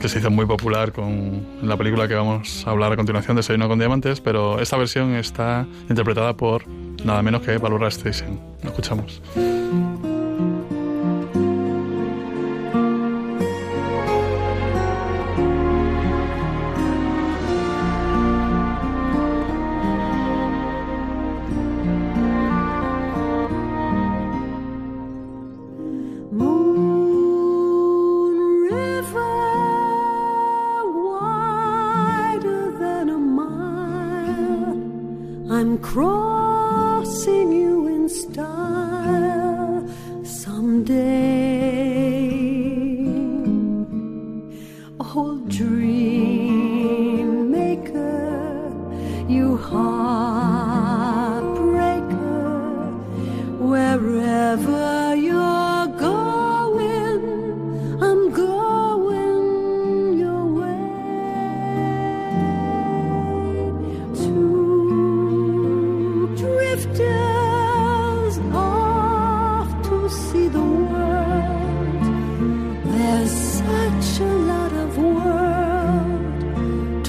que 0.00 0.08
se 0.08 0.20
hizo 0.20 0.30
muy 0.30 0.46
popular 0.46 0.92
con 0.92 1.44
la 1.62 1.76
película 1.76 2.06
que 2.06 2.14
vamos 2.14 2.64
a 2.66 2.70
hablar 2.70 2.92
a 2.92 2.96
continuación, 2.96 3.36
Desayuno 3.36 3.68
con 3.68 3.78
Diamantes, 3.80 4.20
pero 4.20 4.60
esta 4.60 4.76
versión 4.76 5.14
está 5.16 5.66
interpretada 5.90 6.36
por 6.36 6.64
nada 7.04 7.22
menos 7.22 7.42
que 7.42 7.56
Barbara 7.58 7.90
Streisand. 7.90 8.38
Lo 8.62 8.70
escuchamos. 8.70 9.20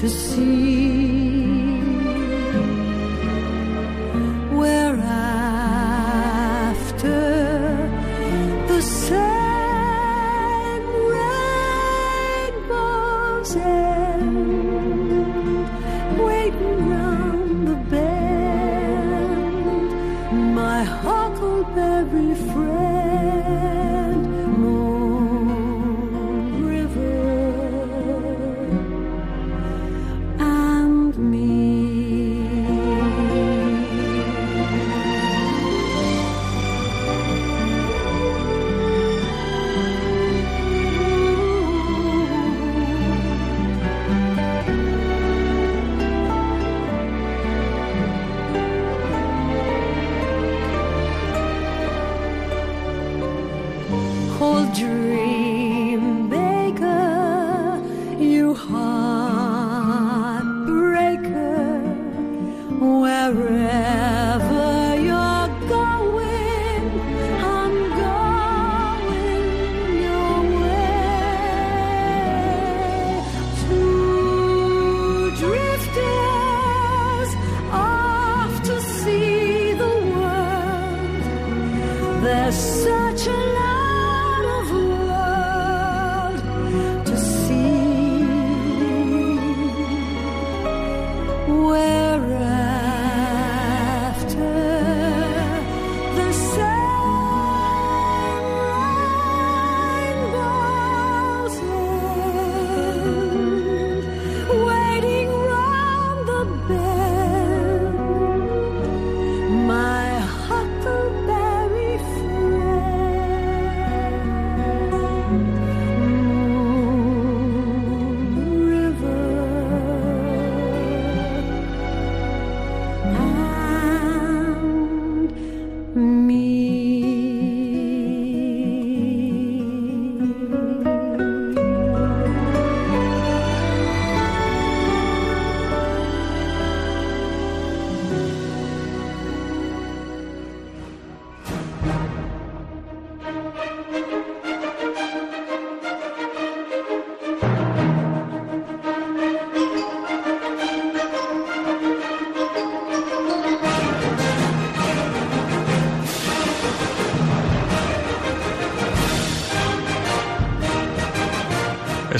To 0.06 0.12
see. 0.12 0.85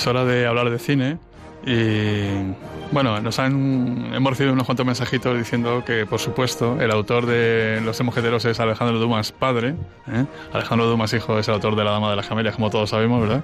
Es 0.06 0.08
hora 0.08 0.24
de 0.24 0.46
hablar 0.46 0.70
de 0.70 0.78
cine 0.78 1.18
y 1.66 2.28
bueno, 2.92 3.20
nos 3.20 3.40
han 3.40 4.12
hemos 4.14 4.30
recibido 4.30 4.52
unos 4.52 4.66
cuantos 4.66 4.86
mensajitos 4.86 5.36
diciendo 5.36 5.82
que 5.84 6.06
por 6.06 6.20
supuesto 6.20 6.80
el 6.80 6.92
autor 6.92 7.26
de 7.26 7.80
Los 7.84 8.00
Mojeteros 8.02 8.44
es 8.44 8.60
Alejandro 8.60 9.00
Dumas 9.00 9.32
padre, 9.32 9.74
¿eh? 10.06 10.24
Alejandro 10.52 10.86
Dumas 10.86 11.12
hijo 11.12 11.40
es 11.40 11.48
el 11.48 11.54
autor 11.54 11.74
de 11.74 11.82
La 11.82 11.90
Dama 11.90 12.10
de 12.10 12.14
las 12.14 12.28
Camelias 12.28 12.54
como 12.54 12.70
todos 12.70 12.90
sabemos, 12.90 13.20
¿verdad? 13.20 13.42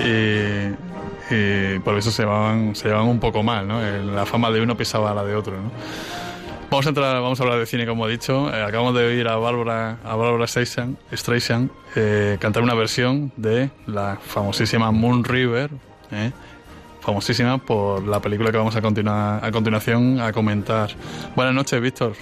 Y, 0.00 1.34
y 1.34 1.78
por 1.80 1.98
eso 1.98 2.10
se 2.10 2.22
llevaban, 2.22 2.74
se 2.74 2.88
llevaban 2.88 3.08
un 3.08 3.20
poco 3.20 3.42
mal, 3.42 3.68
¿no? 3.68 3.82
La 3.82 4.24
fama 4.24 4.50
de 4.50 4.62
uno 4.62 4.78
pisaba 4.78 5.10
a 5.10 5.14
la 5.14 5.24
de 5.24 5.34
otro, 5.34 5.52
¿no? 5.52 5.70
Vamos 6.72 6.86
a 6.86 6.88
entrar, 6.88 7.20
vamos 7.20 7.38
a 7.38 7.42
hablar 7.42 7.58
de 7.58 7.66
cine, 7.66 7.86
como 7.86 8.08
he 8.08 8.10
dicho. 8.10 8.48
Eh, 8.48 8.62
acabamos 8.62 8.94
de 8.94 9.04
oír 9.04 9.28
a 9.28 9.36
Bárbara, 9.36 9.98
a 10.02 10.16
Bárbara 10.16 10.46
Streisand, 10.46 10.96
Streisand, 11.12 11.70
eh, 11.94 12.38
cantar 12.40 12.62
una 12.62 12.72
versión 12.72 13.30
de 13.36 13.68
la 13.86 14.16
famosísima 14.16 14.90
Moon 14.90 15.22
River, 15.22 15.68
eh, 16.12 16.32
famosísima 17.02 17.58
por 17.58 18.02
la 18.08 18.20
película 18.20 18.50
que 18.50 18.56
vamos 18.56 18.74
a 18.74 18.80
continuar 18.80 19.44
a 19.44 19.52
continuación 19.52 20.18
a 20.18 20.32
comentar. 20.32 20.88
Buenas 21.36 21.54
noches, 21.54 21.78
Víctor. 21.78 22.14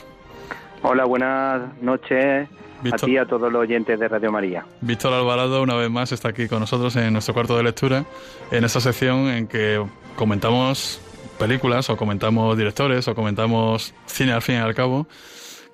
Hola, 0.83 1.05
buenas 1.05 1.81
noches 1.81 2.49
Víctor. 2.83 3.05
a 3.05 3.07
ti 3.07 3.13
y 3.13 3.19
a 3.19 3.27
todos 3.27 3.53
los 3.53 3.63
oyentes 3.63 4.01
de 4.01 4.09
Radio 4.09 4.33
María. 4.33 4.67
Víctor 4.81 5.13
Alvarado 5.13 5.63
una 5.63 5.77
vez 5.77 5.91
más 5.91 6.11
está 6.11 6.31
aquí 6.31 6.49
con 6.49 6.59
nosotros 6.59 6.97
en 6.97 7.13
nuestro 7.13 7.35
cuarto 7.35 7.57
de 7.57 7.63
lectura, 7.63 8.05
en 8.51 8.65
esta 8.65 8.81
sección 8.81 9.29
en 9.29 9.47
que 9.47 9.81
comentamos 10.17 11.01
películas 11.41 11.91
o 11.91 11.97
comentamos 11.97 12.57
directores 12.57 13.09
o 13.09 13.15
comentamos 13.17 13.95
cine 14.07 14.33
al 14.33 14.43
fin 14.43 14.57
y 14.57 14.59
al 14.59 14.75
cabo 14.75 15.09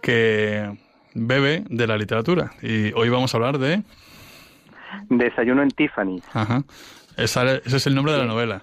que 0.01 0.79
bebe 1.15 1.65
de 1.69 1.87
la 1.87 1.99
literatura. 1.99 2.53
Y 2.63 2.93
hoy 2.95 3.09
vamos 3.11 3.35
a 3.35 3.37
hablar 3.37 3.59
de... 3.59 3.83
Desayuno 5.11 5.63
en 5.63 5.71
Tiffany. 5.71 6.23
Ajá. 6.33 6.63
Esa- 7.17 7.57
ese 7.57 7.77
es 7.77 7.87
el 7.87 7.95
nombre 7.95 8.13
de 8.13 8.19
la 8.21 8.25
novela. 8.27 8.63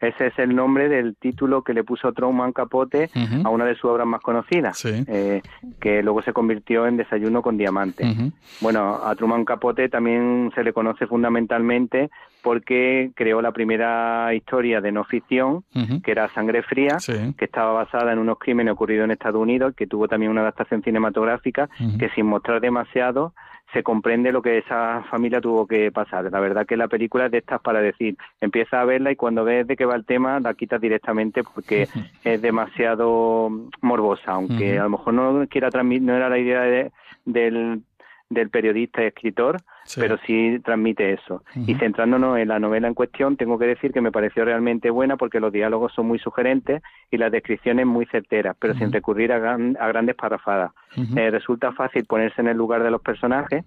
Ese 0.00 0.26
es 0.28 0.38
el 0.38 0.54
nombre 0.54 0.88
del 0.88 1.16
título 1.16 1.62
que 1.62 1.72
le 1.72 1.82
puso 1.82 2.12
Truman 2.12 2.52
Capote 2.52 3.08
a 3.44 3.48
una 3.48 3.64
de 3.64 3.74
sus 3.74 3.86
obras 3.90 4.06
más 4.06 4.20
conocidas, 4.20 4.76
Sí. 4.78 5.04
eh, 5.08 5.40
que 5.80 6.02
luego 6.02 6.20
se 6.22 6.32
convirtió 6.34 6.86
en 6.86 6.96
Desayuno 6.98 7.40
con 7.42 7.56
Diamante. 7.56 8.04
Bueno, 8.60 8.96
a 9.04 9.14
Truman 9.14 9.44
Capote 9.44 9.88
también 9.88 10.50
se 10.54 10.62
le 10.64 10.72
conoce 10.74 11.06
fundamentalmente 11.06 12.10
porque 12.42 13.10
creó 13.16 13.40
la 13.42 13.52
primera 13.52 14.32
historia 14.34 14.80
de 14.80 14.92
no 14.92 15.04
ficción, 15.04 15.64
que 16.04 16.10
era 16.10 16.28
Sangre 16.34 16.62
Fría, 16.62 16.98
Sí. 17.00 17.34
que 17.36 17.46
estaba 17.46 17.72
basada 17.72 18.12
en 18.12 18.18
unos 18.18 18.38
crímenes 18.38 18.72
ocurridos 18.74 19.04
en 19.04 19.10
Estados 19.12 19.40
Unidos, 19.40 19.74
que 19.76 19.86
tuvo 19.86 20.08
también 20.08 20.30
una 20.30 20.42
adaptación 20.42 20.82
cinematográfica, 20.82 21.68
que 21.98 22.08
sin 22.10 22.26
mostrar 22.26 22.60
demasiado 22.60 23.32
se 23.76 23.82
comprende 23.82 24.32
lo 24.32 24.40
que 24.40 24.56
esa 24.56 25.02
familia 25.10 25.38
tuvo 25.38 25.66
que 25.66 25.92
pasar. 25.92 26.24
La 26.32 26.40
verdad 26.40 26.64
que 26.66 26.78
la 26.78 26.88
película 26.88 27.26
es 27.26 27.30
de 27.32 27.38
estas 27.38 27.60
para 27.60 27.82
decir, 27.82 28.16
empieza 28.40 28.80
a 28.80 28.86
verla 28.86 29.10
y 29.10 29.16
cuando 29.16 29.44
ves 29.44 29.66
de 29.66 29.76
qué 29.76 29.84
va 29.84 29.94
el 29.96 30.06
tema 30.06 30.40
la 30.40 30.54
quitas 30.54 30.80
directamente 30.80 31.42
porque 31.44 31.86
es 32.24 32.40
demasiado 32.40 33.50
morbosa, 33.82 34.32
aunque 34.32 34.78
a 34.78 34.84
lo 34.84 34.88
mejor 34.90 35.12
no 35.12 35.46
quiera 35.48 35.70
transmitir, 35.70 36.02
no 36.06 36.14
era 36.16 36.30
la 36.30 36.38
idea 36.38 36.62
de- 36.62 36.90
del, 37.26 37.82
del 38.30 38.48
periodista 38.48 39.02
y 39.02 39.06
escritor, 39.08 39.58
Sí. 39.86 40.00
pero 40.00 40.18
sí 40.26 40.58
transmite 40.64 41.12
eso. 41.12 41.42
Y 41.54 41.74
centrándonos 41.76 42.38
en 42.38 42.48
la 42.48 42.58
novela 42.58 42.88
en 42.88 42.94
cuestión, 42.94 43.36
tengo 43.36 43.58
que 43.58 43.66
decir 43.66 43.92
que 43.92 44.00
me 44.00 44.12
pareció 44.12 44.44
realmente 44.44 44.90
buena 44.90 45.16
porque 45.16 45.40
los 45.40 45.52
diálogos 45.52 45.92
son 45.94 46.06
muy 46.08 46.18
sugerentes 46.18 46.82
y 47.10 47.16
las 47.16 47.30
descripciones 47.32 47.86
muy 47.86 48.04
certeras, 48.06 48.56
pero 48.58 48.74
sin 48.74 48.92
recurrir 48.92 49.32
a, 49.32 49.38
gran- 49.38 49.76
a 49.80 49.88
grandes 49.88 50.16
parrafadas. 50.16 50.72
Eh, 51.16 51.30
resulta 51.30 51.72
fácil 51.72 52.04
ponerse 52.04 52.40
en 52.40 52.48
el 52.48 52.56
lugar 52.56 52.82
de 52.82 52.90
los 52.90 53.00
personajes 53.00 53.64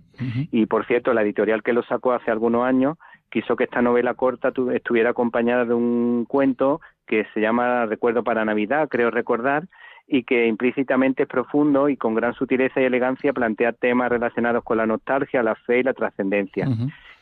y, 0.51 0.65
por 0.65 0.85
cierto, 0.85 1.13
la 1.13 1.21
editorial 1.21 1.63
que 1.63 1.73
lo 1.73 1.83
sacó 1.83 2.11
hace 2.13 2.31
algunos 2.31 2.65
años 2.65 2.97
quiso 3.29 3.55
que 3.55 3.63
esta 3.65 3.81
novela 3.81 4.15
corta 4.15 4.51
tu- 4.51 4.71
estuviera 4.71 5.11
acompañada 5.11 5.63
de 5.63 5.73
un 5.73 6.25
cuento 6.27 6.81
que 7.07 7.25
se 7.33 7.39
llama 7.41 7.85
Recuerdo 7.85 8.23
para 8.23 8.43
Navidad, 8.43 8.87
creo 8.89 9.09
recordar, 9.11 9.63
y 10.11 10.23
que 10.23 10.47
implícitamente 10.47 11.23
es 11.23 11.29
profundo 11.29 11.87
y 11.87 11.95
con 11.95 12.15
gran 12.15 12.33
sutileza 12.33 12.81
y 12.81 12.85
elegancia 12.85 13.31
plantea 13.31 13.73
temas 13.73 14.09
relacionados 14.09 14.63
con 14.63 14.77
la 14.77 14.85
nostalgia, 14.87 15.43
la 15.43 15.53
fe 15.55 15.79
y 15.79 15.83
la 15.83 15.93
trascendencia. 15.93 16.67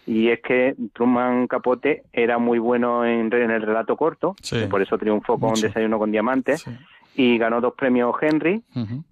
Y 0.05 0.29
es 0.29 0.39
que 0.41 0.73
Truman 0.93 1.47
Capote 1.47 2.03
era 2.13 2.37
muy 2.37 2.59
bueno 2.59 3.03
en, 3.05 3.31
en 3.33 3.51
el 3.51 3.61
relato 3.61 3.97
corto, 3.97 4.35
Sí. 4.41 4.65
por 4.69 4.81
eso 4.81 4.97
triunfó 4.97 5.37
con 5.37 5.49
Mucho. 5.49 5.67
Desayuno 5.67 5.99
con 5.99 6.11
Diamantes, 6.11 6.61
Sí. 6.61 6.71
Y 7.17 7.37
ganó 7.39 7.59
dos 7.59 7.73
premios 7.73 8.15
Henry, 8.21 8.63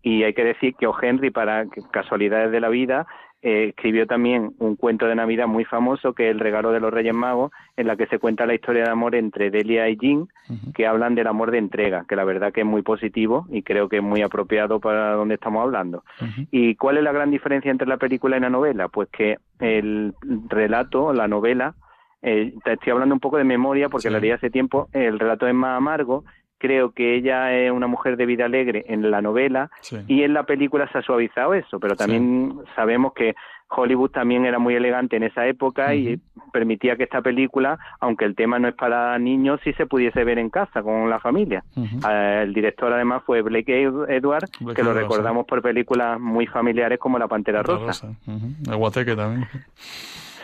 y 0.01 0.23
hay 0.23 0.33
que 0.33 0.43
decir 0.45 0.75
que. 0.75 0.87
Henry, 1.01 1.31
para 1.31 1.65
casualidades 1.91 2.51
de 2.51 2.59
la 2.61 2.69
vida, 2.69 3.05
eh, 3.41 3.69
escribió 3.69 4.07
también 4.07 4.53
un 4.59 4.75
cuento 4.75 5.07
de 5.07 5.15
Navidad 5.15 5.47
muy 5.47 5.65
famoso, 5.65 6.13
que 6.13 6.29
es 6.29 6.31
El 6.31 6.39
regalo 6.39 6.71
de 6.71 6.79
los 6.79 6.93
Reyes 6.93 7.13
Magos, 7.15 7.51
en 7.75 7.87
la 7.87 7.95
que 7.95 8.05
se 8.07 8.19
cuenta 8.19 8.45
la 8.45 8.53
historia 8.53 8.83
de 8.83 8.91
amor 8.91 9.15
entre 9.15 9.49
Delia 9.51 9.89
y 9.89 9.97
Jean, 9.97 10.27
que 10.73 10.87
hablan 10.87 11.15
del 11.15 11.27
amor 11.27 11.49
de 11.51 11.57
entrega, 11.57 12.05
que 12.07 12.15
la 12.15 12.23
verdad 12.23 12.53
que 12.53 12.61
es 12.61 12.65
muy 12.67 12.83
positivo 12.83 13.45
y 13.51 13.63
creo 13.63 13.89
que 13.89 13.97
es 13.97 14.03
muy 14.03 14.21
apropiado 14.21 14.79
para 14.79 15.13
donde 15.13 15.35
estamos 15.35 15.63
hablando. 15.63 16.03
¿Y 16.51 16.75
cuál 16.75 16.97
es 16.97 17.03
la 17.03 17.11
gran 17.11 17.31
diferencia 17.31 17.71
entre 17.71 17.87
la 17.87 17.97
película 17.97 18.37
y 18.37 18.39
la 18.39 18.49
novela? 18.49 18.87
Pues 18.87 19.09
que 19.09 19.37
el 19.59 20.13
relato, 20.47 21.11
la 21.13 21.27
novela, 21.27 21.75
eh, 22.21 22.53
te 22.63 22.73
estoy 22.73 22.91
hablando 22.93 23.13
un 23.13 23.19
poco 23.19 23.37
de 23.37 23.43
memoria 23.43 23.89
porque 23.89 24.07
Sí. 24.07 24.13
la 24.13 24.19
leí 24.19 24.31
hace 24.31 24.49
tiempo, 24.49 24.87
el 24.93 25.19
relato 25.19 25.47
es 25.47 25.53
más 25.53 25.77
amargo, 25.77 26.23
creo 26.57 26.91
que 26.91 27.15
ella 27.15 27.53
es 27.53 27.71
una 27.71 27.87
mujer 27.87 28.17
de 28.17 28.25
vida 28.25 28.45
alegre 28.45 28.85
en 28.87 29.09
la 29.11 29.21
novela 29.21 29.69
Sí. 29.81 29.97
y 30.07 30.23
en 30.23 30.33
la 30.33 30.43
película 30.43 30.89
se 30.91 30.97
ha 30.99 31.01
suavizado 31.01 31.53
eso, 31.53 31.79
pero 31.79 31.95
también 31.95 32.53
sabemos 32.75 33.13
que 33.13 33.35
Hollywood 33.67 34.11
también 34.11 34.45
era 34.45 34.59
muy 34.59 34.75
elegante 34.75 35.15
en 35.17 35.23
esa 35.23 35.47
época 35.47 35.95
y 35.95 36.19
permitía 36.53 36.95
que 36.95 37.03
esta 37.03 37.21
película, 37.23 37.79
aunque 37.99 38.23
el 38.23 38.35
tema 38.35 38.59
no 38.59 38.67
es 38.67 38.75
para 38.75 39.17
niños, 39.17 39.59
sí 39.63 39.73
se 39.73 39.87
pudiese 39.87 40.23
ver 40.23 40.37
en 40.37 40.51
casa 40.51 40.83
con 40.83 41.09
la 41.09 41.19
familia. 41.19 41.63
Eh, 41.75 42.41
el 42.43 42.53
director 42.53 42.93
además 42.93 43.23
fue 43.25 43.41
Blake 43.41 43.83
Ed- 43.83 44.09
Edwards, 44.09 44.51
Blake 44.59 44.75
que 44.75 44.83
lo 44.83 44.93
recordamos 44.93 45.47
por 45.47 45.63
películas 45.63 46.19
muy 46.21 46.45
familiares 46.45 46.99
como 46.99 47.17
La 47.17 47.27
Pantera 47.27 47.63
Rosa. 47.63 47.85
rosa. 47.87 48.75
Guateque 48.77 49.15
también. 49.15 49.47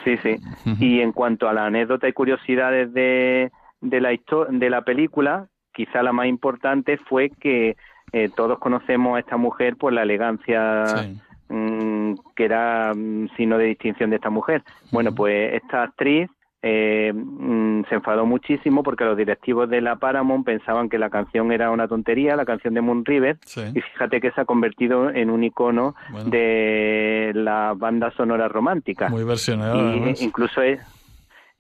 Sí, 0.04 0.18
sí. 0.18 0.38
Y 0.80 1.00
en 1.02 1.12
cuanto 1.12 1.48
a 1.48 1.54
la 1.54 1.68
anécdota 1.68 2.08
y 2.08 2.14
curiosidades 2.14 2.92
de, 2.92 3.52
de, 3.82 4.02
la, 4.02 4.10
de 4.50 4.70
la 4.72 4.82
película, 4.82 5.48
quizá 5.74 6.04
la 6.04 6.12
más 6.14 6.28
importante 6.28 6.98
fue 6.98 7.30
que 7.30 7.76
eh, 8.14 8.30
todos 8.36 8.60
conocemos 8.60 9.16
a 9.16 9.20
esta 9.20 9.38
mujer 9.38 9.78
por 9.78 9.94
la 9.94 10.04
elegancia 10.04 10.86
Sí. 10.86 11.20
mm, 11.50 12.14
que 12.36 12.46
era 12.46 12.94
mm, 12.94 13.30
signo 13.38 13.58
de 13.58 13.66
distinción 13.66 14.10
de 14.10 14.18
esta 14.18 14.30
mujer. 14.30 14.64
Bueno, 14.92 15.14
pues 15.16 15.54
esta 15.54 15.84
actriz 15.84 16.30
eh, 16.64 17.12
mm, 17.16 17.86
se 17.90 17.96
enfadó 17.96 18.26
muchísimo 18.28 18.84
porque 18.84 19.04
los 19.04 19.18
directivos 19.18 19.68
de 19.70 19.82
la 19.82 19.96
Paramount 19.96 20.46
pensaban 20.46 20.90
que 20.90 21.00
la 21.00 21.10
canción 21.10 21.52
era 21.52 21.72
una 21.72 21.88
tontería, 21.88 22.36
la 22.36 22.46
canción 22.46 22.76
de 22.76 22.82
Moon 22.82 23.04
River, 23.04 23.38
Sí. 23.46 23.62
y 23.74 23.82
fíjate 23.82 24.22
que 24.22 24.32
se 24.32 24.42
ha 24.42 24.46
convertido 24.46 25.10
en 25.10 25.32
un 25.32 25.44
icono 25.44 25.96
Bueno. 26.12 26.30
de 26.30 27.32
la 27.34 27.74
banda 27.76 28.12
sonora 28.12 28.48
romántica. 28.48 29.10
Muy 29.10 29.24
versionada, 29.24 29.76
Y 29.76 30.14
incluso 30.24 30.62
es, 30.62 30.80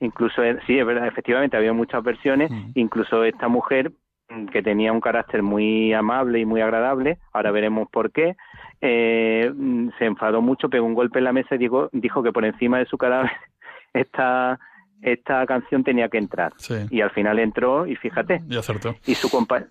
incluso 0.02 0.44
es- 0.44 0.58
sí, 0.68 0.78
es 0.78 0.86
verdad, 0.86 1.08
efectivamente 1.08 1.56
había 1.56 1.72
muchas 1.74 2.04
versiones, 2.04 2.52
Mm. 2.52 2.72
incluso 2.76 3.24
esta 3.24 3.48
mujer 3.48 3.92
mm, 4.34 4.46
que 4.48 4.62
tenía 4.64 4.94
un 4.94 5.02
carácter 5.02 5.44
muy 5.44 5.92
amable 5.94 6.40
y 6.40 6.46
muy 6.46 6.62
agradable, 6.62 7.18
ahora 7.34 7.52
veremos 7.52 7.90
por 7.92 8.12
qué, 8.14 8.36
eh, 8.80 9.52
mm, 9.54 9.90
se 10.00 10.06
enfadó 10.06 10.42
mucho, 10.42 10.70
pegó 10.70 10.86
un 10.86 10.94
golpe 10.94 11.20
en 11.20 11.26
la 11.26 11.34
mesa 11.34 11.56
y 11.56 11.58
dijo, 11.58 11.90
dijo 11.92 12.24
que 12.24 12.32
por 12.32 12.46
encima 12.46 12.78
de 12.80 12.86
su 12.86 12.98
cadáver 12.98 13.32
esta, 13.94 14.58
esta 15.02 15.46
canción 15.46 15.84
tenía 15.84 16.08
que 16.10 16.18
entrar. 16.18 16.54
Sí. 16.58 16.76
Y 16.90 17.02
al 17.02 17.10
final 17.12 17.40
entró 17.40 17.86
y 17.88 17.96
fíjate, 17.98 18.42
Y 18.48 18.56
acertó. 18.58 18.96
y 19.06 19.16
su 19.16 19.30
compa 19.30 19.58
eh, 19.60 19.66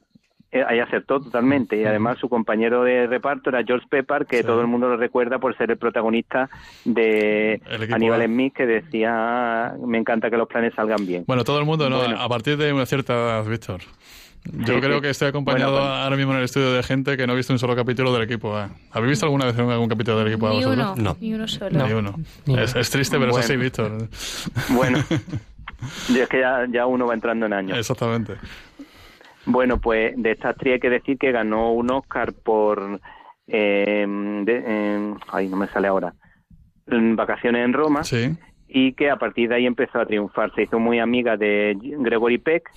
ahí 0.52 0.80
acertó 0.80 1.20
totalmente 1.20 1.80
y 1.80 1.84
además 1.84 2.18
su 2.18 2.28
compañero 2.28 2.82
de 2.82 3.06
reparto 3.06 3.50
era 3.50 3.62
George 3.64 3.86
Pepper 3.88 4.26
que 4.26 4.38
Sí. 4.38 4.42
todo 4.44 4.60
el 4.60 4.66
mundo 4.66 4.88
lo 4.88 4.96
recuerda 4.96 5.38
por 5.38 5.56
ser 5.56 5.70
el 5.70 5.76
protagonista 5.78 6.48
de 6.84 7.60
Aníbal. 7.92 8.24
Smith 8.26 8.54
que 8.54 8.66
decía 8.66 9.10
"Ah, 9.12 9.74
me 9.86 9.98
encanta 9.98 10.28
que 10.30 10.36
los 10.36 10.48
planes 10.48 10.74
salgan 10.74 11.06
bien 11.06 11.24
Bueno, 11.26 11.44
todo 11.44 11.58
el 11.60 11.64
mundo, 11.66 11.88
¿no? 11.88 11.98
Bueno. 11.98 12.20
A 12.20 12.28
partir 12.28 12.56
de 12.56 12.72
una 12.72 12.86
cierta 12.86 13.12
edad, 13.14 13.44
Víctor. 13.44 13.80
Yo 14.44 14.74
Sí, 14.74 14.80
creo 14.80 14.96
sí. 14.96 15.02
que 15.02 15.10
estoy 15.10 15.28
acompañado 15.28 15.72
Bueno, 15.72 15.86
pues- 15.86 15.98
ahora 16.00 16.16
mismo 16.16 16.32
en 16.32 16.38
el 16.38 16.44
estudio 16.44 16.72
de 16.72 16.82
gente 16.82 17.16
que 17.18 17.26
no 17.26 17.34
ha 17.34 17.36
visto 17.36 17.52
un 17.52 17.58
solo 17.58 17.76
capítulo 17.76 18.10
del 18.12 18.22
equipo 18.22 18.56
A. 18.56 18.70
¿Habéis 18.90 19.10
visto 19.10 19.26
alguna 19.26 19.44
vez 19.44 19.58
algún 19.58 19.88
capítulo 19.88 20.18
del 20.18 20.28
equipo 20.28 20.46
A 20.48 20.50
Ni 20.50 20.56
vosotros? 20.64 20.92
uno, 20.96 21.02
No. 21.10 21.16
ni 21.20 21.34
uno 21.34 21.46
solo. 21.46 21.86
Ni 21.86 21.92
uno. 21.92 22.14
Ni 22.46 22.58
Es, 22.58 22.72
uno. 22.72 22.80
es 22.80 22.90
triste, 22.90 23.18
pero 23.18 23.32
Bueno. 23.32 23.44
es 23.44 23.50
así, 23.50 23.56
Víctor. 23.58 24.08
bueno 24.70 24.98
y 26.08 26.18
es 26.20 26.28
que 26.28 26.40
ya, 26.40 26.66
ya 26.70 26.86
uno 26.86 27.06
va 27.06 27.14
entrando 27.14 27.44
en 27.46 27.52
años 27.52 27.78
Exactamente. 27.78 28.34
Bueno 29.46 29.78
pues 29.80 30.14
de 30.16 30.32
esta 30.32 30.50
actriz 30.50 30.74
hay 30.74 30.80
que 30.80 30.90
decir 30.90 31.18
que 31.18 31.32
ganó 31.32 31.72
un 31.72 31.90
Oscar 31.90 32.32
por 32.32 33.00
eh, 33.46 34.06
de- 34.44 34.64
eh, 34.66 35.14
ay 35.32 35.48
no 35.48 35.56
me 35.56 35.66
sale 35.68 35.88
ahora 35.88 36.12
en 36.86 37.16
vacaciones 37.16 37.64
en 37.64 37.72
Roma 37.72 38.04
Sí. 38.04 38.36
y 38.68 38.92
que 38.92 39.10
a 39.10 39.16
partir 39.16 39.48
de 39.48 39.56
ahí 39.56 39.66
empezó 39.66 39.98
a 40.00 40.06
triunfar 40.06 40.52
se 40.54 40.62
hizo 40.62 40.78
muy 40.78 40.98
amiga 40.98 41.36
de 41.36 41.76
Gregory 41.80 42.38
Peck 42.38 42.70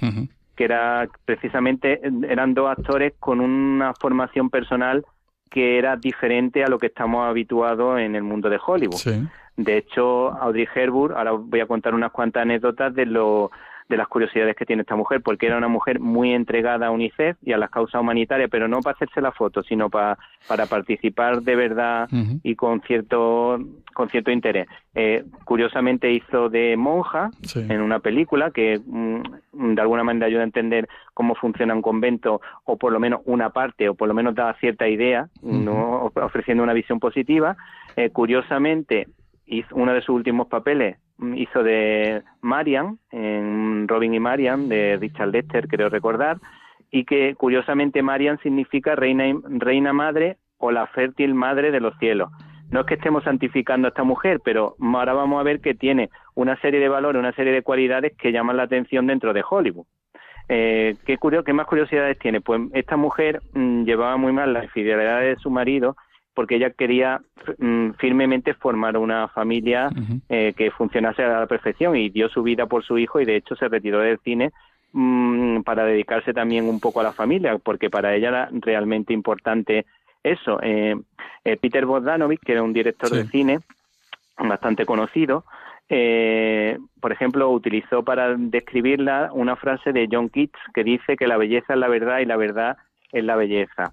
que 0.55 0.63
era 0.65 1.07
precisamente 1.25 1.99
eran 2.29 2.53
dos 2.53 2.69
actores 2.69 3.13
con 3.19 3.39
una 3.39 3.93
formación 3.99 4.49
personal 4.49 5.03
que 5.49 5.77
era 5.77 5.95
diferente 5.97 6.63
a 6.63 6.67
lo 6.67 6.77
que 6.79 6.87
estamos 6.87 7.27
habituados 7.27 7.99
en 7.99 8.15
el 8.15 8.23
mundo 8.23 8.49
de 8.49 8.59
Hollywood. 8.63 8.95
Sí. 8.97 9.21
De 9.55 9.77
hecho, 9.77 10.31
Audrey 10.33 10.67
Hepburn, 10.73 11.15
ahora 11.15 11.33
os 11.33 11.47
voy 11.47 11.59
a 11.59 11.67
contar 11.67 11.93
unas 11.93 12.11
cuantas 12.11 12.41
anécdotas 12.41 12.91
de 12.95 13.05
lo 13.05 13.51
de 13.89 13.97
las 13.97 14.07
curiosidades 14.07 14.55
que 14.55 14.65
tiene 14.65 14.81
esta 14.81 14.95
mujer, 14.95 15.21
porque 15.21 15.47
era 15.47 15.57
una 15.57 15.67
mujer 15.67 15.99
muy 15.99 16.33
entregada 16.33 16.87
a 16.87 16.91
UNICEF 16.91 17.37
y 17.43 17.51
a 17.53 17.57
las 17.57 17.69
causas 17.69 17.99
humanitarias, 18.01 18.49
pero 18.49 18.67
no 18.67 18.79
para 18.81 18.95
hacerse 18.95 19.21
la 19.21 19.31
foto, 19.31 19.61
sino 19.63 19.89
para, 19.89 20.17
para 20.47 20.65
participar 20.65 21.41
de 21.41 21.55
verdad 21.55 22.07
y 22.43 22.55
con 22.55 22.81
cierto 22.81 23.59
con 23.93 24.09
cierto 24.09 24.31
interés. 24.31 24.67
Eh, 24.95 25.23
curiosamente 25.45 26.11
hizo 26.11 26.49
de 26.49 26.75
monja 26.77 27.29
Sí. 27.43 27.59
en 27.69 27.79
una 27.81 27.99
película 27.99 28.49
que 28.49 28.79
mm, 28.83 29.73
de 29.75 29.81
alguna 29.81 30.03
manera 30.03 30.25
ayuda 30.25 30.41
a 30.41 30.45
entender 30.45 30.87
cómo 31.13 31.35
funciona 31.35 31.75
un 31.75 31.83
convento 31.83 32.41
o 32.63 32.77
por 32.77 32.91
lo 32.91 32.99
menos 32.99 33.21
una 33.25 33.51
parte 33.51 33.89
o 33.89 33.93
por 33.93 34.07
lo 34.07 34.15
menos 34.15 34.33
da 34.33 34.53
cierta 34.55 34.87
idea, 34.87 35.27
no 35.43 36.11
ofreciendo 36.15 36.63
una 36.63 36.73
visión 36.73 36.99
positiva. 36.99 37.55
Eh, 37.95 38.09
curiosamente 38.09 39.07
hizo 39.45 39.75
uno 39.75 39.93
de 39.93 40.01
sus 40.01 40.15
últimos 40.15 40.47
papeles 40.47 40.97
hizo 41.35 41.63
de 41.63 42.21
Marian 42.41 42.97
en 43.11 43.87
Robin 43.87 44.13
y 44.13 44.19
Marian 44.19 44.67
de 44.69 44.97
Richard 44.99 45.29
Lester, 45.29 45.67
creo 45.67 45.89
recordar, 45.89 46.37
y 46.91 47.05
que 47.05 47.35
curiosamente 47.35 48.01
Marian 48.01 48.39
significa 48.39 48.95
reina, 48.95 49.25
reina 49.49 49.93
madre 49.93 50.37
o 50.57 50.71
la 50.71 50.87
fértil 50.87 51.33
madre 51.33 51.71
de 51.71 51.79
los 51.79 51.97
cielos. 51.97 52.29
No 52.71 52.81
es 52.81 52.85
que 52.85 52.95
estemos 52.95 53.23
santificando 53.23 53.87
a 53.87 53.89
esta 53.89 54.03
mujer, 54.03 54.39
pero 54.43 54.75
ahora 54.79 55.13
vamos 55.13 55.39
a 55.39 55.43
ver 55.43 55.59
que 55.61 55.73
tiene 55.75 56.09
una 56.35 56.55
serie 56.61 56.79
de 56.79 56.89
valores, 56.89 57.19
una 57.19 57.33
serie 57.33 57.53
de 57.53 57.61
cualidades 57.61 58.13
que 58.17 58.31
llaman 58.31 58.57
la 58.57 58.63
atención 58.63 59.05
dentro 59.05 59.33
de 59.33 59.43
Hollywood. 59.47 59.85
Eh, 60.49 60.95
¿qué, 61.05 61.17
curio- 61.17 61.43
¿Qué 61.43 61.53
más 61.53 61.67
curiosidades 61.67 62.17
tiene? 62.19 62.41
Pues 62.41 62.61
esta 62.73 62.97
mujer 62.97 63.39
mm, 63.53 63.83
llevaba 63.83 64.17
muy 64.17 64.33
mal 64.33 64.51
la 64.53 64.63
infidelidad 64.63 65.21
de 65.21 65.35
su 65.37 65.49
marido 65.49 65.95
porque 66.33 66.55
ella 66.55 66.71
quería 66.71 67.21
mm, 67.57 67.91
firmemente 67.91 68.53
formar 68.53 68.97
una 68.97 69.27
familia 69.27 69.89
eh, 70.29 70.53
que 70.55 70.71
funcionase 70.71 71.23
a 71.23 71.39
la 71.41 71.47
perfección 71.47 71.95
y 71.95 72.09
dio 72.09 72.29
su 72.29 72.43
vida 72.43 72.65
por 72.65 72.83
su 72.83 72.97
hijo 72.97 73.19
y 73.19 73.25
de 73.25 73.35
hecho 73.35 73.55
se 73.55 73.67
retiró 73.67 73.99
del 73.99 74.19
cine 74.19 74.51
mm, 74.93 75.61
para 75.61 75.85
dedicarse 75.85 76.33
también 76.33 76.65
un 76.67 76.79
poco 76.79 76.99
a 76.99 77.03
la 77.03 77.13
familia 77.13 77.57
porque 77.57 77.89
para 77.89 78.15
ella 78.15 78.29
era 78.29 78.49
realmente 78.51 79.13
importante 79.13 79.85
eso. 80.23 80.59
Eh, 80.61 80.95
eh, 81.43 81.57
Peter 81.57 81.85
Bogdanovich, 81.85 82.39
que 82.39 82.53
era 82.53 82.63
un 82.63 82.73
director 82.73 83.09
Sí. 83.09 83.17
de 83.17 83.27
cine 83.27 83.59
bastante 84.37 84.85
conocido, 84.85 85.45
eh, 85.89 86.77
por 87.01 87.11
ejemplo, 87.11 87.49
utilizó 87.49 88.03
para 88.03 88.35
describirla 88.35 89.29
una 89.33 89.55
frase 89.55 89.91
de 89.91 90.07
John 90.11 90.29
Keats 90.29 90.57
que 90.73 90.83
dice 90.83 91.17
que 91.17 91.27
la 91.27 91.37
belleza 91.37 91.73
es 91.73 91.79
la 91.79 91.87
verdad 91.87 92.19
y 92.19 92.25
la 92.25 92.37
verdad 92.37 92.77
es 93.11 93.23
la 93.23 93.35
belleza. 93.35 93.91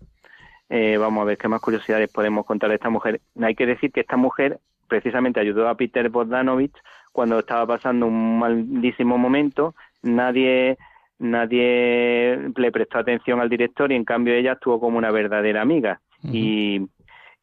Eh, 0.70 0.96
vamos 0.96 1.22
a 1.22 1.24
ver 1.26 1.36
qué 1.36 1.48
más 1.48 1.60
curiosidades 1.60 2.10
podemos 2.10 2.46
contar 2.46 2.70
de 2.70 2.76
esta 2.76 2.90
mujer. 2.90 3.20
Hay 3.42 3.54
que 3.54 3.66
decir 3.66 3.92
que 3.92 4.00
esta 4.00 4.16
mujer 4.16 4.58
precisamente 4.88 5.40
ayudó 5.40 5.68
a 5.68 5.74
Peter 5.74 6.08
Bogdanovich 6.08 6.76
cuando 7.12 7.40
estaba 7.40 7.66
pasando 7.66 8.06
un 8.06 8.38
malísimo 8.38 9.18
momento. 9.18 9.74
Nadie 10.02 10.78
nadie 11.18 12.38
le 12.56 12.72
prestó 12.72 12.98
atención 12.98 13.40
al 13.40 13.50
director 13.50 13.92
y 13.92 13.94
en 13.96 14.04
cambio 14.04 14.32
ella 14.32 14.52
estuvo 14.52 14.80
como 14.80 14.96
una 14.96 15.10
verdadera 15.10 15.60
amiga. 15.60 16.00
Y 16.22 16.88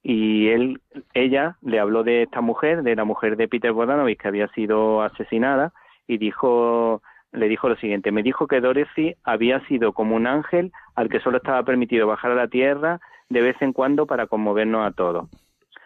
y 0.10 0.48
él, 0.48 0.80
ella 1.14 1.58
le 1.62 1.82
habló 1.82 2.02
de 2.04 2.24
esta 2.24 2.40
mujer, 2.40 2.82
de 2.84 2.96
la 2.96 3.04
mujer 3.04 3.36
de 3.36 3.50
Peter 3.50 3.74
Bogdanovich 3.74 4.18
que 4.18 4.30
había 4.30 4.48
sido 4.54 5.02
asesinada 5.02 5.74
y 6.08 6.18
dijo, 6.18 7.02
le 7.34 7.50
dijo 7.50 7.68
lo 7.68 7.76
siguiente, 7.76 8.14
me 8.14 8.24
dijo 8.24 8.48
que 8.48 8.62
Dorothy 8.62 9.16
había 9.26 9.60
sido 9.68 9.92
como 9.92 10.16
un 10.16 10.26
ángel 10.26 10.72
al 10.96 11.10
que 11.10 11.20
solo 11.20 11.40
estaba 11.40 11.64
permitido 11.64 12.08
bajar 12.08 12.32
a 12.32 12.36
la 12.36 12.48
tierra 12.48 13.02
de 13.30 13.42
vez 13.42 13.56
en 13.62 13.74
cuando 13.74 14.06
para 14.06 14.28
conmovernos 14.28 14.86
a 14.86 14.92
todos. 14.92 15.30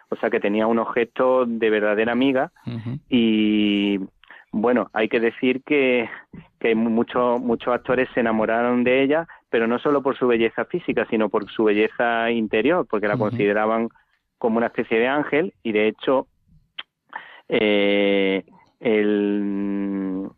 O 0.08 0.16
sea 0.16 0.30
que 0.30 0.40
tenía 0.40 0.66
unos 0.66 0.92
gestos 0.92 1.46
de 1.48 1.70
verdadera 1.70 2.12
amiga 2.12 2.52
y 3.08 3.98
bueno, 4.52 4.90
hay 4.92 5.08
que 5.08 5.18
decir 5.18 5.62
que, 5.64 6.08
que 6.60 6.74
muchos 6.74 7.40
muchos 7.40 7.72
actores 7.74 8.08
se 8.12 8.20
enamoraron 8.20 8.84
de 8.84 9.02
ella, 9.02 9.26
pero 9.48 9.66
no 9.66 9.78
solo 9.78 10.02
por 10.02 10.16
su 10.18 10.26
belleza 10.26 10.66
física, 10.66 11.06
sino 11.08 11.30
por 11.30 11.50
su 11.50 11.64
belleza 11.64 12.30
interior, 12.30 12.86
porque 12.88 13.08
la 13.08 13.16
consideraban 13.16 13.88
como 14.36 14.58
una 14.58 14.66
especie 14.66 14.98
de 14.98 15.08
ángel 15.08 15.54
y 15.62 15.72
de 15.72 15.88
hecho 15.88 16.26
eh, 17.48 18.44
el 18.80 20.28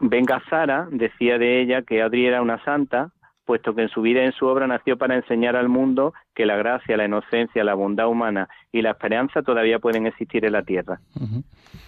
Ben 0.00 0.24
Gazzara 0.24 0.88
decía 0.90 1.38
de 1.38 1.60
ella 1.60 1.82
que 1.82 2.02
Audrey 2.02 2.26
era 2.26 2.42
una 2.42 2.62
santa, 2.64 3.12
puesto 3.50 3.74
que 3.74 3.82
en 3.82 3.88
su 3.88 4.00
vida 4.00 4.22
y 4.22 4.26
en 4.26 4.32
su 4.32 4.46
obra 4.46 4.68
nació 4.68 4.96
para 4.96 5.16
enseñar 5.16 5.56
al 5.56 5.68
mundo 5.68 6.14
que 6.36 6.46
la 6.46 6.54
gracia, 6.56 6.96
la 6.96 7.06
inocencia, 7.06 7.64
la 7.64 7.74
bondad 7.74 8.06
humana 8.06 8.48
y 8.70 8.80
la 8.80 8.90
esperanza 8.92 9.42
todavía 9.42 9.80
pueden 9.80 10.06
existir 10.06 10.44
en 10.44 10.52
la 10.52 10.62
tierra. 10.62 11.00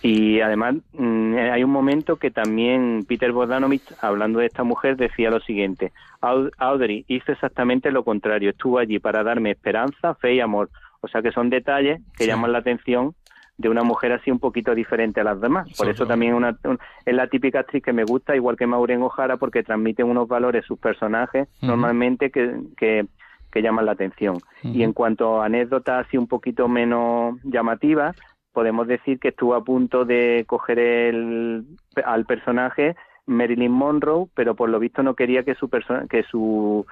Y 0.02 0.40
además 0.40 0.74
mm, 0.92 1.36
hay 1.36 1.62
un 1.62 1.70
momento 1.70 2.16
que 2.16 2.32
también 2.32 3.04
Peter 3.06 3.30
Bogdanovich, 3.30 3.84
hablando 4.00 4.40
de 4.40 4.46
esta 4.46 4.64
mujer, 4.64 4.96
decía 4.96 5.30
lo 5.30 5.38
siguiente, 5.38 5.92
"Au- 6.20 6.50
Audrey 6.58 7.04
hizo 7.06 7.30
exactamente 7.30 7.92
lo 7.92 8.02
contrario, 8.02 8.50
estuvo 8.50 8.78
allí 8.80 8.98
para 8.98 9.22
darme 9.22 9.52
esperanza, 9.52 10.16
fe 10.16 10.34
y 10.34 10.40
amor. 10.40 10.68
O 11.00 11.06
sea 11.06 11.22
que 11.22 11.30
son 11.30 11.48
detalles 11.48 12.00
que 12.16 12.24
Sí. 12.24 12.30
llaman 12.30 12.50
la 12.50 12.58
atención 12.58 13.14
de 13.62 13.68
una 13.70 13.82
mujer 13.82 14.12
así 14.12 14.30
un 14.30 14.38
poquito 14.38 14.74
diferente 14.74 15.20
a 15.20 15.24
las 15.24 15.40
demás. 15.40 15.68
Por 15.78 15.88
eso 15.88 16.04
también 16.06 16.34
una, 16.34 16.56
un- 16.64 16.78
es 17.06 17.14
la 17.14 17.28
típica 17.28 17.60
actriz 17.60 17.82
que 17.82 17.92
me 17.92 18.04
gusta, 18.04 18.36
igual 18.36 18.56
que 18.56 18.66
Maureen 18.66 19.02
O'Hara, 19.02 19.36
porque 19.38 19.62
transmiten 19.62 20.06
unos 20.06 20.28
valores 20.28 20.66
sus 20.66 20.78
personajes 20.78 21.48
normalmente 21.68 22.30
que, 22.30 22.56
que, 22.76 23.06
que 23.50 23.62
llaman 23.62 23.86
la 23.86 23.92
atención. 23.92 24.38
Y 24.62 24.82
en 24.82 24.92
cuanto 24.92 25.40
a 25.40 25.46
anécdotas 25.46 26.06
así 26.06 26.18
un 26.18 26.26
poquito 26.26 26.68
menos 26.68 27.38
llamativas, 27.44 28.16
podemos 28.52 28.86
decir 28.86 29.18
que 29.18 29.28
estuvo 29.28 29.54
a 29.54 29.64
punto 29.64 30.04
de 30.04 30.44
coger 30.46 30.78
el, 30.78 31.64
al 32.04 32.26
personaje 32.26 32.96
Marilyn 33.26 33.70
Monroe, 33.72 34.26
pero 34.34 34.54
por 34.54 34.68
lo 34.68 34.78
visto 34.78 35.02
no 35.02 35.14
quería 35.14 35.42
que 35.44 35.54
su 35.54 35.68
perso- 35.68 36.08
que 36.08 36.22
su 36.24 36.84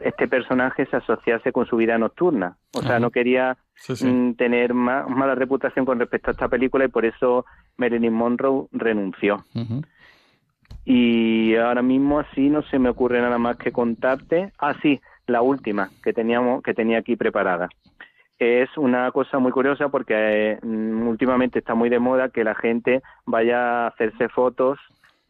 este 0.00 0.28
personaje 0.28 0.84
se 0.86 0.96
asociase 0.96 1.50
con 1.50 1.64
su 1.66 1.76
vida 1.76 1.96
nocturna. 1.96 2.56
O 2.74 2.82
sea, 2.82 2.98
no 3.00 3.10
quería 3.10 3.56
Sí, 3.74 3.96
sí. 3.96 4.06
mm, 4.06 4.34
tener 4.34 4.74
ma- 4.74 5.06
mala 5.06 5.34
reputación 5.34 5.86
con 5.86 5.98
respecto 5.98 6.30
a 6.30 6.32
esta 6.32 6.48
película 6.48 6.84
y 6.84 6.88
por 6.88 7.06
eso 7.06 7.46
Marilyn 7.78 8.12
Monroe 8.12 8.66
renunció. 8.72 9.44
Y 10.84 11.54
ahora 11.56 11.82
mismo 11.82 12.18
así 12.20 12.48
no 12.48 12.62
se 12.62 12.78
me 12.78 12.88
ocurre 12.88 13.20
nada 13.20 13.38
más 13.38 13.56
que 13.56 13.72
contarte. 13.72 14.52
Ah, 14.58 14.74
sí, 14.82 15.00
la 15.26 15.42
última 15.42 15.90
que 16.02 16.12
teníamos 16.12 16.62
que 16.62 16.74
tenía 16.74 16.98
aquí 16.98 17.16
preparada. 17.16 17.68
Es 18.38 18.68
una 18.76 19.10
cosa 19.10 19.38
muy 19.38 19.52
curiosa 19.52 19.88
porque 19.88 20.14
eh, 20.52 20.58
mm, 20.62 21.08
últimamente 21.08 21.58
está 21.58 21.74
muy 21.74 21.88
de 21.88 21.98
moda 21.98 22.28
que 22.28 22.44
la 22.44 22.54
gente 22.54 23.02
vaya 23.26 23.84
a 23.84 23.86
hacerse 23.88 24.28
fotos 24.28 24.78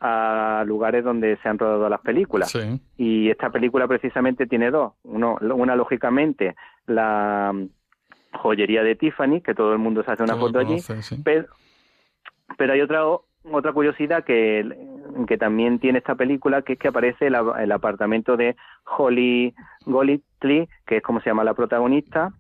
a 0.01 0.63
lugares 0.67 1.05
donde 1.05 1.37
se 1.39 1.49
han 1.49 1.59
rodado 1.59 1.89
las 1.89 2.01
películas. 2.01 2.51
Sí. 2.51 2.81
Y 2.97 3.31
esta 3.31 3.51
película 3.51 3.89
precisamente 3.89 4.47
tiene 4.47 4.71
dos. 4.71 4.93
Uno, 5.03 5.39
una, 5.41 5.75
lógicamente, 5.75 6.55
la 6.87 7.53
mm, 7.53 7.69
joyería 8.39 8.83
de 8.83 8.95
Tiffany, 8.95 9.41
que 9.41 9.55
todo 9.55 9.73
el 9.73 9.79
mundo 9.79 10.03
se 10.03 10.13
hace 10.13 10.23
una 10.23 10.35
Todo 10.35 10.47
foto 10.47 10.59
allí, 10.61 10.79
sí. 10.79 11.21
pero, 11.25 11.47
pero 12.57 12.73
hay 12.73 12.81
otra 12.81 13.05
otra 13.51 13.73
curiosidad 13.73 14.25
que, 14.25 14.77
que 15.27 15.39
también 15.39 15.79
tiene 15.79 15.99
esta 15.99 16.15
película, 16.15 16.63
que 16.63 16.75
es 16.75 16.79
que 16.79 16.89
aparece 16.89 17.29
el, 17.29 17.37
el 17.59 17.73
apartamento 17.73 18.37
de 18.37 18.57
Holly 18.85 19.55
Golightly, 19.87 20.69
que 20.87 20.99
es 20.99 21.03
como 21.03 21.21
se 21.21 21.31
llama 21.31 21.45
la 21.45 21.55
protagonista, 21.55 22.33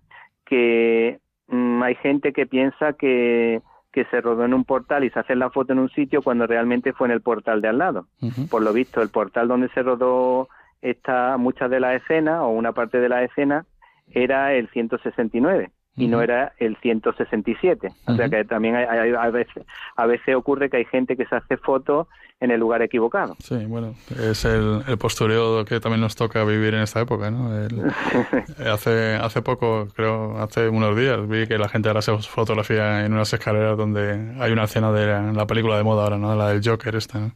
que 0.44 1.18
mm, 1.48 1.82
hay 1.82 1.94
gente 1.96 2.32
que 2.32 2.46
piensa 2.46 2.92
que, 2.92 3.62
que 3.98 4.04
se 4.12 4.20
rodó 4.20 4.44
en 4.44 4.54
un 4.54 4.64
portal 4.64 5.02
y 5.02 5.10
se 5.10 5.18
hace 5.18 5.34
la 5.34 5.50
foto 5.50 5.72
en 5.72 5.80
un 5.80 5.90
sitio 5.90 6.22
cuando 6.22 6.46
realmente 6.46 6.92
fue 6.92 7.08
en 7.08 7.12
el 7.14 7.20
portal 7.20 7.60
de 7.60 7.66
al 7.66 7.78
lado. 7.78 8.06
Por 8.48 8.62
lo 8.62 8.72
visto, 8.72 9.02
el 9.02 9.08
portal 9.08 9.48
donde 9.48 9.68
se 9.70 9.82
rodó 9.82 10.48
esta, 10.80 11.36
muchas 11.36 11.68
de 11.68 11.80
las 11.80 12.00
escenas 12.00 12.42
o 12.42 12.48
una 12.50 12.70
parte 12.70 13.00
de 13.00 13.08
la 13.08 13.24
escena 13.24 13.66
era 14.12 14.54
el 14.54 14.68
169 14.68 15.72
y 15.98 16.06
no 16.08 16.22
era 16.22 16.52
el 16.58 16.76
167. 16.76 17.88
O 18.06 18.14
sea 18.16 18.28
que 18.28 18.44
también 18.44 18.76
hay, 18.76 18.84
hay- 18.86 19.12
a, 19.14 19.30
veces, 19.30 19.64
a 19.96 20.06
veces 20.06 20.34
ocurre 20.34 20.70
que 20.70 20.78
hay 20.78 20.84
gente 20.84 21.16
que 21.16 21.26
se 21.26 21.34
hace 21.36 21.56
fotos 21.56 22.06
en 22.40 22.52
el 22.52 22.60
lugar 22.60 22.82
equivocado. 22.82 23.34
Sí, 23.40 23.56
bueno, 23.66 23.94
es 24.16 24.44
el, 24.44 24.82
el 24.86 24.96
postureo 24.96 25.64
que 25.64 25.80
también 25.80 26.00
nos 26.00 26.14
toca 26.14 26.44
vivir 26.44 26.72
en 26.74 26.82
esta 26.82 27.00
época, 27.00 27.32
¿no? 27.32 27.52
El- 27.56 27.82
hace, 28.72 29.16
hace 29.16 29.42
poco, 29.42 29.88
creo, 29.96 30.38
hace 30.38 30.68
unos 30.68 30.96
días, 30.96 31.26
vi 31.28 31.48
que 31.48 31.58
la 31.58 31.68
gente 31.68 31.88
ahora 31.88 32.00
se 32.00 32.16
fotografía 32.18 33.04
en 33.04 33.12
unas 33.12 33.32
escaleras 33.32 33.76
donde 33.76 34.34
hay 34.38 34.52
una 34.52 34.64
escena 34.64 34.92
de 34.92 35.06
la, 35.06 35.32
la 35.32 35.46
película 35.48 35.76
de 35.76 35.82
moda 35.82 36.04
ahora, 36.04 36.16
¿no? 36.16 36.36
La 36.36 36.50
del 36.50 36.60
Joker 36.64 36.94
esta, 36.94 37.18
¿no? 37.18 37.32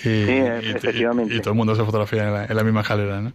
Y, 0.00 0.02
Sí, 0.02 0.10
y- 0.28 0.70
efectivamente. 0.70 1.32
y- 1.34 1.38
y 1.38 1.40
todo 1.40 1.52
el 1.52 1.56
mundo 1.56 1.74
se 1.74 1.82
fotografía 1.84 2.26
en 2.28 2.32
la, 2.34 2.44
en 2.44 2.56
la 2.56 2.62
misma 2.62 2.82
escalera, 2.82 3.22
¿no? 3.22 3.32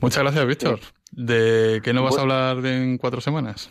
Muchas 0.00 0.22
gracias, 0.22 0.46
Víctor. 0.46 0.80
¿De 1.12 1.80
qué 1.82 1.94
nos 1.94 2.04
vas 2.04 2.18
a 2.18 2.20
hablar 2.22 2.58
en 2.66 2.98
cuatro 2.98 3.22
semanas? 3.22 3.70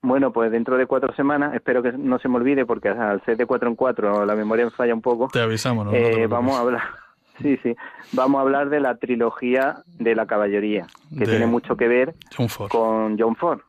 Bueno, 0.00 0.32
pues 0.32 0.50
dentro 0.52 0.76
de 0.76 0.86
cuatro 0.86 1.12
semanas, 1.14 1.54
espero 1.54 1.82
que 1.82 1.92
no 1.92 2.18
se 2.18 2.28
me 2.28 2.36
olvide 2.36 2.64
porque 2.64 2.88
al 2.88 3.22
ser 3.24 3.36
de 3.36 3.46
cuatro 3.46 3.68
en 3.68 3.74
cuatro 3.74 4.24
la 4.24 4.34
memoria 4.36 4.64
me 4.66 4.70
falla 4.70 4.94
un 4.94 5.02
poco. 5.02 5.28
Te 5.32 5.40
avisamos, 5.40 5.86
¿no? 5.86 5.92
Eh, 5.92 6.26
vamos 6.28 6.56
a 6.56 6.60
hablar, 6.60 6.82
sí, 7.42 7.58
sí, 7.62 7.74
vamos 8.12 8.38
a 8.38 8.42
hablar 8.42 8.68
de 8.70 8.78
la 8.80 8.96
trilogía 8.96 9.78
de 9.98 10.14
la 10.14 10.26
caballería, 10.26 10.86
que 11.10 11.24
De- 11.24 11.30
tiene 11.32 11.46
mucho 11.46 11.76
que 11.76 11.88
ver 11.88 12.14
John 12.36 12.48
Ford. 12.48 12.68
con 12.70 13.18
John 13.18 13.34
Ford. 13.34 13.60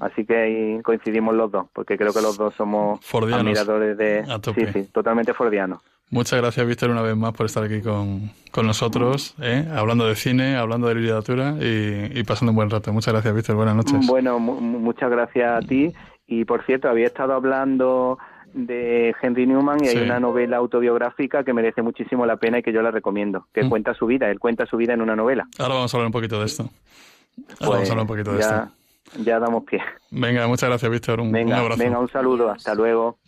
Así 0.00 0.24
que 0.24 0.36
ahí 0.36 0.82
coincidimos 0.82 1.34
los 1.34 1.50
dos, 1.52 1.66
porque 1.74 1.98
creo 1.98 2.12
que 2.14 2.22
los 2.22 2.36
dos 2.38 2.54
somos 2.54 3.04
Fordianos, 3.04 3.42
admiradores 3.44 3.98
de... 3.98 4.24
Sí, 4.54 4.66
sí, 4.72 4.88
totalmente 4.90 5.34
fordianos. 5.34 5.80
Muchas 6.10 6.40
gracias, 6.40 6.66
Víctor, 6.66 6.90
una 6.90 7.02
vez 7.02 7.16
más 7.16 7.32
por 7.32 7.46
estar 7.46 7.64
aquí 7.64 7.80
con, 7.80 8.30
con 8.52 8.66
nosotros, 8.66 9.34
¿eh? 9.40 9.66
hablando 9.74 10.06
de 10.06 10.14
cine, 10.14 10.56
hablando 10.56 10.86
de 10.86 10.94
literatura 10.96 11.54
y, 11.60 12.18
y 12.18 12.22
pasando 12.24 12.52
un 12.52 12.56
buen 12.56 12.70
rato. 12.70 12.92
Muchas 12.92 13.12
gracias, 13.14 13.34
Víctor. 13.34 13.56
Buenas 13.56 13.74
noches. 13.74 14.06
Bueno, 14.06 14.38
mu- 14.38 14.60
mu- 14.60 14.78
muchas 14.78 15.10
gracias 15.10 15.64
a 15.64 15.66
ti. 15.66 15.92
Y 16.26 16.44
por 16.44 16.64
cierto, 16.64 16.88
había 16.88 17.06
estado 17.06 17.32
hablando 17.32 18.18
de 18.52 19.12
Henry 19.20 19.46
Newman 19.46 19.82
y 19.82 19.88
hay 19.88 19.96
una 19.98 20.20
novela 20.20 20.58
autobiográfica 20.58 21.42
que 21.42 21.52
merece 21.52 21.82
muchísimo 21.82 22.24
la 22.26 22.36
pena 22.36 22.58
y 22.60 22.62
que 22.62 22.72
yo 22.72 22.80
la 22.82 22.92
recomiendo, 22.92 23.48
que 23.52 23.64
Mm. 23.64 23.68
cuenta 23.70 23.94
su 23.94 24.06
vida. 24.06 24.30
Él 24.30 24.38
cuenta 24.38 24.66
su 24.66 24.76
vida 24.76 24.92
en 24.94 25.02
una 25.02 25.16
novela. 25.16 25.48
Ahora 25.58 25.74
vamos 25.74 25.92
a 25.92 25.96
hablar 25.96 26.06
un 26.06 26.12
poquito 26.12 26.38
de 26.38 26.46
esto. 26.46 26.62
Ahora 26.62 27.46
Pues 27.58 27.68
vamos 27.70 27.88
a 27.88 27.92
hablar 27.92 28.02
un 28.02 28.06
poquito 28.08 28.32
de 28.34 28.38
ya, 28.40 28.70
esto. 29.08 29.22
ya 29.24 29.38
damos 29.40 29.64
pie. 29.64 29.80
Venga, 30.12 30.46
muchas 30.46 30.68
gracias, 30.68 30.88
Víctor. 30.92 31.20
Un, 31.20 31.34
abrazo. 31.52 31.82
venga, 31.82 31.98
un 31.98 32.08
saludo. 32.08 32.50
Hasta 32.50 32.74
luego. 32.76 33.18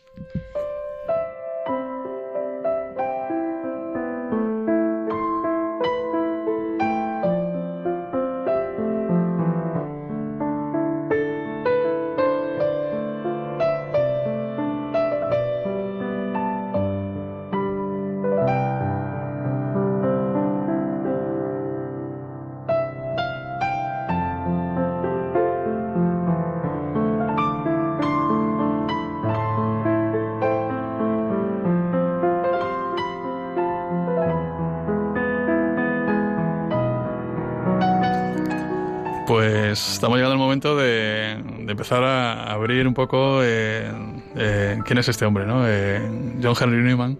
Pues 39.26 39.92
estamos 39.92 40.16
llegando 40.18 40.34
al 40.34 40.38
momento 40.38 40.76
de, 40.76 41.42
de 41.60 41.72
empezar 41.72 42.04
a 42.04 42.52
abrir 42.52 42.86
un 42.86 42.94
poco 42.94 43.40
eh, 43.42 43.90
eh, 44.36 44.78
quién 44.84 44.98
es 44.98 45.08
este 45.08 45.24
hombre, 45.24 45.44
¿no? 45.46 45.66
Eh, 45.66 46.00
John 46.40 46.54
Henry 46.60 46.82
Newman 46.82 47.18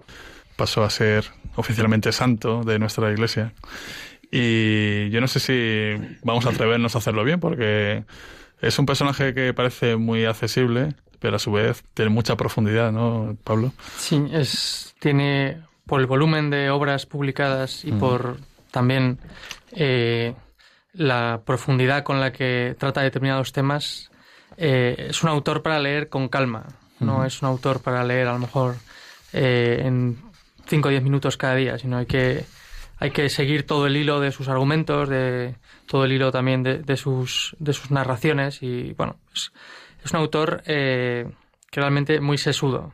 pasó 0.54 0.84
a 0.84 0.90
ser 0.90 1.24
oficialmente 1.57 2.12
santo 2.12 2.62
de 2.62 2.78
nuestra 2.78 3.11
iglesia. 3.11 3.52
Y 4.30 5.11
yo 5.11 5.20
no 5.20 5.26
sé 5.26 5.40
si 5.40 6.18
vamos 6.22 6.46
a 6.46 6.50
atrevernos 6.50 6.94
a 6.94 6.98
hacerlo 6.98 7.24
bien, 7.24 7.40
porque 7.40 8.04
es 8.61 8.78
un 8.78 8.86
personaje 8.86 9.34
que 9.34 9.52
parece 9.52 9.96
muy 9.96 10.24
accesible, 10.24 10.94
pero 11.18 11.36
a 11.36 11.38
su 11.40 11.50
vez 11.50 11.82
tiene 11.94 12.11
mucha 12.11 12.36
profundidad, 12.36 12.92
¿no, 12.92 13.36
Pablo? 13.42 13.72
Sí, 13.98 14.22
es, 14.32 14.94
tiene 15.00 15.59
por 15.86 16.00
el 16.00 16.07
volumen 16.07 16.50
de 16.50 16.70
obras 16.70 17.07
publicadas 17.07 17.84
y 17.84 17.92
por 17.92 18.36
también 18.70 19.18
eh, 19.72 20.34
la 20.97 21.42
profundidad 21.44 22.03
con 22.03 22.20
la 22.20 22.32
que 22.32 22.74
trata 22.78 23.03
determinados 23.03 23.53
temas, 23.53 24.11
eh, 24.57 25.07
es 25.11 25.22
un 25.22 25.28
autor 25.28 25.62
para 25.62 25.78
leer 25.78 26.09
con 26.09 26.28
calma. 26.28 26.66
No 26.99 27.24
es 27.24 27.42
un 27.42 27.49
autor 27.49 27.82
para 27.82 28.05
leer 28.05 28.26
a 28.26 28.32
lo 28.32 28.38
mejor 28.38 28.76
eh, 29.32 29.82
en 29.84 30.16
5 30.66 30.88
o 30.88 30.90
10 30.90 31.03
minutos 31.03 31.36
cada 31.36 31.55
día, 31.55 31.78
sino 31.78 31.99
hay 31.99 32.07
que, 32.07 32.44
hay 32.99 33.11
que 33.11 33.28
seguir 33.28 33.66
todo 33.66 33.86
el 33.86 33.97
hilo 33.97 34.20
de 34.20 34.32
sus 34.32 34.49
argumentos, 34.49 35.09
de 35.09 35.57
todo 35.86 36.07
el 36.07 36.12
hilo 36.12 36.32
también 36.32 36.62
de, 36.62 36.78
de 36.78 36.97
sus, 36.97 37.55
de 37.59 37.74
sus 37.74 37.90
narraciones 37.90 38.62
y 38.62 38.94
bueno, 38.94 39.16
es, 39.34 39.53
es 40.07 40.12
un 40.12 40.20
autor 40.20 40.62
eh, 40.66 41.28
que 41.70 41.80
realmente 41.80 42.20
muy 42.20 42.38
sesudo. 42.38 42.92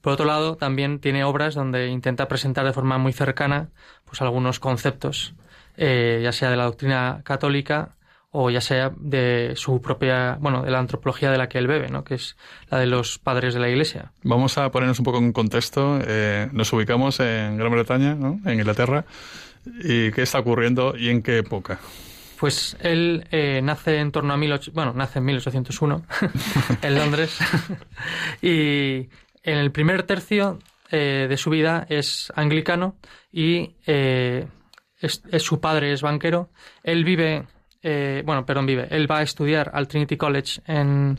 Por 0.00 0.12
otro 0.12 0.24
lado, 0.24 0.56
también 0.56 1.00
tiene 1.00 1.24
obras 1.24 1.56
donde 1.56 1.88
intenta 1.88 2.28
presentar 2.28 2.64
de 2.64 2.72
forma 2.72 2.96
muy 2.96 3.12
cercana 3.12 3.70
pues 4.04 4.22
algunos 4.22 4.60
conceptos, 4.60 5.34
eh, 5.76 6.20
ya 6.22 6.32
sea 6.32 6.50
de 6.50 6.56
la 6.56 6.64
doctrina 6.64 7.20
católica 7.24 7.96
o 8.30 8.48
ya 8.50 8.62
sea 8.62 8.90
de 8.96 9.52
su 9.56 9.82
propia, 9.82 10.38
bueno, 10.40 10.62
de 10.62 10.70
la 10.70 10.78
antropología 10.78 11.30
de 11.30 11.36
la 11.36 11.48
que 11.48 11.58
él 11.58 11.66
bebe, 11.66 11.88
¿no? 11.88 12.02
que 12.02 12.14
es 12.14 12.36
la 12.70 12.78
de 12.78 12.86
los 12.86 13.18
padres 13.18 13.52
de 13.52 13.60
la 13.60 13.68
Iglesia. 13.68 14.12
Vamos 14.22 14.56
a 14.56 14.70
ponernos 14.70 14.98
un 14.98 15.04
poco 15.04 15.18
en 15.18 15.32
contexto. 15.32 15.98
Eh, 16.02 16.48
nos 16.52 16.72
ubicamos 16.72 17.20
en 17.20 17.58
Gran 17.58 17.70
Bretaña, 17.72 18.14
¿no? 18.14 18.40
en 18.46 18.54
Inglaterra. 18.54 19.04
¿Y 19.84 20.10
qué 20.12 20.22
está 20.22 20.38
ocurriendo 20.38 20.94
y 20.96 21.10
en 21.10 21.22
qué 21.22 21.38
época? 21.38 21.78
Pues 22.42 22.76
él 22.80 23.24
eh, 23.30 23.60
nace 23.62 23.98
en 23.98 24.10
torno 24.10 24.34
a 24.34 24.36
18, 24.36 24.72
bueno, 24.74 24.92
nace 24.94 25.20
en 25.20 25.26
1801 25.26 26.02
en 26.82 26.94
Londres 26.96 27.38
y 28.42 29.08
en 29.44 29.58
el 29.58 29.70
primer 29.70 30.02
tercio 30.02 30.58
eh, 30.90 31.26
de 31.28 31.36
su 31.36 31.50
vida 31.50 31.86
es 31.88 32.32
anglicano 32.34 32.96
y 33.32 33.76
eh, 33.86 34.46
es, 35.02 35.22
es- 35.30 35.42
su 35.42 35.60
padre 35.60 35.92
es 35.92 36.02
banquero. 36.02 36.48
Él 36.82 37.04
vive, 37.04 37.44
eh, 37.82 38.22
bueno, 38.24 38.46
perdón, 38.46 38.66
vive. 38.66 38.86
Él 38.90 39.10
va 39.10 39.18
a 39.18 39.22
estudiar 39.22 39.70
al 39.74 39.88
Trinity 39.88 40.16
College 40.16 40.60
en, 40.66 41.18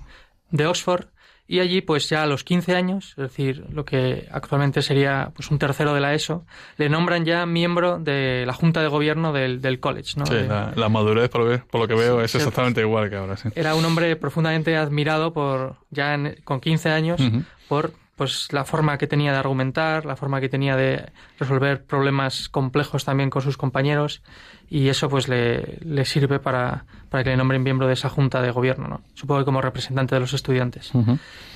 de 0.51 0.65
Oxford 0.65 1.05
y 1.45 1.59
allí, 1.59 1.81
pues 1.81 2.07
ya 2.07 2.23
a 2.23 2.25
los 2.25 2.45
15 2.45 2.73
años, 2.73 3.09
es 3.09 3.15
decir, 3.17 3.65
lo 3.69 3.83
que 3.83 4.27
actualmente 4.31 4.81
sería 4.81 5.31
pues 5.35 5.51
un 5.51 5.59
tercero 5.59 5.93
de 5.93 5.99
la 5.99 6.13
ESO, 6.13 6.45
le 6.77 6.87
nombran 6.87 7.25
ya 7.25 7.45
miembro 7.45 7.99
de 7.99 8.45
la 8.47 8.53
junta 8.53 8.81
de 8.81 8.87
gobierno 8.87 9.33
del, 9.33 9.61
del 9.61 9.81
college, 9.81 10.13
¿no? 10.15 10.25
Sí, 10.25 10.35
De- 10.35 10.47
la, 10.47 10.71
la 10.73 10.87
madurez, 10.87 11.29
por 11.29 11.41
lo, 11.41 11.51
que- 11.51 11.57
por 11.65 11.81
lo 11.81 11.87
que 11.89 11.95
veo, 11.95 12.21
es 12.21 12.33
exactamente 12.33 12.79
igual 12.79 13.09
que 13.09 13.17
ahora. 13.17 13.35
Sí. 13.35 13.49
era 13.55 13.75
un 13.75 13.83
hombre 13.83 14.15
profundamente 14.15 14.77
admirado 14.77 15.33
por 15.33 15.75
ya 15.91 16.13
en- 16.13 16.37
con 16.45 16.61
15 16.61 16.89
años 16.89 17.19
Ujú. 17.19 17.43
por 17.67 17.91
pues 18.15 18.53
la 18.53 18.63
forma 18.63 18.97
que 18.97 19.07
tenía 19.07 19.31
de 19.31 19.37
argumentar, 19.37 20.05
la 20.05 20.15
forma 20.15 20.39
que 20.39 20.49
tenía 20.49 20.75
de 20.75 21.11
resolver 21.39 21.83
problemas 21.83 22.47
complejos 22.47 23.05
también 23.05 23.29
con 23.29 23.41
sus 23.41 23.57
compañeros 23.57 24.21
y 24.69 24.89
eso 24.89 25.09
pues 25.09 25.27
le, 25.27 25.79
le 25.81 26.05
sirve 26.05 26.39
para, 26.39 26.85
para 27.09 27.23
que 27.23 27.31
le 27.31 27.37
nombren 27.37 27.63
miembro 27.63 27.87
de 27.87 27.93
esa 27.93 28.09
junta 28.09 28.41
de 28.41 28.51
gobierno, 28.51 28.87
¿no? 28.87 29.01
Supongo 29.15 29.41
que 29.41 29.45
como 29.45 29.61
representante 29.61 30.15
de 30.15 30.21
los 30.21 30.33
estudiantes. 30.33 30.91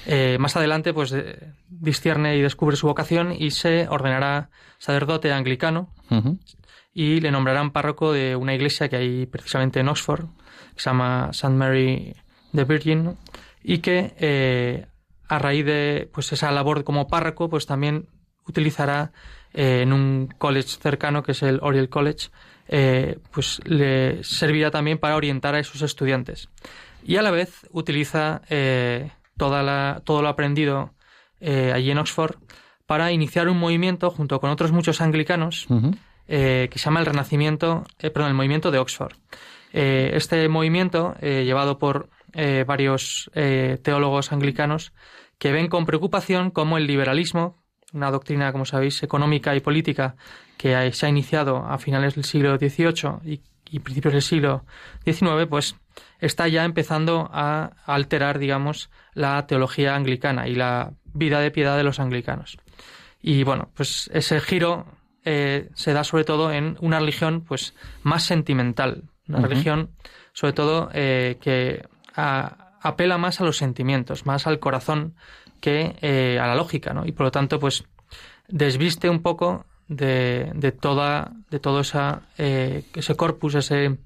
Eh, 0.08 0.38
más 0.40 0.56
adelante, 0.56 0.94
pues 0.94 1.12
eh, 1.14 1.54
discierne 1.70 2.38
y 2.38 2.42
descubre 2.42 2.76
su 2.76 2.88
vocación 2.88 3.34
y 3.38 3.52
se 3.52 3.88
ordenará 3.88 4.50
sacerdote 4.80 5.32
anglicano 5.32 5.90
y 6.94 7.20
le 7.20 7.30
nombrarán 7.30 7.72
párroco 7.72 8.14
de 8.14 8.36
una 8.36 8.56
iglesia 8.56 8.90
que 8.90 8.96
hay 8.96 9.26
precisamente 9.28 9.80
en 9.80 9.90
Oxford, 9.90 10.26
que 10.76 10.82
se 10.82 10.90
llama 10.90 11.28
St. 11.30 11.54
Mary 11.54 12.16
the 12.56 12.64
Virgin, 12.64 13.16
y 13.64 13.80
que 13.80 14.16
eh, 14.18 14.88
a 15.28 15.40
raíz 15.40 15.66
de 15.66 16.10
pues 16.14 16.32
esa 16.32 16.52
labor 16.52 16.84
como 16.84 17.08
párroco, 17.08 17.50
pues 17.50 17.66
también 17.66 18.08
utilizará 18.48 19.12
eh, 19.54 19.82
en 19.82 19.94
un 19.94 20.28
college 20.38 20.78
cercano, 20.80 21.24
que 21.24 21.32
es 21.32 21.44
el 21.44 21.60
Oriel 21.62 21.90
College, 21.90 22.30
eh, 22.68 23.18
pues 23.32 23.62
le 23.66 24.24
servirá 24.24 24.72
también 24.72 24.98
para 24.98 25.16
orientar 25.16 25.56
a 25.56 25.60
esos 25.60 25.82
estudiantes. 25.82 26.50
Y 27.04 27.16
a 27.18 27.22
la 27.22 27.32
vez 27.32 27.66
utiliza 27.72 28.42
eh, 28.50 29.12
toda 29.38 29.64
la, 29.64 30.02
todo 30.04 30.22
lo 30.22 30.28
aprendido 30.28 30.94
allí 31.40 31.92
en 31.92 32.00
Oxford 32.00 32.36
para 32.88 33.12
iniciar 33.12 33.48
un 33.48 33.60
movimiento 33.60 34.10
junto 34.10 34.40
con 34.40 34.50
otros 34.50 34.72
muchos 34.72 35.02
anglicanos 35.02 35.68
que 36.26 36.70
se 36.74 36.80
llama 36.80 37.00
el 37.00 37.06
Renacimiento, 37.06 37.84
perdón, 38.00 38.30
el 38.30 38.34
Movimiento 38.34 38.72
de 38.72 38.80
Oxford. 38.80 39.14
Este 39.72 40.50
movimiento, 40.50 41.14
llevado 41.22 41.78
por 41.78 42.10
varios 42.66 43.30
teólogos 43.84 44.32
anglicanos, 44.32 44.94
que 45.38 45.52
ven 45.52 45.68
con 45.68 45.86
preocupación 45.86 46.52
cómo 46.52 46.78
el 46.78 46.88
liberalismo, 46.88 47.58
una 47.94 48.12
doctrina, 48.12 48.52
como 48.52 48.66
sabéis, 48.66 49.02
económica 49.04 49.56
y 49.56 49.60
política 49.60 50.16
que 50.58 50.92
se 50.92 51.06
ha 51.06 51.10
iniciado 51.10 51.58
a 51.66 51.78
finales 51.78 52.16
del 52.16 52.24
siglo 52.26 52.58
XVIII 52.58 53.20
y, 53.24 53.42
y 53.70 53.80
principios 53.80 54.14
del 54.14 54.22
siglo 54.24 54.66
XIX, 55.06 55.46
pues 55.48 55.76
está 56.20 56.48
ya 56.48 56.66
empezando 56.66 57.30
a 57.32 57.72
alterar, 57.86 58.40
digamos, 58.40 58.90
la 59.14 59.46
teología 59.48 59.96
anglicana 59.96 60.48
y 60.48 60.56
la 60.56 60.94
vida 61.14 61.40
de 61.40 61.52
piedad 61.52 61.78
de 61.78 61.84
los 61.84 62.00
anglicanos. 62.00 62.58
Y 63.22 63.44
bueno, 63.44 63.70
pues 63.76 64.10
ese 64.14 64.40
giro 64.40 64.86
eh, 65.26 65.70
se 65.74 65.94
da 65.94 66.04
sobre 66.04 66.24
todo 66.24 66.52
en 66.52 66.78
una 66.82 67.00
religión 67.00 67.42
pues 67.42 67.74
más 68.04 68.24
sentimental, 68.24 69.04
una 69.28 69.40
religión 69.50 69.90
sobre 70.34 70.54
todo 70.54 70.90
eh, 70.94 71.38
que 71.42 71.84
a- 72.16 72.67
apela 72.88 73.18
más 73.18 73.42
a 73.42 73.44
los 73.44 73.58
sentimientos, 73.58 74.26
más 74.26 74.48
al 74.48 74.60
corazón 74.60 75.14
que 75.60 75.96
eh, 76.02 76.40
a 76.40 76.48
la 76.48 76.56
lógica, 76.56 76.94
¿no? 76.94 77.06
Y 77.06 77.12
por 77.12 77.26
lo 77.26 77.32
tanto, 77.32 77.60
pues 77.60 77.84
desviste 78.48 79.10
un 79.10 79.22
poco 79.22 79.66
de, 79.88 80.52
de 80.54 80.72
toda 80.72 81.32
de 81.50 81.60
todo 81.60 81.80
esa, 81.82 82.22
eh, 82.38 82.84
ese 82.96 83.16
corpus, 83.16 83.56
ese 83.56 83.98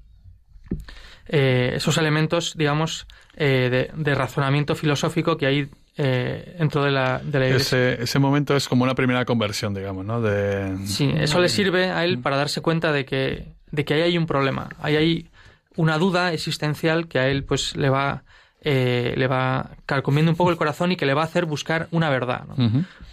eh, 1.28 1.72
esos 1.76 1.98
elementos, 1.98 2.54
digamos, 2.56 3.06
eh, 3.36 3.68
de, 3.70 4.02
de 4.02 4.14
razonamiento 4.14 4.74
filosófico 4.74 5.36
que 5.36 5.46
hay 5.46 5.68
dentro 5.94 6.82
de 6.82 6.90
la, 6.90 7.18
de 7.18 7.38
la 7.38 7.46
iglesia. 7.48 7.92
Ese, 7.92 8.02
ese 8.02 8.18
momento 8.18 8.56
es 8.56 8.66
como 8.66 8.82
una 8.82 8.94
primera 8.94 9.26
conversión, 9.26 9.74
digamos, 9.74 10.06
¿no? 10.06 10.22
De... 10.22 10.86
Sí, 10.86 11.12
eso 11.14 11.38
le 11.38 11.50
sirve 11.50 11.90
a 11.90 12.02
él 12.04 12.18
para 12.18 12.36
darse 12.38 12.62
cuenta 12.62 12.92
de 12.92 13.04
que, 13.04 13.52
de 13.70 13.84
que 13.84 13.94
ahí 13.94 14.00
hay 14.00 14.16
un 14.16 14.24
problema, 14.24 14.70
ahí 14.80 14.96
hay 14.96 15.30
una 15.76 15.98
duda 15.98 16.32
existencial 16.32 17.08
que 17.08 17.18
a 17.18 17.28
él 17.28 17.44
pues 17.44 17.76
le 17.76 17.90
va 17.90 18.24
eh, 18.62 19.14
le 19.16 19.26
va 19.26 19.70
carcomiendo 19.86 20.30
un 20.30 20.36
poco 20.36 20.50
el 20.50 20.56
corazón 20.56 20.92
y 20.92 20.96
que 20.96 21.06
le 21.06 21.14
va 21.14 21.22
a 21.22 21.26
hacer 21.26 21.44
buscar 21.44 21.88
una 21.90 22.10
verdad. 22.10 22.44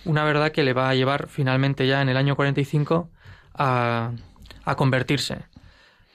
Una 0.05 0.23
verdad 0.23 0.51
que 0.51 0.63
le 0.63 0.73
va 0.73 0.89
a 0.89 0.95
llevar 0.95 1.27
finalmente 1.27 1.87
ya 1.87 2.01
en 2.01 2.09
el 2.09 2.17
año 2.17 2.35
45 2.35 3.09
a, 3.55 4.11
a 4.63 4.75
convertirse. 4.75 5.39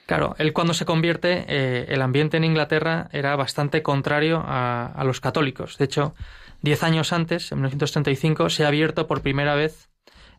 Claro, 0.05 0.35
él 0.37 0.53
cuando 0.53 0.73
se 0.73 0.85
convierte, 0.85 1.45
eh, 1.47 1.85
el 1.89 2.01
ambiente 2.01 2.37
en 2.37 2.43
Inglaterra 2.43 3.09
era 3.11 3.35
bastante 3.35 3.81
contrario 3.81 4.43
a, 4.45 4.85
a 4.85 5.03
los 5.03 5.19
católicos. 5.19 5.77
De 5.77 5.85
hecho, 5.85 6.13
diez 6.61 6.83
años 6.83 7.11
antes, 7.11 7.51
en 7.51 7.57
1935, 7.59 8.49
se 8.49 8.65
ha 8.65 8.67
abierto 8.67 9.07
por 9.07 9.21
primera 9.21 9.55
vez 9.55 9.89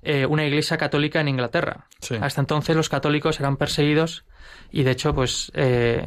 eh, 0.02 0.24
una 0.24 0.44
iglesia 0.44 0.76
católica 0.76 1.20
en 1.20 1.26
Inglaterra. 1.26 1.86
Sí. 2.00 2.14
Hasta 2.20 2.40
entonces 2.40 2.76
los 2.76 2.88
católicos 2.88 3.40
eran 3.40 3.56
perseguidos 3.56 4.24
y 4.70 4.84
de 4.84 4.92
hecho 4.92 5.14
pues 5.14 5.50
eh, 5.54 6.06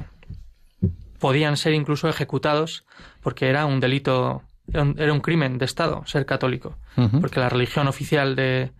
podían 1.20 1.57
ser 1.57 1.74
incluso 1.74 2.07
ejecutados 2.09 2.84
porque 3.22 3.47
era 3.49 3.65
un 3.65 3.80
delito, 3.80 4.41
era 4.72 4.84
un, 4.84 4.95
era 4.97 5.13
un 5.13 5.20
crimen 5.20 5.57
de 5.57 5.65
Estado 5.65 6.03
ser 6.05 6.26
católico, 6.26 6.76
porque 7.22 7.39
la 7.39 7.49
religión 7.49 7.88
oficial 7.88 8.36
de, 8.36 8.72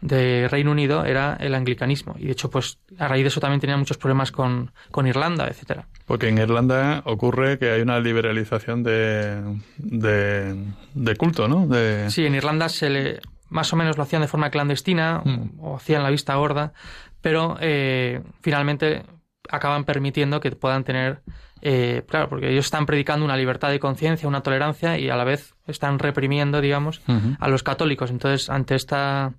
de 0.00 0.48
Reino 0.48 0.70
Unido 0.70 1.04
era 1.04 1.36
el 1.40 1.54
anglicanismo 1.54 2.14
y 2.18 2.26
de 2.26 2.32
hecho 2.32 2.50
pues 2.50 2.78
a 2.98 3.06
raíz 3.08 3.24
de 3.24 3.28
eso 3.28 3.40
también 3.40 3.60
tenían 3.60 3.78
muchos 3.78 3.98
problemas 3.98 4.32
con, 4.32 4.70
con 4.90 5.06
Irlanda, 5.06 5.46
etcétera. 5.48 5.86
Porque 6.06 6.28
en 6.28 6.38
Irlanda 6.38 7.02
ocurre 7.04 7.58
que 7.58 7.70
hay 7.70 7.82
una 7.82 8.00
liberalización 8.00 8.82
de, 8.82 9.42
de, 9.78 10.56
de 10.94 11.16
culto, 11.16 11.48
¿no? 11.48 11.66
De, 11.66 12.10
Sí, 12.10 12.24
en 12.26 12.34
Irlanda 12.34 12.68
se 12.68 12.88
le 12.90 13.20
más 13.48 13.72
o 13.72 13.76
menos 13.76 13.96
lo 13.96 14.04
hacían 14.04 14.22
de 14.22 14.28
forma 14.28 14.50
clandestina 14.50 15.22
Mm. 15.24 15.58
o 15.60 15.76
hacían 15.76 16.02
la 16.04 16.10
vista 16.10 16.34
gorda, 16.36 16.72
pero 17.20 17.56
eh, 17.60 18.22
finalmente 18.42 19.02
acaban 19.50 19.84
permitiendo 19.84 20.40
que 20.40 20.50
puedan 20.52 20.84
tener, 20.84 21.22
eh, 21.62 22.02
claro, 22.08 22.28
porque 22.28 22.50
ellos 22.50 22.66
están 22.66 22.86
predicando 22.86 23.24
una 23.24 23.36
libertad 23.36 23.70
de 23.70 23.80
conciencia, 23.80 24.28
una 24.28 24.42
tolerancia 24.42 24.98
y 24.98 25.10
a 25.10 25.16
la 25.16 25.24
vez 25.24 25.54
están 25.66 25.98
reprimiendo, 25.98 26.60
digamos, 26.60 27.02
a 27.38 27.48
los 27.48 27.62
católicos. 27.62 28.10
Entonces, 28.10 28.48
ante 28.50 28.74
esta 28.74 29.34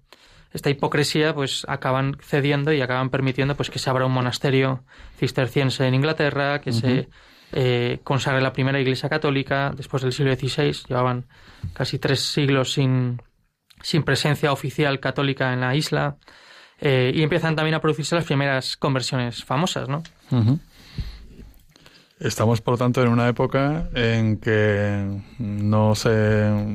esta 0.53 0.70
hipocresía, 0.70 1.34
pues 1.34 1.66
acaban 1.68 2.18
cediendo 2.22 2.74
y 2.74 2.82
acaban 2.82 3.09
permitiendo 3.09 3.55
pues 3.55 3.70
que 3.70 3.80
se 3.80 3.89
abra 3.89 4.05
un 4.05 4.12
monasterio 4.12 4.84
cisterciense 5.18 5.88
en 5.88 5.95
Inglaterra, 5.95 6.59
que 6.59 6.74
se 6.74 7.07
eh, 7.53 7.99
consagre 8.03 8.41
la 8.41 8.51
primera 8.51 8.80
iglesia 8.80 9.07
católica 9.07 9.72
después 9.76 10.03
del 10.03 10.12
siglo 10.12 10.36
XVI. 10.36 10.88
Llevaban 10.89 11.28
casi 11.74 11.99
tres 11.99 12.22
siglos 12.22 12.74
sin, 12.74 13.22
sin 13.82 14.03
presencia 14.03 14.51
oficial 14.51 14.99
católica 14.99 15.53
en 15.53 15.62
la 15.62 15.76
isla. 15.76 16.18
Eh, 16.82 17.12
y 17.14 17.22
empiezan 17.22 17.56
también 17.56 17.76
a 17.76 17.80
producirse 17.80 18.16
las 18.16 18.26
primeras 18.26 18.76
conversiones 18.76 19.44
famosas, 19.44 19.88
¿no? 19.88 20.02
Estamos, 22.20 22.62
por 22.62 22.76
lo 22.76 22.78
tanto, 22.78 23.02
en 23.02 23.08
una 23.10 23.28
época 23.28 23.90
en 23.96 24.38
que 24.38 25.22
no 25.40 25.96
se, 25.96 26.10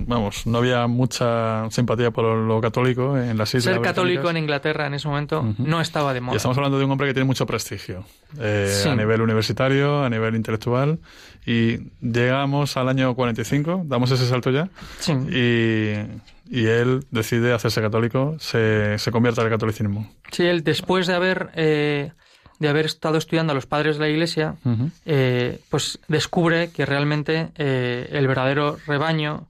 vamos, 0.09 0.45
no 0.45 0.59
había 0.59 0.89
mucha 0.89 1.71
simpatía 1.71 2.11
por 2.11 2.25
lo 2.37 2.61
católico 2.61 3.17
en 3.17 3.39
las 3.39 3.51
islas. 3.55 3.75
Ser 3.75 3.81
católico 3.81 4.29
en. 4.29 4.39
Inglaterra 4.39 4.89
en 4.89 4.95
ese 4.95 5.07
momento 5.07 5.55
no 5.59 5.81
estaba 5.81 6.13
de 6.13 6.19
Y 6.19 6.23
moda. 6.23 6.37
estamos 6.37 6.57
hablando 6.57 6.79
de 6.81 6.85
un 6.85 6.91
hombre 6.91 7.07
que 7.07 7.15
tiene 7.15 7.27
mucho 7.27 7.47
prestigio 7.47 8.05
eh, 8.41 8.69
Sí. 8.83 8.89
a 8.89 8.97
nivel 8.97 9.21
universitario, 9.23 10.03
a 10.03 10.11
nivel 10.11 10.35
intelectual. 10.35 10.99
Y 11.47 11.79
llegamos 12.03 12.77
al 12.77 12.89
año 12.89 13.15
45, 13.15 13.83
damos 13.87 14.11
ese 14.11 14.27
salto 14.27 14.51
ya, 14.51 14.69
Sí. 14.99 15.13
y, 15.13 16.59
y 16.59 16.67
él 16.67 17.05
decide 17.11 17.53
hacerse 17.53 17.81
católico, 17.81 18.37
se, 18.41 18.99
se 18.99 19.11
convierte 19.13 19.41
al 19.41 19.49
catolicismo. 19.49 20.11
Sí, 20.33 20.43
él 20.45 20.65
después 20.65 21.07
de 21.07 21.15
haber, 21.15 21.51
eh, 21.55 22.11
de 22.59 22.69
haber 22.69 22.87
estado 22.87 23.17
estudiando 23.19 23.53
a 23.53 23.55
los 23.55 23.67
padres 23.67 23.97
de 23.97 24.01
la 24.01 24.09
iglesia, 24.09 24.57
eh, 25.05 25.61
pues 25.71 25.99
descubre 26.09 26.71
que 26.71 26.85
realmente 26.85 27.51
eh, 27.57 28.09
el 28.11 28.27
verdadero 28.27 28.77
rebaño 28.87 29.47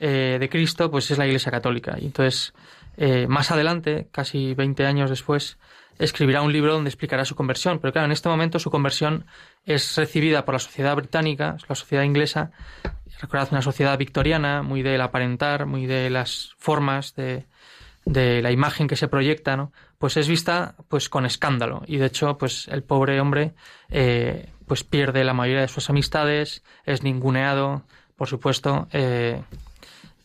eh, 0.00 0.36
de 0.38 0.48
Cristo 0.48 0.90
pues 0.90 1.10
es 1.10 1.18
la 1.18 1.26
Iglesia 1.26 1.50
Católica. 1.50 1.96
Y 2.00 2.06
entonces, 2.06 2.52
eh, 2.96 3.26
más 3.28 3.50
adelante, 3.50 4.08
casi 4.12 4.54
20 4.54 4.84
años 4.86 5.10
después, 5.10 5.58
escribirá 6.04 6.42
un 6.42 6.52
libro 6.52 6.74
donde 6.74 6.90
explicará 6.90 7.24
su 7.24 7.34
conversión. 7.34 7.78
Pero 7.78 7.92
claro, 7.92 8.06
en 8.06 8.12
este 8.12 8.28
momento 8.28 8.58
su 8.58 8.70
conversión 8.70 9.26
es 9.64 9.96
recibida 9.96 10.44
por 10.44 10.54
la 10.54 10.58
sociedad 10.58 10.96
británica, 10.96 11.56
la 11.68 11.74
sociedad 11.74 12.02
inglesa, 12.02 12.50
recordad 13.20 13.48
una 13.52 13.62
sociedad 13.62 13.96
victoriana, 13.96 14.62
muy 14.62 14.82
del 14.82 15.00
aparentar, 15.00 15.66
muy 15.66 15.86
de 15.86 16.10
las 16.10 16.54
formas, 16.58 17.14
de, 17.14 17.46
la 18.04 18.50
imagen 18.50 18.88
que 18.88 18.96
se 18.96 19.06
proyecta, 19.06 19.56
¿no? 19.56 19.72
Pues 19.98 20.16
es 20.16 20.26
vista 20.26 20.74
pues 20.88 21.08
con 21.08 21.24
escándalo. 21.24 21.82
Y 21.86 21.98
de 21.98 22.06
hecho, 22.06 22.36
pues 22.36 22.66
el 22.68 22.82
pobre 22.82 23.20
hombre 23.20 23.54
eh, 23.90 24.48
pues 24.66 24.82
pierde 24.82 25.22
la 25.22 25.34
mayoría 25.34 25.62
de 25.62 25.68
sus 25.68 25.88
amistades, 25.88 26.64
es 26.84 27.04
ninguneado, 27.04 27.82
por 28.16 28.26
supuesto, 28.26 28.88
eh, 28.92 29.40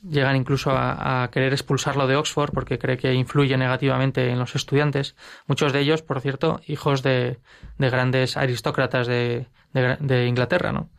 llegan 0.07 0.35
incluso 0.35 0.71
a, 0.71 1.23
a 1.23 1.31
querer 1.31 1.53
expulsarlo 1.53 2.07
de 2.07 2.15
Oxford 2.15 2.51
porque 2.53 2.77
cree 2.79 2.97
que 2.97 3.13
influye 3.13 3.57
negativamente 3.57 4.29
en 4.29 4.39
los 4.39 4.55
estudiantes. 4.55 5.15
Muchos 5.47 5.73
de 5.73 5.79
ellos, 5.79 6.01
por 6.01 6.21
cierto, 6.21 6.61
hijos 6.67 7.03
de, 7.03 7.37
de 7.77 7.89
grandes 7.89 8.37
aristócratas 8.37 9.07
de, 9.07 9.47
de 9.73 9.81
Gra- 9.81 9.97
de 9.99 10.27
Inglaterra, 10.27 10.71
¿no? 10.71 10.89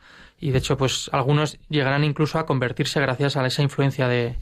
Y 0.41 0.53
de 0.53 0.59
hecho, 0.59 0.77
pues 0.77 1.11
algunos 1.13 1.59
llegarán 1.69 2.05
incluso 2.05 2.39
a 2.39 2.47
convertirse 2.47 3.01
gracias 3.01 3.37
a 3.37 3.45
esa 3.45 3.61
influencia 3.63 4.07
de, 4.07 4.37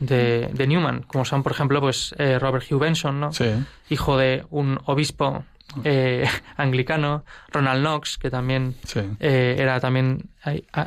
de, 0.00 0.50
de 0.52 0.66
Newman, 0.66 1.02
como 1.02 1.24
son, 1.24 1.42
por 1.42 1.52
ejemplo, 1.52 1.80
pues 1.80 2.14
eh, 2.18 2.38
Robert 2.38 2.70
Hugh 2.70 2.78
Benson, 2.80 3.20
¿no? 3.20 3.32
Sí. 3.32 3.46
hijo 3.88 4.18
de 4.18 4.44
un 4.50 4.78
obispo 4.84 5.44
eh, 5.84 6.28
anglicano, 6.58 7.24
Ronald 7.50 7.80
Knox, 7.80 8.18
que 8.18 8.28
también 8.30 8.74
Sí. 8.84 9.00
eh, 9.18 9.56
era 9.58 9.80
también 9.80 10.28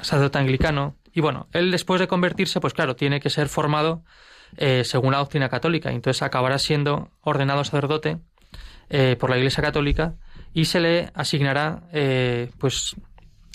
sacerdote 0.04 0.38
anglicano. 0.38 0.94
Y 1.14 1.22
bueno, 1.22 1.48
él 1.54 1.72
después 1.72 2.00
de 2.00 2.08
convertirse, 2.08 2.60
pues 2.60 2.74
claro, 2.74 2.96
tiene 2.96 3.20
que 3.20 3.30
ser 3.30 3.48
formado 3.48 4.04
eh, 4.58 4.84
según 4.84 5.12
la 5.12 5.20
doctrina 5.20 5.50
católica. 5.50 5.92
Y 5.92 5.96
entonces 5.96 6.22
acabará 6.22 6.58
siendo 6.58 7.12
ordenado 7.22 7.64
sacerdote 7.64 8.20
eh, 8.90 9.16
por 9.20 9.30
la 9.30 9.38
Iglesia 9.38 9.64
Católica 9.64 10.16
y 10.54 10.66
se 10.66 10.80
le 10.80 11.12
asignará, 11.14 11.84
eh, 11.94 12.52
pues 12.58 12.96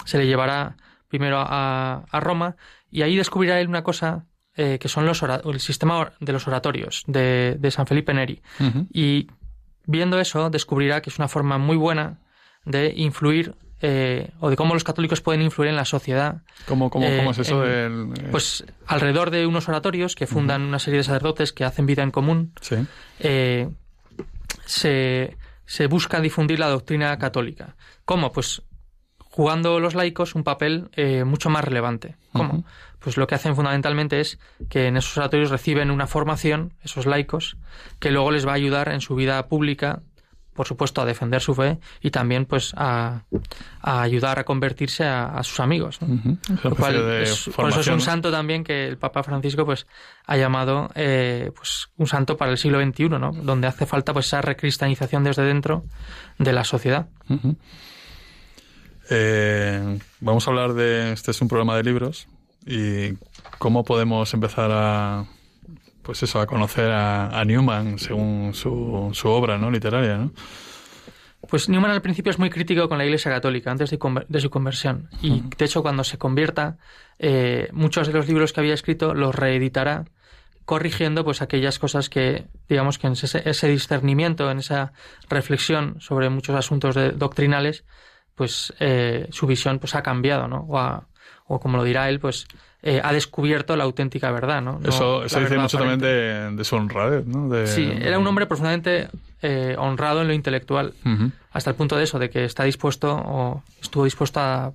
se 0.04 0.18
le 0.18 0.26
llevará 0.26 0.76
primero 1.08 1.38
a, 1.38 2.04
a 2.10 2.20
Roma 2.20 2.56
y 2.90 3.02
ahí 3.02 3.16
descubrirá 3.16 3.60
él 3.60 3.68
una 3.68 3.82
cosa 3.82 4.26
eh, 4.60 4.80
que 4.80 4.88
son 4.88 5.06
los 5.06 5.22
el 5.22 5.60
sistema 5.60 6.12
de 6.18 6.32
los 6.32 6.48
oratorios 6.48 7.04
de, 7.06 7.56
de 7.60 7.70
San 7.70 7.86
Felipe 7.86 8.12
Neri. 8.12 8.42
Y 8.92 9.28
viendo 9.86 10.18
eso, 10.18 10.50
descubrirá 10.50 11.00
que 11.00 11.10
es 11.10 11.18
una 11.20 11.28
forma 11.28 11.58
muy 11.58 11.76
buena 11.76 12.18
de 12.64 12.92
influir 12.96 13.54
eh, 13.80 14.30
o 14.40 14.50
de 14.50 14.56
cómo 14.56 14.74
los 14.74 14.84
católicos 14.84 15.20
pueden 15.20 15.42
influir 15.42 15.70
en 15.70 15.76
la 15.76 15.84
sociedad. 15.84 16.42
¿Cómo, 16.66 16.90
cómo, 16.90 17.06
Eh, 17.06 17.16
cómo 17.18 17.30
es 17.30 17.38
eso 17.38 17.64
en- 17.64 18.14
del...? 18.14 18.24
eh, 18.26 18.28
Pues 18.30 18.64
alrededor 18.86 19.30
de 19.30 19.46
unos 19.46 19.68
oratorios 19.68 20.14
que 20.14 20.26
fundan 20.26 20.62
una 20.62 20.78
serie 20.78 20.98
de 20.98 21.04
sacerdotes 21.04 21.52
que 21.52 21.64
hacen 21.64 21.86
vida 21.86 22.02
en 22.02 22.10
común, 22.10 22.52
Sí. 22.60 22.76
se, 24.64 25.36
se 25.66 25.86
busca 25.86 26.20
difundir 26.20 26.58
la 26.58 26.68
doctrina 26.68 27.16
católica. 27.18 27.76
¿Cómo? 28.04 28.32
Pues 28.32 28.62
jugando 29.18 29.78
los 29.80 29.94
laicos 29.94 30.34
un 30.34 30.42
papel 30.44 30.88
eh, 30.94 31.24
mucho 31.24 31.50
más 31.50 31.64
relevante. 31.64 32.16
¿Cómo? 32.32 32.64
Pues 32.98 33.16
lo 33.16 33.26
que 33.26 33.34
hacen 33.36 33.54
fundamentalmente 33.54 34.20
es 34.20 34.38
que 34.68 34.86
en 34.88 34.96
esos 34.96 35.16
oratorios 35.18 35.50
reciben 35.50 35.90
una 35.90 36.06
formación, 36.06 36.74
esos 36.82 37.06
laicos, 37.06 37.56
que 38.00 38.10
luego 38.10 38.30
les 38.32 38.46
va 38.46 38.52
a 38.52 38.56
ayudar 38.56 38.88
en 38.88 39.00
su 39.00 39.14
vida 39.14 39.46
pública, 39.48 40.02
por 40.58 40.66
supuesto, 40.66 41.00
a 41.00 41.06
defender 41.06 41.40
su 41.40 41.54
fe 41.54 41.78
y 42.02 42.10
también 42.10 42.44
pues 42.44 42.74
a, 42.76 43.22
a 43.80 44.02
ayudar 44.02 44.38
a 44.38 44.44
convertirse 44.44 45.04
a, 45.04 45.26
a 45.38 45.42
sus 45.42 45.60
amigos. 45.60 45.98
Lo 46.64 46.74
cual 46.76 46.96
es- 47.22 47.44
por 47.56 47.68
eso 47.70 47.80
es 47.80 47.86
un 47.86 48.00
santo 48.00 48.30
también 48.30 48.64
que 48.64 48.88
el 48.88 48.98
Papa 48.98 49.22
Francisco 49.22 49.64
pues 49.64 49.86
ha 50.26 50.36
llamado 50.36 50.90
eh, 50.94 51.50
pues 51.56 51.88
un 51.96 52.06
santo 52.08 52.36
para 52.36 52.50
el 52.50 52.58
siglo 52.58 52.78
XXI, 52.84 53.08
¿no? 53.08 53.30
Donde 53.32 53.68
hace 53.68 53.86
falta 53.86 54.12
pues 54.12 54.26
esa 54.26 54.42
recristianización 54.42 55.24
desde 55.24 55.44
dentro 55.44 55.84
de 56.38 56.52
la 56.52 56.64
sociedad. 56.64 57.06
Eh, 59.10 59.98
vamos 60.20 60.46
a 60.46 60.50
hablar 60.50 60.74
de. 60.74 61.12
Este 61.12 61.30
es 61.30 61.40
un 61.40 61.48
programa 61.48 61.76
de 61.76 61.82
libros 61.84 62.26
y 62.66 63.14
cómo 63.58 63.84
podemos 63.84 64.34
empezar 64.34 64.70
a. 64.72 65.24
Pues 66.08 66.22
eso, 66.22 66.40
a 66.40 66.46
conocer 66.46 66.90
a, 66.90 67.38
a 67.38 67.44
Newman 67.44 67.98
según 67.98 68.52
su, 68.54 69.10
su 69.12 69.28
obra 69.28 69.58
¿no? 69.58 69.70
literaria, 69.70 70.16
¿no? 70.16 70.32
Pues 71.50 71.68
Newman 71.68 71.90
al 71.90 72.00
principio 72.00 72.30
es 72.30 72.38
muy 72.38 72.48
crítico 72.48 72.88
con 72.88 72.96
la 72.96 73.04
Iglesia 73.04 73.30
Católica 73.30 73.70
antes 73.70 73.90
de 73.90 74.40
su 74.40 74.48
conversión. 74.48 75.10
Y 75.20 75.42
de 75.58 75.64
hecho, 75.66 75.82
cuando 75.82 76.04
se 76.04 76.16
convierta, 76.16 76.78
eh, 77.18 77.68
muchos 77.72 78.06
de 78.06 78.14
los 78.14 78.26
libros 78.26 78.54
que 78.54 78.60
había 78.60 78.72
escrito 78.72 79.12
los 79.12 79.34
reeditará 79.34 80.06
corrigiendo 80.64 81.24
pues 81.26 81.42
aquellas 81.42 81.78
cosas 81.78 82.08
que 82.08 82.46
digamos 82.70 82.96
que 82.96 83.08
en 83.08 83.12
ese, 83.12 83.42
ese 83.46 83.68
discernimiento 83.68 84.50
en 84.50 84.60
esa 84.60 84.92
reflexión 85.28 86.00
sobre 86.00 86.30
muchos 86.30 86.56
asuntos 86.56 86.94
de- 86.94 87.12
doctrinales 87.12 87.84
pues 88.34 88.72
eh, 88.80 89.28
su 89.30 89.46
visión 89.46 89.78
pues 89.78 89.94
ha 89.94 90.02
cambiado 90.02 90.48
no 90.48 90.64
o, 90.68 90.78
ha- 90.78 91.06
o 91.46 91.58
como 91.60 91.76
lo 91.76 91.84
dirá 91.84 92.08
él 92.08 92.20
pues 92.20 92.46
eh, 92.82 93.00
ha 93.02 93.12
descubierto 93.12 93.74
la 93.76 93.84
auténtica 93.84 94.30
verdad 94.30 94.62
no, 94.62 94.78
No 94.80 94.88
eso 95.24 95.40
dice 95.40 95.54
mucho 95.62 95.78
también 95.78 95.98
de, 96.00 96.56
de 96.56 96.64
su 96.64 96.76
honradez, 96.76 97.26
¿no? 97.26 97.48
De- 97.48 97.66
sí 97.66 97.90
era 98.00 98.18
un 98.18 98.26
hombre 98.26 98.46
profundamente 98.46 99.08
eh, 99.42 99.74
honrado 99.78 100.22
en 100.22 100.28
lo 100.28 100.34
intelectual 100.34 100.94
hasta 101.52 101.70
el 101.70 101.76
punto 101.76 101.96
de 101.96 102.04
eso, 102.04 102.18
de 102.18 102.30
que 102.30 102.44
está 102.44 102.64
dispuesto 102.64 103.14
o 103.16 103.62
estuvo 103.82 104.04
dispuesto 104.04 104.38
a, 104.40 104.72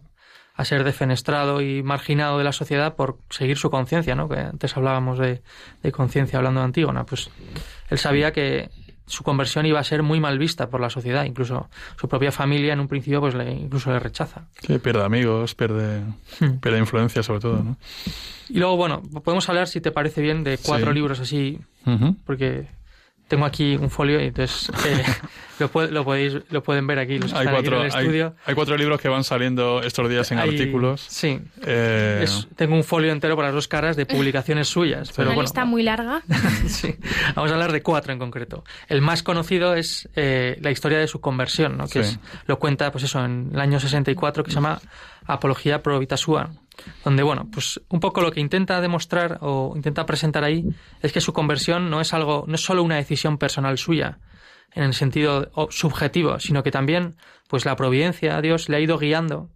a 0.55 0.65
ser 0.65 0.83
defenestrado 0.83 1.61
y 1.61 1.81
marginado 1.81 2.37
de 2.37 2.43
la 2.43 2.51
sociedad 2.51 2.95
por 2.95 3.17
seguir 3.29 3.57
su 3.57 3.69
conciencia, 3.69 4.15
¿no? 4.15 4.27
Que 4.27 4.39
antes 4.39 4.75
hablábamos 4.75 5.17
de, 5.19 5.41
de 5.81 5.91
conciencia 5.91 6.37
hablando 6.37 6.59
de 6.59 6.65
Antígona. 6.65 7.05
Pues 7.05 7.29
él 7.89 7.97
sabía 7.99 8.31
que 8.33 8.69
su 9.05 9.23
conversión 9.23 9.65
iba 9.65 9.79
a 9.79 9.83
ser 9.83 10.01
muy 10.03 10.19
mal 10.19 10.39
vista 10.39 10.69
por 10.69 10.79
la 10.81 10.89
sociedad, 10.89 11.25
incluso 11.25 11.69
su 11.99 12.07
propia 12.07 12.31
familia 12.31 12.73
en 12.73 12.79
un 12.79 12.87
principio 12.87 13.19
pues 13.19 13.35
le, 13.35 13.51
incluso 13.51 13.91
le 13.91 13.99
rechaza. 13.99 14.47
Sí, 14.65 14.77
pierde 14.79 15.03
amigos, 15.03 15.55
pierde, 15.55 16.01
Hmm. 16.39 16.57
pierde 16.61 16.79
influencia 16.79 17.21
sobre 17.23 17.39
todo, 17.41 17.63
¿no? 17.63 17.77
Y 18.49 18.59
luego, 18.59 18.75
bueno, 18.77 19.01
podemos 19.23 19.47
hablar, 19.49 19.67
si 19.67 19.81
te 19.81 19.91
parece 19.91 20.21
bien, 20.21 20.43
de 20.43 20.57
cuatro 20.57 20.89
Sí. 20.89 20.93
libros 20.95 21.19
así, 21.19 21.59
porque 22.25 22.67
tengo 23.33 23.45
aquí 23.45 23.75
un 23.75 23.89
folio 23.89 24.21
y 24.21 24.25
entonces 24.25 24.69
eh, 24.85 25.03
lo, 25.59 26.03
podéis, 26.03 26.37
lo 26.49 26.61
pueden 26.61 26.85
ver 26.87 26.99
aquí 26.99 27.17
los 27.17 27.31
que 27.31 27.37
Hay 27.39 27.45
están 27.45 27.55
aquí 27.55 27.67
cuatro, 27.69 27.79
en 27.81 28.05
el 28.25 28.33
hay, 28.45 28.55
cuatro 28.55 28.77
libros 28.77 29.01
que 29.01 29.09
van 29.09 29.23
saliendo 29.23 29.81
estos 29.81 30.09
días 30.09 30.31
en 30.31 30.39
Hay- 30.39 30.49
artículos. 30.49 31.01
Sí. 31.01 31.39
Eh, 31.65 32.21
Es- 32.23 32.47
tengo 32.55 32.75
un 32.75 32.83
folio 32.83 33.11
entero 33.11 33.35
para 33.35 33.47
las 33.49 33.55
dos 33.55 33.67
caras 33.67 33.95
de 33.95 34.05
publicaciones 34.05 34.67
suyas. 34.67 35.11
Pero 35.11 35.29
Una 35.29 35.35
bueno, 35.35 35.41
lista 35.43 35.65
muy 35.65 35.83
larga. 35.83 36.21
sí. 36.67 36.95
Vamos 37.35 37.49
a 37.51 37.53
hablar 37.55 37.71
de 37.71 37.81
cuatro 37.81 38.13
en 38.13 38.19
concreto. 38.19 38.63
El 38.87 39.01
más 39.01 39.23
conocido 39.23 39.73
es 39.75 40.07
eh, 40.15 40.57
la 40.61 40.71
historia 40.71 40.99
de 40.99 41.07
su 41.07 41.19
conversión, 41.21 41.77
¿no? 41.77 41.85
que 41.87 42.03
Sí. 42.03 42.11
es, 42.11 42.19
lo 42.45 42.59
cuenta 42.59 42.91
pues 42.91 43.03
eso 43.05 43.23
en 43.25 43.49
el 43.53 43.59
año 43.59 43.79
64, 43.79 44.43
que 44.43 44.51
se 44.51 44.55
llama 44.55 44.79
Apología 45.25 45.81
pro 45.81 45.99
vita 45.99 46.17
sua, 46.17 46.51
donde, 47.03 47.23
bueno, 47.23 47.47
pues 47.51 47.81
un 47.89 47.99
poco 47.99 48.21
lo 48.21 48.31
que 48.31 48.39
intenta 48.39 48.81
demostrar 48.81 49.39
o 49.41 49.73
intenta 49.75 50.05
presentar 50.05 50.43
ahí 50.43 50.65
es 51.01 51.13
que 51.13 51.21
su 51.21 51.33
conversión 51.33 51.89
no 51.89 52.01
es 52.01 52.13
algo, 52.13 52.45
no 52.47 52.55
es 52.55 52.61
solo 52.61 52.83
una 52.83 52.95
decisión 52.95 53.37
personal 53.37 53.77
suya, 53.77 54.19
en 54.73 54.83
el 54.83 54.93
sentido 54.93 55.51
subjetivo, 55.69 56.39
sino 56.39 56.63
que 56.63 56.71
también, 56.71 57.15
pues 57.47 57.65
la 57.65 57.75
providencia, 57.75 58.41
Dios 58.41 58.69
le 58.69 58.77
ha 58.77 58.79
ido 58.79 58.97
guiando 58.97 59.49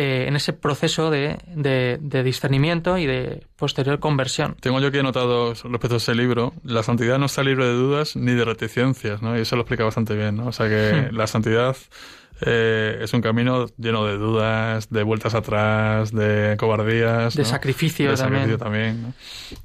eh, 0.00 0.26
en 0.28 0.36
ese 0.36 0.52
proceso 0.52 1.10
de, 1.10 1.38
de- 1.54 1.98
de 2.00 2.22
discernimiento 2.22 2.98
y 2.98 3.06
de 3.06 3.42
posterior 3.56 3.98
conversión. 3.98 4.54
Tengo 4.60 4.78
yo 4.80 4.88
aquí 4.88 4.98
anotado 4.98 5.54
respecto 5.54 5.94
a 5.94 5.96
ese 5.96 6.14
libro, 6.14 6.52
la 6.62 6.82
santidad 6.84 7.18
no 7.18 7.26
está 7.26 7.42
libre 7.42 7.64
de 7.66 7.72
dudas 7.72 8.14
ni 8.14 8.32
de 8.32 8.44
reticencias, 8.44 9.22
¿no? 9.22 9.36
Y 9.36 9.40
eso 9.40 9.56
lo 9.56 9.62
explica 9.62 9.84
bastante 9.84 10.14
bien, 10.14 10.36
¿no? 10.36 10.46
O 10.46 10.52
sea 10.52 10.68
que 10.68 11.08
Hmm. 11.10 11.16
la 11.16 11.26
santidad 11.26 11.76
eh, 12.40 12.98
es 13.02 13.12
un 13.14 13.20
camino 13.20 13.66
lleno 13.78 14.04
de 14.06 14.16
dudas, 14.16 14.88
de 14.90 15.02
vueltas 15.02 15.34
atrás, 15.34 16.12
de 16.12 16.56
cobardías, 16.58 17.34
De 17.34 17.42
¿no? 17.42 17.48
sacrificio 17.48 18.10
de 18.10 18.16
también. 18.16 18.42
sacrificio 18.42 18.58
también, 18.64 19.02
¿no? 19.02 19.12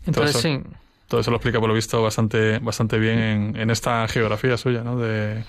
Entonces, 0.08 0.32
Todo 0.34 0.42
sí, 0.42 0.50
eso- 0.50 0.78
Todo 1.08 1.22
eso 1.22 1.30
lo 1.30 1.38
explica, 1.38 1.60
por 1.60 1.70
lo 1.70 1.76
visto, 1.76 2.02
bastante, 2.02 2.58
bastante 2.58 2.98
bien 2.98 3.20
en, 3.20 3.56
en 3.58 3.70
esta 3.70 4.08
geografía 4.08 4.58
suya, 4.58 4.84
¿no? 4.84 4.98
De, 4.98 5.44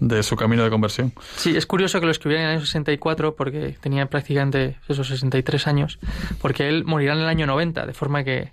de 0.00 0.22
su 0.22 0.34
camino 0.34 0.64
de 0.64 0.70
conversión. 0.70 1.12
Sí, 1.36 1.56
es 1.56 1.66
curioso 1.66 2.00
que 2.00 2.06
lo 2.06 2.12
escribiera 2.12 2.42
en 2.42 2.48
el 2.48 2.56
año 2.56 2.66
64 2.66 3.36
porque 3.36 3.76
tenía 3.80 4.06
prácticamente 4.06 4.78
esos 4.88 5.06
63 5.06 5.66
años, 5.66 5.98
porque 6.40 6.68
él 6.68 6.84
morirá 6.84 7.12
en 7.12 7.20
el 7.20 7.28
año 7.28 7.46
90, 7.46 7.86
de 7.86 7.92
forma 7.92 8.24
que 8.24 8.52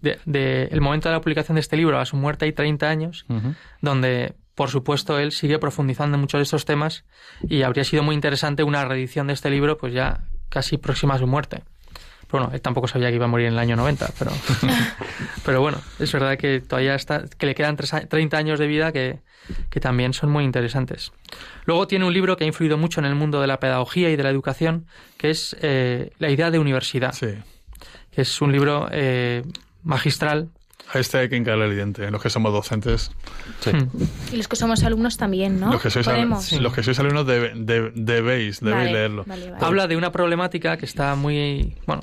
de, 0.00 0.18
de 0.24 0.64
el 0.64 0.80
momento 0.80 1.08
de 1.08 1.14
la 1.14 1.20
publicación 1.20 1.56
de 1.56 1.60
este 1.60 1.76
libro 1.76 1.98
a 1.98 2.06
su 2.06 2.16
muerte 2.16 2.46
hay 2.46 2.52
30 2.52 2.88
años, 2.88 3.26
donde 3.80 4.34
por 4.54 4.70
supuesto 4.70 5.18
él 5.18 5.32
sigue 5.32 5.58
profundizando 5.58 6.16
en 6.16 6.22
muchos 6.22 6.38
de 6.38 6.44
estos 6.44 6.64
temas 6.64 7.04
y 7.46 7.62
habría 7.62 7.84
sido 7.84 8.02
muy 8.02 8.14
interesante 8.14 8.62
una 8.62 8.84
reedición 8.86 9.26
de 9.26 9.34
este 9.34 9.50
libro 9.50 9.76
pues 9.76 9.92
ya 9.92 10.24
casi 10.48 10.78
próxima 10.78 11.14
a 11.14 11.18
su 11.18 11.26
muerte. 11.26 11.62
Pero 12.28 12.42
bueno, 12.42 12.54
él 12.54 12.60
tampoco 12.60 12.88
sabía 12.88 13.08
que 13.10 13.14
iba 13.16 13.24
a 13.26 13.28
morir 13.28 13.46
en 13.46 13.52
el 13.52 13.58
año 13.58 13.76
90, 13.76 14.10
pero, 14.18 14.32
pero 15.44 15.60
bueno, 15.60 15.78
es 15.98 16.12
verdad 16.12 16.36
que 16.36 16.60
todavía 16.60 16.94
está, 16.94 17.24
que 17.26 17.46
le 17.46 17.54
quedan 17.54 17.76
tres 17.76 17.94
a- 17.94 18.06
30 18.06 18.36
años 18.36 18.58
de 18.58 18.66
vida 18.66 18.92
que, 18.92 19.20
que 19.70 19.80
también 19.80 20.12
son 20.12 20.30
muy 20.30 20.44
interesantes. 20.44 21.12
Luego 21.66 21.86
tiene 21.86 22.04
un 22.04 22.12
libro 22.12 22.36
que 22.36 22.44
ha 22.44 22.46
influido 22.46 22.76
mucho 22.78 23.00
en 23.00 23.06
el 23.06 23.14
mundo 23.14 23.40
de 23.40 23.46
la 23.46 23.60
pedagogía 23.60 24.10
y 24.10 24.16
de 24.16 24.22
la 24.22 24.30
educación, 24.30 24.86
que 25.18 25.30
es 25.30 25.56
eh, 25.60 26.10
La 26.18 26.30
idea 26.30 26.50
de 26.50 26.58
universidad, 26.58 27.12
Sí. 27.12 27.28
que 28.10 28.22
es 28.22 28.40
un 28.40 28.52
libro 28.52 28.88
eh, 28.90 29.44
magistral. 29.84 30.48
A 30.92 30.98
este 31.00 31.18
hay 31.18 31.28
que 31.28 31.36
hincarle 31.36 31.64
el 31.66 31.74
diente, 31.74 32.08
los 32.10 32.22
que 32.22 32.30
somos 32.30 32.52
docentes. 32.52 33.10
Sí. 33.60 33.70
Mm. 33.72 33.88
Y 34.34 34.36
los 34.36 34.46
que 34.48 34.56
somos 34.56 34.82
alumnos 34.84 35.16
también, 35.16 35.58
¿no? 35.58 35.72
Los 35.72 35.82
que 35.82 35.90
sois, 35.90 36.06
al- 36.06 36.14
Podemos. 36.14 36.52
los 36.52 36.72
que 36.72 36.82
sois 36.84 36.98
alumnos 37.00 37.26
de- 37.26 37.50
debéis, 37.94 38.60
debéis 38.60 38.60
Vale, 38.62 38.92
leerlo. 38.92 39.24
vale, 39.26 39.50
vale. 39.50 39.64
Habla 39.64 39.86
de 39.88 39.96
una 39.96 40.12
problemática 40.12 40.76
que 40.76 40.86
está 40.86 41.14
muy... 41.16 41.74
Bueno, 41.86 42.02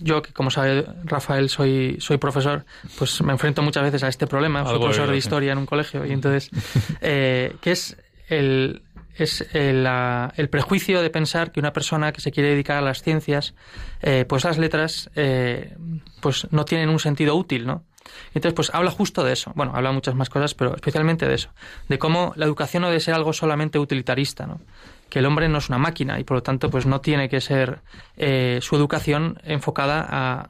yo 0.00 0.20
que 0.22 0.32
como 0.32 0.50
sabe 0.50 0.84
Rafael 1.04 1.48
soy, 1.48 1.96
soy 2.00 2.18
profesor, 2.18 2.64
pues 2.98 3.22
me 3.22 3.32
enfrento 3.32 3.62
muchas 3.62 3.84
veces 3.84 4.02
a 4.02 4.08
este 4.08 4.26
problema. 4.26 4.64
Soy 4.64 4.72
Algo 4.72 4.84
profesor 4.86 5.06
de 5.08 5.14
sí. 5.14 5.18
historia 5.18 5.52
en 5.52 5.58
un 5.58 5.66
colegio 5.66 6.04
y 6.04 6.10
entonces... 6.12 6.50
eh, 7.00 7.54
que 7.60 7.70
es 7.72 7.96
el... 8.28 8.82
Es 9.16 9.46
el, 9.54 9.84
la- 9.84 10.32
el 10.36 10.48
prejuicio 10.48 11.02
de 11.02 11.10
pensar 11.10 11.52
que 11.52 11.60
una 11.60 11.72
persona 11.72 12.12
que 12.12 12.20
se 12.20 12.30
quiere 12.32 12.50
dedicar 12.50 12.78
a 12.78 12.80
las 12.82 13.02
ciencias, 13.02 13.54
eh, 14.00 14.24
pues 14.28 14.44
las 14.44 14.58
letras, 14.58 15.10
eh, 15.16 15.76
pues 16.20 16.46
no 16.50 16.64
tienen 16.64 16.88
un 16.88 16.98
sentido 16.98 17.34
útil, 17.36 17.66
¿no? 17.66 17.84
Entonces, 18.34 18.54
pues 18.54 18.70
habla 18.74 18.90
justo 18.90 19.22
de 19.22 19.32
eso. 19.32 19.52
Bueno, 19.54 19.72
habla 19.74 19.92
muchas 19.92 20.14
más 20.14 20.28
cosas, 20.28 20.54
pero 20.54 20.74
especialmente 20.74 21.26
de 21.28 21.34
eso. 21.34 21.50
De 21.88 21.98
cómo 21.98 22.32
la 22.36 22.46
educación 22.46 22.82
no 22.82 22.88
debe 22.88 23.00
ser 23.00 23.14
algo 23.14 23.32
solamente 23.32 23.78
utilitarista, 23.78 24.46
¿no? 24.46 24.60
Que 25.08 25.18
el 25.20 25.26
hombre 25.26 25.48
no 25.48 25.58
es 25.58 25.68
una 25.68 25.78
máquina 25.78 26.18
y 26.18 26.24
por 26.24 26.38
lo 26.38 26.42
tanto, 26.42 26.68
pues 26.70 26.84
no 26.86 27.00
tiene 27.00 27.28
que 27.28 27.40
ser 27.40 27.80
eh, 28.16 28.58
su 28.62 28.76
educación 28.76 29.38
enfocada 29.44 30.06
a, 30.08 30.48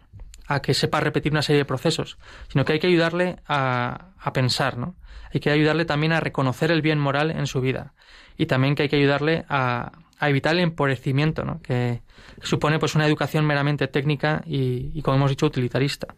a 0.54 0.62
que 0.62 0.74
sepa 0.74 1.00
repetir 1.00 1.32
una 1.32 1.42
serie 1.42 1.58
de 1.58 1.64
procesos, 1.64 2.18
sino 2.48 2.64
que 2.64 2.74
hay 2.74 2.78
que 2.78 2.86
ayudarle 2.86 3.36
a, 3.46 4.08
a 4.18 4.32
pensar, 4.32 4.78
¿no? 4.78 4.94
Hay 5.32 5.40
que 5.40 5.50
ayudarle 5.50 5.84
también 5.84 6.12
a 6.12 6.20
reconocer 6.20 6.70
el 6.70 6.82
bien 6.82 6.98
moral 6.98 7.30
en 7.30 7.46
su 7.46 7.60
vida 7.60 7.94
y 8.36 8.46
también 8.46 8.74
que 8.74 8.84
hay 8.84 8.88
que 8.88 8.96
ayudarle 8.96 9.44
a, 9.48 9.92
a 10.18 10.28
evitar 10.28 10.54
el 10.54 10.60
empobrecimiento, 10.60 11.44
¿no? 11.44 11.60
Que 11.62 12.02
supone 12.42 12.78
pues 12.78 12.94
una 12.94 13.06
educación 13.06 13.46
meramente 13.46 13.88
técnica 13.88 14.42
y, 14.46 14.90
y 14.94 15.02
como 15.02 15.16
hemos 15.16 15.30
dicho, 15.30 15.46
utilitarista 15.46 16.08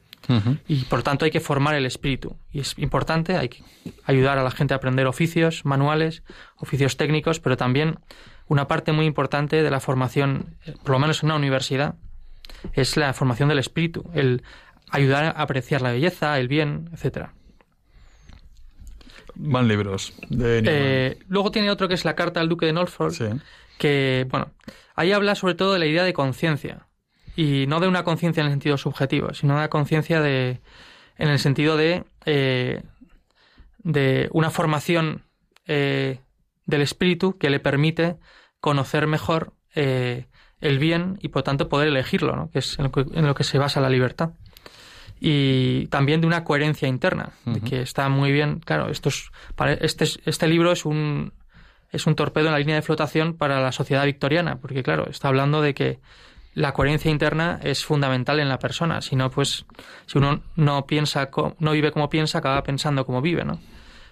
y 0.68 0.84
por 0.84 1.02
tanto 1.02 1.24
hay 1.24 1.30
que 1.30 1.40
formar 1.40 1.74
el 1.74 1.86
espíritu. 1.86 2.36
Y 2.52 2.60
es 2.60 2.78
importante, 2.78 3.36
hay 3.36 3.48
que 3.48 3.62
ayudar 4.04 4.38
a 4.38 4.42
la 4.42 4.50
gente 4.50 4.74
a 4.74 4.78
aprender 4.78 5.06
oficios, 5.06 5.64
manuales, 5.64 6.22
oficios 6.56 6.96
técnicos, 6.96 7.40
pero 7.40 7.56
también 7.56 7.98
una 8.48 8.66
parte 8.66 8.92
muy 8.92 9.06
importante 9.06 9.62
de 9.62 9.70
la 9.70 9.80
formación, 9.80 10.56
por 10.82 10.90
lo 10.90 10.98
menos 10.98 11.22
en 11.22 11.26
una 11.26 11.36
universidad, 11.36 11.96
es 12.72 12.96
la 12.96 13.12
formación 13.12 13.48
del 13.48 13.58
espíritu, 13.58 14.10
el 14.14 14.42
ayudar 14.90 15.24
a 15.24 15.30
apreciar 15.30 15.82
la 15.82 15.92
belleza, 15.92 16.38
el 16.38 16.48
bien, 16.48 16.90
etcétera. 16.92 17.34
Van 19.36 19.66
libros 19.66 20.12
de. 20.28 20.62
Eh, 20.64 21.18
luego 21.28 21.50
tiene 21.50 21.70
otro 21.70 21.88
que 21.88 21.94
es 21.94 22.04
la 22.04 22.14
carta 22.14 22.40
al 22.40 22.48
duque 22.48 22.66
de 22.66 22.72
Norfolk, 22.72 23.12
Sí. 23.12 23.26
que, 23.78 24.26
bueno, 24.30 24.52
ahí 24.94 25.12
habla 25.12 25.34
sobre 25.34 25.54
todo 25.54 25.72
de 25.72 25.80
la 25.80 25.86
idea 25.86 26.04
de 26.04 26.12
conciencia. 26.12 26.86
Y 27.36 27.66
no 27.66 27.80
de 27.80 27.88
una 27.88 28.04
conciencia 28.04 28.42
en 28.42 28.46
el 28.46 28.52
sentido 28.52 28.78
subjetivo, 28.78 29.34
sino 29.34 29.54
una 29.54 29.68
conciencia 29.68 30.20
de, 30.20 30.60
en 31.18 31.28
el 31.28 31.40
sentido 31.40 31.76
de, 31.76 32.04
eh, 32.26 32.82
de 33.78 34.28
una 34.32 34.50
formación 34.50 35.24
eh, 35.66 36.20
del 36.66 36.82
espíritu 36.82 37.36
que 37.36 37.50
le 37.50 37.58
permite 37.58 38.16
conocer 38.60 39.08
mejor 39.08 39.52
eh, 39.74 40.26
el 40.64 40.78
bien 40.78 41.18
y 41.22 41.28
por 41.28 41.42
tanto 41.42 41.68
poder 41.68 41.88
elegirlo, 41.88 42.34
¿no? 42.36 42.50
que 42.50 42.58
es 42.58 42.78
en 42.78 42.84
lo 42.84 42.90
que, 42.92 43.00
en 43.12 43.26
lo 43.26 43.34
que 43.34 43.44
se 43.44 43.58
basa 43.58 43.80
la 43.80 43.88
libertad. 43.90 44.30
Y 45.20 45.86
también 45.86 46.20
de 46.20 46.26
una 46.26 46.44
coherencia 46.44 46.88
interna, 46.88 47.30
de 47.44 47.60
que 47.60 47.82
está 47.82 48.08
muy 48.08 48.32
bien. 48.32 48.60
Claro, 48.60 48.88
esto 48.90 49.08
es, 49.08 49.30
para, 49.54 49.72
este, 49.74 50.04
es- 50.04 50.18
este 50.26 50.46
libro 50.48 50.72
es 50.72 50.84
un, 50.84 51.32
es 51.92 52.06
un 52.06 52.14
torpedo 52.14 52.46
en 52.46 52.52
la 52.52 52.58
línea 52.58 52.74
de 52.76 52.82
flotación 52.82 53.34
para 53.34 53.60
la 53.60 53.72
sociedad 53.72 54.04
victoriana, 54.04 54.56
porque 54.56 54.82
claro, 54.82 55.08
está 55.08 55.28
hablando 55.28 55.62
de 55.62 55.72
que 55.74 56.00
la 56.54 56.72
coherencia 56.72 57.10
interna 57.10 57.58
es 57.62 57.84
fundamental 57.84 58.38
en 58.38 58.48
la 58.48 58.58
persona, 58.58 59.00
si 59.00 59.16
no, 59.16 59.30
pues, 59.30 59.64
si 60.06 60.18
uno 60.18 60.42
no 60.56 60.86
piensa, 60.86 61.28
no 61.58 61.72
vive 61.72 61.90
como 61.90 62.08
piensa, 62.08 62.38
acaba 62.38 62.62
pensando 62.62 63.04
como 63.06 63.20
vive, 63.22 63.44
¿no? 63.44 63.60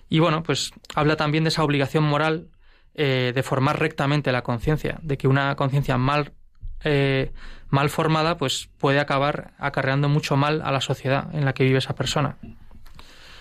Y 0.08 0.18
bueno, 0.18 0.42
pues 0.42 0.72
habla 0.94 1.16
también 1.16 1.44
de 1.44 1.48
esa 1.48 1.62
obligación 1.64 2.04
moral 2.04 2.48
eh, 2.94 3.32
de 3.34 3.42
formar 3.42 3.78
rectamente 3.80 4.32
la 4.32 4.42
conciencia, 4.42 4.98
de 5.02 5.16
que 5.16 5.26
una 5.28 5.54
conciencia 5.56 5.96
mal, 5.98 6.32
eh, 6.84 7.32
mal 7.70 7.88
formada, 7.90 8.36
pues 8.36 8.68
puede 8.78 9.00
acabar 9.00 9.52
acarreando 9.58 10.08
mucho 10.08 10.36
mal 10.36 10.62
a 10.62 10.70
la 10.72 10.80
sociedad 10.80 11.34
en 11.34 11.44
la 11.44 11.52
que 11.52 11.64
vive 11.64 11.78
esa 11.78 11.94
persona. 11.94 12.36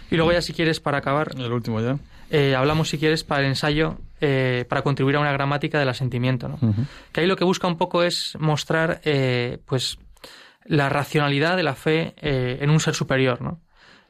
Y 0.09 0.15
luego 0.15 0.31
ya 0.33 0.41
si 0.41 0.53
quieres, 0.53 0.79
para 0.79 0.97
acabar, 0.99 1.31
El 1.37 1.51
último 1.53 1.79
ya. 1.81 1.97
eh, 2.29 2.55
hablamos, 2.55 2.89
si 2.89 2.97
quieres, 2.97 3.23
para 3.23 3.41
el 3.41 3.47
ensayo, 3.47 3.97
eh, 4.19 4.65
para 4.69 4.81
contribuir 4.81 5.15
a 5.15 5.19
una 5.19 5.31
gramática 5.31 5.79
del 5.79 5.87
asentimiento. 5.89 6.47
¿no? 6.49 6.59
Que 7.11 7.21
ahí 7.21 7.27
lo 7.27 7.35
que 7.37 7.45
busca 7.45 7.67
un 7.67 7.77
poco 7.77 8.03
es 8.03 8.35
mostrar 8.39 8.99
pues, 9.65 9.97
la 10.65 10.89
racionalidad 10.89 11.55
de 11.55 11.63
la 11.63 11.75
fe 11.75 12.13
en 12.17 12.69
un 12.69 12.79
ser 12.81 12.93
superior. 12.93 13.41
¿no? 13.41 13.61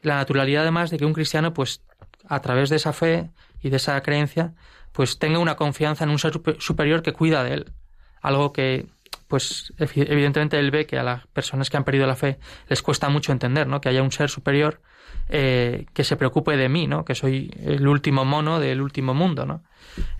La 0.02 0.16
naturalidad, 0.16 0.62
además, 0.62 0.90
de 0.90 0.98
que 0.98 1.04
un 1.04 1.12
cristiano, 1.12 1.54
pues, 1.54 1.82
a 2.28 2.40
través 2.40 2.68
de 2.70 2.76
esa 2.76 2.92
fe 2.92 3.30
y 3.62 3.70
de 3.70 3.76
esa 3.76 4.00
creencia, 4.02 4.54
pues 4.90 5.18
tenga 5.18 5.38
una 5.38 5.54
confianza 5.56 6.02
en 6.04 6.10
un 6.10 6.18
ser 6.18 6.32
supe- 6.32 6.60
superior 6.60 7.02
que 7.02 7.12
cuida 7.12 7.44
de 7.44 7.54
él. 7.54 7.72
Algo 8.20 8.52
que 8.52 8.86
pues 9.32 9.72
evi- 9.78 10.04
evidentemente 10.10 10.58
él 10.58 10.70
ve 10.70 10.84
que 10.84 10.98
a 10.98 11.02
las 11.02 11.26
personas 11.28 11.70
que 11.70 11.78
han 11.78 11.84
perdido 11.84 12.06
la 12.06 12.16
fe 12.16 12.38
les 12.68 12.82
cuesta 12.82 13.08
mucho 13.08 13.32
entender, 13.32 13.66
¿no? 13.66 13.80
Que 13.80 13.88
haya 13.88 14.02
un 14.02 14.12
ser 14.12 14.28
superior 14.28 14.82
eh, 15.30 15.86
que 15.94 16.04
se 16.04 16.18
preocupe 16.18 16.54
de 16.58 16.68
mí, 16.68 16.86
¿no? 16.86 17.06
Que 17.06 17.14
soy 17.14 17.50
el 17.64 17.88
último 17.88 18.26
mono 18.26 18.60
del 18.60 18.82
último 18.82 19.14
mundo, 19.14 19.46
¿no? 19.46 19.62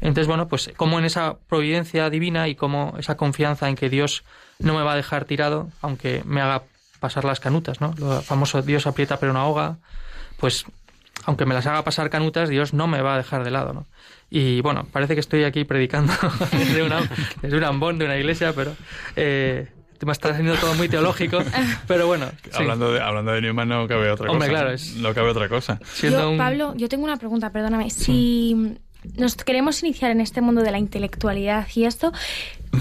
Entonces, 0.01 0.27
bueno, 0.29 0.49
pues 0.49 0.71
como 0.79 0.99
en 0.99 1.05
esa 1.05 1.37
providencia 1.47 2.09
divina 2.09 2.49
y 2.49 2.55
como 2.55 2.95
esa 2.99 3.19
confianza 3.19 3.69
en 3.69 3.75
que 3.77 3.91
Dios 3.91 4.25
no 4.59 4.73
me 4.75 4.83
va 4.83 4.95
a 4.95 4.97
dejar 4.97 5.27
tirado, 5.27 5.69
aunque 5.83 6.23
me 6.25 6.41
haga 6.41 6.63
pasar 6.99 7.27
las 7.27 7.39
canutas, 7.39 7.83
¿no? 7.83 7.95
Lo 7.99 8.23
famoso 8.23 8.63
Dios 8.63 8.87
aprieta 8.87 9.19
pero 9.19 9.35
no 9.35 9.41
ahoga, 9.41 9.77
pues 10.39 10.65
aunque 11.27 11.45
me 11.45 11.55
las 11.55 11.67
haga 11.67 11.85
pasar 11.85 12.09
canutas, 12.09 12.49
Dios 12.49 12.73
no 12.73 12.87
me 12.87 13.03
va 13.03 13.15
a 13.15 13.19
dejar 13.19 13.45
de 13.45 13.51
lado, 13.51 13.75
¿no? 13.75 13.87
Y 14.35 14.62
bueno, 14.62 14.87
parece 14.91 15.12
que 15.12 15.20
estoy 15.20 15.45
aquí 15.45 15.64
predicando 15.64 16.12
desde, 16.53 16.83
una, 16.83 17.01
desde 17.43 17.57
un 17.59 17.64
ambón 17.64 17.99
de 17.99 18.07
una 18.07 18.16
iglesia, 18.16 18.55
pero 18.55 18.74
eh, 19.14 19.68
me 20.07 20.11
está 20.12 20.30
haciendo 20.30 20.55
todo 20.55 20.74
muy 20.74 20.89
teológico, 20.89 21.39
pero 21.87 22.07
bueno, 22.07 22.30
sí. 22.45 22.51
Hablando, 22.55 22.93
de, 22.93 23.01
hablando 23.01 23.33
de 23.33 23.43
Newman 23.43 23.68
no 23.68 23.87
cabe 23.87 24.11
otra 24.11 24.30
Hombre, 24.30 24.49
cosa. 24.49 24.59
claro, 24.61 24.74
es- 24.74 24.97
No 24.97 25.12
cabe 25.14 25.28
otra 25.28 25.49
cosa. 25.51 25.78
siendo 25.93 26.20
Yo, 26.20 26.30
un- 26.30 26.39
Pablo, 26.39 26.72
yo 26.76 26.89
tengo 26.89 27.05
una 27.05 27.18
pregunta, 27.18 27.51
perdóname. 27.51 27.91
Si 27.91 28.57
nos 29.18 29.35
queremos 29.37 29.83
iniciar 29.83 30.11
en 30.12 30.20
este 30.22 30.41
mundo 30.41 30.62
de 30.62 30.70
la 30.70 30.78
intelectualidad 30.78 31.66
y 31.74 31.85
esto, 31.85 32.11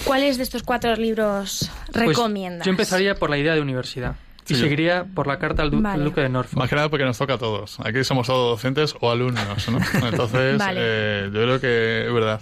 ¿cuáles 0.05 0.37
de 0.37 0.43
estos 0.43 0.63
cuatro 0.63 0.95
libros 0.95 1.69
pues, 1.91 2.05
recomiendas? 2.07 2.65
yo 2.65 2.71
empezaría 2.71 3.15
por 3.15 3.29
la 3.29 3.37
idea 3.37 3.53
de 3.55 3.61
universidad 3.61 4.15
y 4.51 4.55
Sí. 4.55 4.61
seguiría 4.61 5.05
por 5.15 5.27
la 5.27 5.39
carta 5.39 5.61
al, 5.63 5.71
du- 5.71 5.81
Vale. 5.81 5.95
al 5.95 6.03
duque 6.03 6.21
de 6.21 6.29
Norfolk. 6.29 6.57
Más 6.57 6.69
que 6.69 6.75
nada 6.75 6.89
porque 6.89 7.05
nos 7.05 7.17
toca 7.17 7.33
a 7.33 7.37
todos. 7.37 7.79
Aquí 7.79 8.03
somos 8.03 8.27
todos 8.27 8.51
docentes 8.57 8.95
o 8.99 9.11
alumnos, 9.11 9.69
¿no? 9.69 9.79
Entonces, 10.07 10.57
Vale. 10.57 10.79
eh, 10.81 11.23
yo 11.33 11.41
creo 11.41 11.59
que 11.61 12.07
es 12.07 12.13
verdad. 12.13 12.41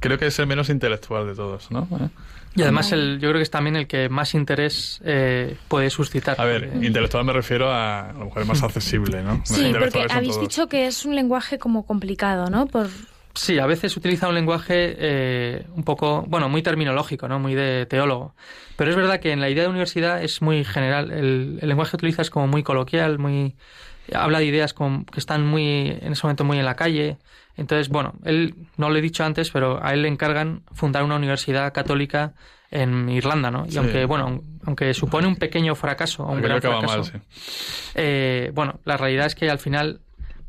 Creo 0.00 0.18
que 0.18 0.26
es 0.26 0.38
el 0.38 0.46
menos 0.46 0.68
intelectual 0.68 1.26
de 1.26 1.34
todos, 1.34 1.70
¿no? 1.70 1.88
¿Eh? 2.00 2.08
Y 2.56 2.62
además 2.62 2.92
el, 2.92 3.14
yo 3.20 3.28
creo 3.30 3.34
que 3.40 3.42
es 3.42 3.50
también 3.50 3.74
el 3.74 3.86
que 3.88 4.08
más 4.08 4.34
interés 4.34 5.00
eh, 5.04 5.56
puede 5.66 5.90
suscitar. 5.90 6.40
A 6.40 6.44
ver, 6.44 6.70
porque- 6.70 6.86
intelectual 6.86 7.24
me 7.24 7.32
refiero 7.32 7.70
a, 7.72 8.10
a 8.10 8.12
lo 8.12 8.26
mejor 8.26 8.44
más 8.46 8.62
accesible, 8.62 9.22
¿no? 9.22 9.40
Sí, 9.44 9.72
porque 9.78 10.06
habéis 10.10 10.34
todos. 10.34 10.40
dicho 10.48 10.68
que 10.68 10.86
es 10.86 11.04
un 11.04 11.16
lenguaje 11.16 11.58
como 11.58 11.84
complicado, 11.84 12.50
¿no? 12.50 12.66
Por 12.66 12.88
Sí, 13.34 13.58
a 13.58 13.66
veces 13.66 13.96
utiliza 13.96 14.28
un 14.28 14.34
lenguaje 14.34 14.94
eh, 14.98 15.66
un 15.74 15.82
poco, 15.82 16.24
bueno, 16.28 16.48
muy 16.48 16.62
terminológico, 16.62 17.26
¿no? 17.28 17.38
Muy 17.40 17.54
de 17.54 17.84
teólogo. 17.86 18.34
Pero 18.76 18.90
es 18.90 18.96
verdad 18.96 19.18
que 19.20 19.32
en 19.32 19.40
la 19.40 19.50
idea 19.50 19.64
de 19.64 19.70
universidad 19.70 20.22
es 20.22 20.40
muy 20.40 20.64
general. 20.64 21.10
El, 21.10 21.58
el 21.60 21.68
lenguaje 21.68 21.90
que 21.92 21.96
utiliza 21.96 22.22
es 22.22 22.30
como 22.30 22.46
muy 22.46 22.62
coloquial, 22.62 23.18
muy 23.18 23.56
habla 24.12 24.38
de 24.38 24.44
ideas 24.44 24.74
como 24.74 25.04
que 25.06 25.18
están 25.18 25.46
muy 25.46 25.96
en 26.00 26.12
ese 26.12 26.22
momento 26.26 26.44
muy 26.44 26.58
en 26.58 26.64
la 26.64 26.76
calle. 26.76 27.16
Entonces, 27.56 27.88
bueno, 27.88 28.14
él 28.24 28.54
no 28.76 28.90
lo 28.90 28.96
he 28.96 29.00
dicho 29.00 29.24
antes, 29.24 29.50
pero 29.50 29.82
a 29.84 29.94
él 29.94 30.02
le 30.02 30.08
encargan 30.08 30.62
fundar 30.72 31.02
una 31.04 31.16
universidad 31.16 31.72
católica 31.72 32.34
en 32.70 33.08
Irlanda, 33.08 33.50
¿no? 33.50 33.64
Y 33.66 33.70
Sí. 33.72 33.78
aunque, 33.78 34.04
bueno, 34.04 34.42
aunque 34.66 34.92
supone 34.94 35.26
un 35.28 35.36
pequeño 35.36 35.74
fracaso, 35.76 36.24
un 36.24 36.42
gran 36.42 36.60
fracaso, 36.60 36.86
mal, 36.86 37.04
sí. 37.04 37.12
eh, 37.94 38.50
bueno, 38.54 38.80
la 38.84 38.96
realidad 38.96 39.26
es 39.26 39.34
que 39.34 39.48
al 39.48 39.58
final, 39.60 40.00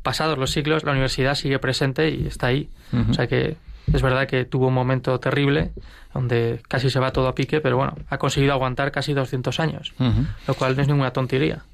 pasados 0.06 0.38
los 0.38 0.52
siglos, 0.52 0.84
la 0.84 0.92
universidad 0.92 1.34
sigue 1.34 1.58
presente 1.58 2.10
y 2.10 2.28
está 2.28 2.46
ahí. 2.46 2.70
O 3.10 3.12
sea 3.12 3.26
que 3.26 3.56
es 3.92 4.02
verdad 4.02 4.28
que 4.28 4.44
tuvo 4.44 4.68
un 4.68 4.74
momento 4.74 5.18
terrible 5.18 5.72
donde 6.14 6.60
casi 6.68 6.90
se 6.90 7.00
va 7.00 7.10
todo 7.10 7.26
a 7.26 7.34
pique, 7.34 7.60
pero 7.60 7.76
bueno, 7.76 7.96
ha 8.08 8.16
conseguido 8.16 8.52
aguantar 8.52 8.92
casi 8.92 9.14
200 9.14 9.58
años, 9.58 9.94
lo 10.46 10.54
cual 10.54 10.76
no 10.76 10.82
es 10.82 10.86
ninguna 10.86 11.10
tontería. 11.10 11.64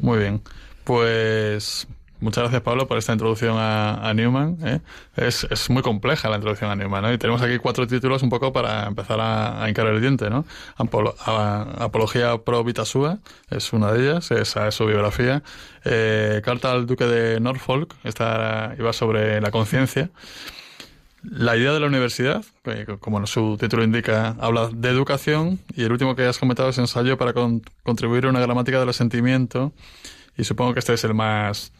Muy 0.00 0.20
bien. 0.20 0.40
Pues 0.84 1.86
muchas 2.22 2.42
gracias, 2.44 2.62
Pablo, 2.62 2.86
por 2.86 2.96
esta 2.96 3.12
introducción 3.12 3.56
a, 3.58 4.08
a 4.08 4.14
Newman. 4.14 4.56
¿eh? 4.64 4.80
Es, 5.16 5.46
es 5.50 5.68
muy 5.68 5.82
compleja 5.82 6.28
la 6.30 6.36
introducción 6.36 6.70
a 6.70 6.76
Newman, 6.76 7.02
¿no? 7.02 7.12
Y 7.12 7.18
tenemos 7.18 7.42
aquí 7.42 7.58
cuatro 7.58 7.86
títulos 7.86 8.22
un 8.22 8.30
poco 8.30 8.52
para 8.52 8.86
empezar 8.86 9.20
a, 9.20 9.62
a 9.62 9.68
hincar 9.68 9.86
el 9.88 10.00
diente, 10.00 10.30
¿no? 10.30 10.46
A- 10.78 11.66
Apología 11.80 12.38
pro 12.38 12.64
Vitasua 12.64 13.18
es 13.50 13.72
una 13.72 13.92
de 13.92 14.02
ellas, 14.10 14.30
esa 14.30 14.68
es 14.68 14.74
su 14.74 14.86
biografía. 14.86 15.42
Eh, 15.84 16.40
Carta 16.44 16.72
al 16.72 16.86
Duque 16.86 17.04
de 17.06 17.40
Norfolk, 17.40 17.94
esta 18.04 18.74
iba 18.78 18.92
sobre 18.92 19.40
la 19.40 19.50
conciencia. 19.50 20.10
La 21.24 21.56
idea 21.56 21.72
de 21.72 21.78
la 21.78 21.86
universidad, 21.86 22.44
como 22.98 23.24
su 23.28 23.56
título 23.56 23.84
indica, 23.84 24.34
habla 24.40 24.70
de 24.74 24.88
educación 24.88 25.60
y 25.76 25.84
el 25.84 25.92
último 25.92 26.16
que 26.16 26.24
has 26.26 26.36
comentado 26.38 26.68
es 26.70 26.78
ensayo 26.78 27.16
para 27.16 27.32
con- 27.32 27.62
contribuir 27.84 28.26
a 28.26 28.30
una 28.30 28.40
gramática 28.40 28.80
del 28.84 28.92
sentimiento 28.92 29.72
y 30.36 30.42
supongo 30.42 30.72
que 30.72 30.80
este 30.80 30.94
es 30.94 31.04
el 31.04 31.14
más 31.14 31.72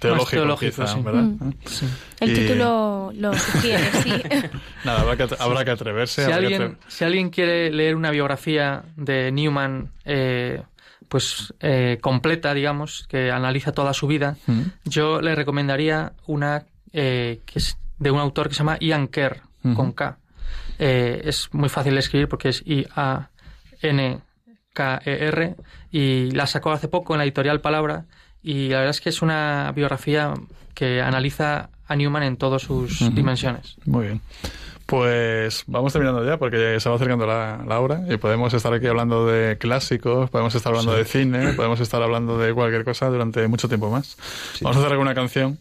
teológico, 0.00 0.30
teológico, 0.42 0.70
quizá, 0.82 0.86
sí. 0.94 1.00
¿verdad? 1.02 1.22
Mm. 1.22 1.52
Sí. 1.66 1.86
el 2.20 2.30
Y- 2.30 2.34
título 2.34 3.12
lo 3.14 3.32
sugiere, 3.34 3.92
sí. 4.02 4.12
Nada, 4.84 5.00
habrá 5.02 5.16
que, 5.16 5.34
habrá 5.38 5.64
que 5.64 5.70
atreverse. 5.70 6.24
Si 6.24 6.32
habrá 6.32 6.38
que 6.48 6.54
alguien, 6.54 6.62
atre- 6.72 6.76
si 6.88 7.04
alguien 7.04 7.30
quiere 7.30 7.70
leer 7.70 7.94
una 7.96 8.10
biografía 8.10 8.82
de 8.96 9.30
Newman, 9.30 9.92
eh, 10.04 10.62
pues 11.08 11.52
eh, 11.60 11.98
completa, 12.00 12.54
digamos, 12.54 13.06
que 13.08 13.30
analiza 13.30 13.72
toda 13.72 13.92
su 13.92 14.06
vida, 14.06 14.36
Mm. 14.46 14.62
yo 14.84 15.20
le 15.20 15.34
recomendaría 15.34 16.12
una 16.26 16.64
eh, 16.92 17.40
que 17.46 17.58
es 17.60 17.76
de 17.98 18.10
un 18.10 18.18
autor 18.18 18.48
que 18.48 18.54
se 18.54 18.58
llama 18.60 18.76
Ian 18.80 19.06
Kerr, 19.08 19.42
con 19.76 19.92
K. 19.92 20.18
Eh, 20.78 21.20
es 21.24 21.48
muy 21.52 21.68
fácil 21.68 21.92
de 21.94 22.00
escribir 22.00 22.26
porque 22.28 22.48
es 22.48 22.62
I-A-N-K-E-R 24.10 25.56
y 25.90 26.30
la 26.30 26.46
sacó 26.46 26.72
hace 26.72 26.88
poco 26.88 27.14
en 27.14 27.18
la 27.18 27.24
editorial 27.24 27.60
Palabra 27.60 28.06
y 28.42 28.68
la 28.68 28.78
verdad 28.78 28.90
es 28.90 29.00
que 29.00 29.08
es 29.10 29.22
una 29.22 29.72
biografía 29.74 30.34
que 30.74 31.00
analiza 31.02 31.70
a 31.86 31.96
Newman 31.96 32.22
en 32.22 32.36
todas 32.36 32.62
sus 32.62 33.00
Ujú. 33.02 33.10
dimensiones. 33.14 33.76
Muy 33.84 34.06
bien. 34.06 34.20
Pues 34.86 35.62
vamos 35.68 35.92
terminando 35.92 36.24
ya 36.26 36.36
porque 36.36 36.80
se 36.80 36.88
va 36.88 36.96
acercando 36.96 37.24
la, 37.24 37.62
la 37.66 37.78
hora 37.78 38.02
y 38.10 38.16
podemos 38.16 38.52
estar 38.54 38.72
aquí 38.74 38.88
hablando 38.88 39.24
de 39.24 39.56
clásicos, 39.56 40.30
podemos 40.30 40.52
estar 40.56 40.70
hablando 40.72 40.94
de 40.94 41.04
cine, 41.04 41.52
podemos 41.52 41.78
estar 41.78 42.02
hablando 42.02 42.38
de 42.38 42.52
cualquier 42.54 42.84
cosa 42.84 43.06
durante 43.08 43.46
mucho 43.46 43.68
tiempo 43.68 43.88
más. 43.88 44.16
Vamos 44.60 44.76
a 44.76 44.80
hacer 44.80 44.92
alguna 44.92 45.14
canción 45.14 45.58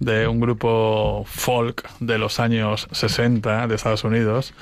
de 0.00 0.28
un 0.28 0.40
grupo 0.40 1.24
folk 1.26 1.88
de 2.00 2.18
los 2.18 2.38
años 2.38 2.86
60 2.92 3.66
de 3.66 3.74
Estados 3.74 4.04
Unidos 4.04 4.52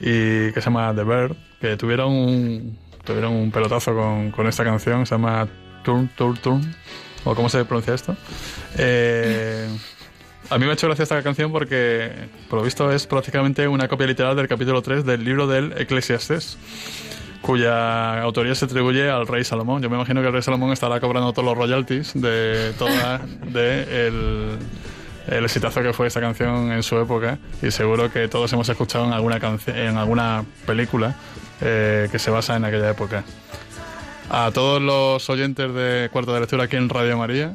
y 0.00 0.52
que 0.52 0.54
se 0.54 0.62
llama 0.62 0.94
The 0.94 1.04
Bird, 1.04 1.36
que 1.60 1.76
tuvieron 1.76 2.12
un, 2.12 2.78
tuvieron 3.04 3.34
un 3.34 3.50
pelotazo 3.50 3.94
con, 3.94 4.30
con 4.30 4.46
esta 4.46 4.64
canción, 4.64 5.04
se 5.04 5.14
llama 5.16 5.46
Turn, 5.82 6.08
Turn, 6.16 6.36
Turn, 6.36 6.74
o 7.24 7.34
cómo 7.34 7.48
se 7.48 7.64
pronuncia 7.64 7.94
esto. 7.94 8.16
Eh, 8.76 9.68
a 10.50 10.58
mí 10.58 10.64
me 10.64 10.72
ha 10.72 10.74
hecho 10.74 10.86
gracia 10.88 11.04
esta 11.04 11.22
canción 11.22 11.52
porque, 11.52 12.10
por 12.48 12.58
lo 12.58 12.64
visto, 12.64 12.90
es 12.90 13.06
prácticamente 13.06 13.68
una 13.68 13.86
copia 13.88 14.06
literal 14.06 14.34
del 14.36 14.48
capítulo 14.48 14.82
3 14.82 15.04
del 15.04 15.24
libro 15.24 15.46
del 15.46 15.72
Eclesiastés, 15.78 16.58
cuya 17.40 18.20
autoría 18.20 18.54
se 18.54 18.64
atribuye 18.64 19.08
al 19.08 19.26
rey 19.26 19.44
Salomón. 19.44 19.80
Yo 19.80 19.88
me 19.88 19.96
imagino 19.96 20.20
que 20.20 20.26
el 20.26 20.32
rey 20.32 20.42
Salomón 20.42 20.72
estará 20.72 20.98
cobrando 21.00 21.32
todos 21.32 21.46
los 21.46 21.56
royalties 21.56 22.12
de 22.14 22.72
toda 22.78 23.20
de 23.46 24.08
el, 24.08 24.58
el 25.28 25.44
exitazo 25.44 25.82
que 25.82 25.92
fue 25.92 26.08
esta 26.08 26.20
canción 26.20 26.72
en 26.72 26.82
su 26.82 26.98
época 26.98 27.38
y 27.62 27.70
seguro 27.70 28.10
que 28.10 28.26
todos 28.26 28.52
hemos 28.52 28.68
escuchado 28.68 29.04
en 29.04 29.12
alguna 29.12 29.38
en 29.68 29.96
alguna 29.96 30.44
película 30.66 31.14
eh, 31.60 32.08
que 32.10 32.18
se 32.18 32.30
basa 32.30 32.56
en 32.56 32.64
aquella 32.64 32.90
época. 32.90 33.22
A 34.30 34.50
todos 34.52 34.80
los 34.80 35.28
oyentes 35.28 35.74
de 35.74 36.08
Cuarto 36.12 36.32
de 36.32 36.40
Lectura 36.40 36.64
aquí 36.64 36.76
en 36.76 36.88
Radio 36.88 37.18
María, 37.18 37.54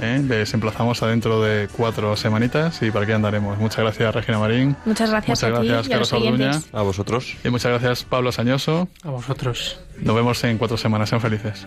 ¿eh? 0.00 0.22
les 0.26 0.54
emplazamos 0.54 1.02
adentro 1.02 1.42
de 1.42 1.68
cuatro 1.76 2.16
semanitas 2.16 2.80
y 2.82 2.90
por 2.92 3.02
aquí 3.02 3.10
andaremos. 3.12 3.58
Muchas 3.58 3.78
gracias, 3.80 4.14
Regina 4.14 4.38
Marín. 4.38 4.76
Muchas 4.84 5.10
gracias 5.10 5.42
Muchas 5.42 5.58
a 5.58 5.60
ti 5.62 5.68
gracias, 5.68 5.88
y 5.88 5.92
a 5.92 5.98
los 5.98 6.10
Carlos 6.10 6.12
Orduña. 6.28 6.50
oyentes. 6.50 6.70
A 6.72 6.82
vosotros. 6.82 7.36
Y 7.44 7.48
muchas 7.50 7.70
gracias, 7.72 8.04
Pablo 8.04 8.30
Sañoso. 8.30 8.88
A 9.02 9.10
vosotros. 9.10 9.80
Nos 9.98 10.14
vemos 10.14 10.42
en 10.44 10.58
cuatro 10.58 10.76
semanas. 10.76 11.08
Sean 11.08 11.20
felices. 11.20 11.66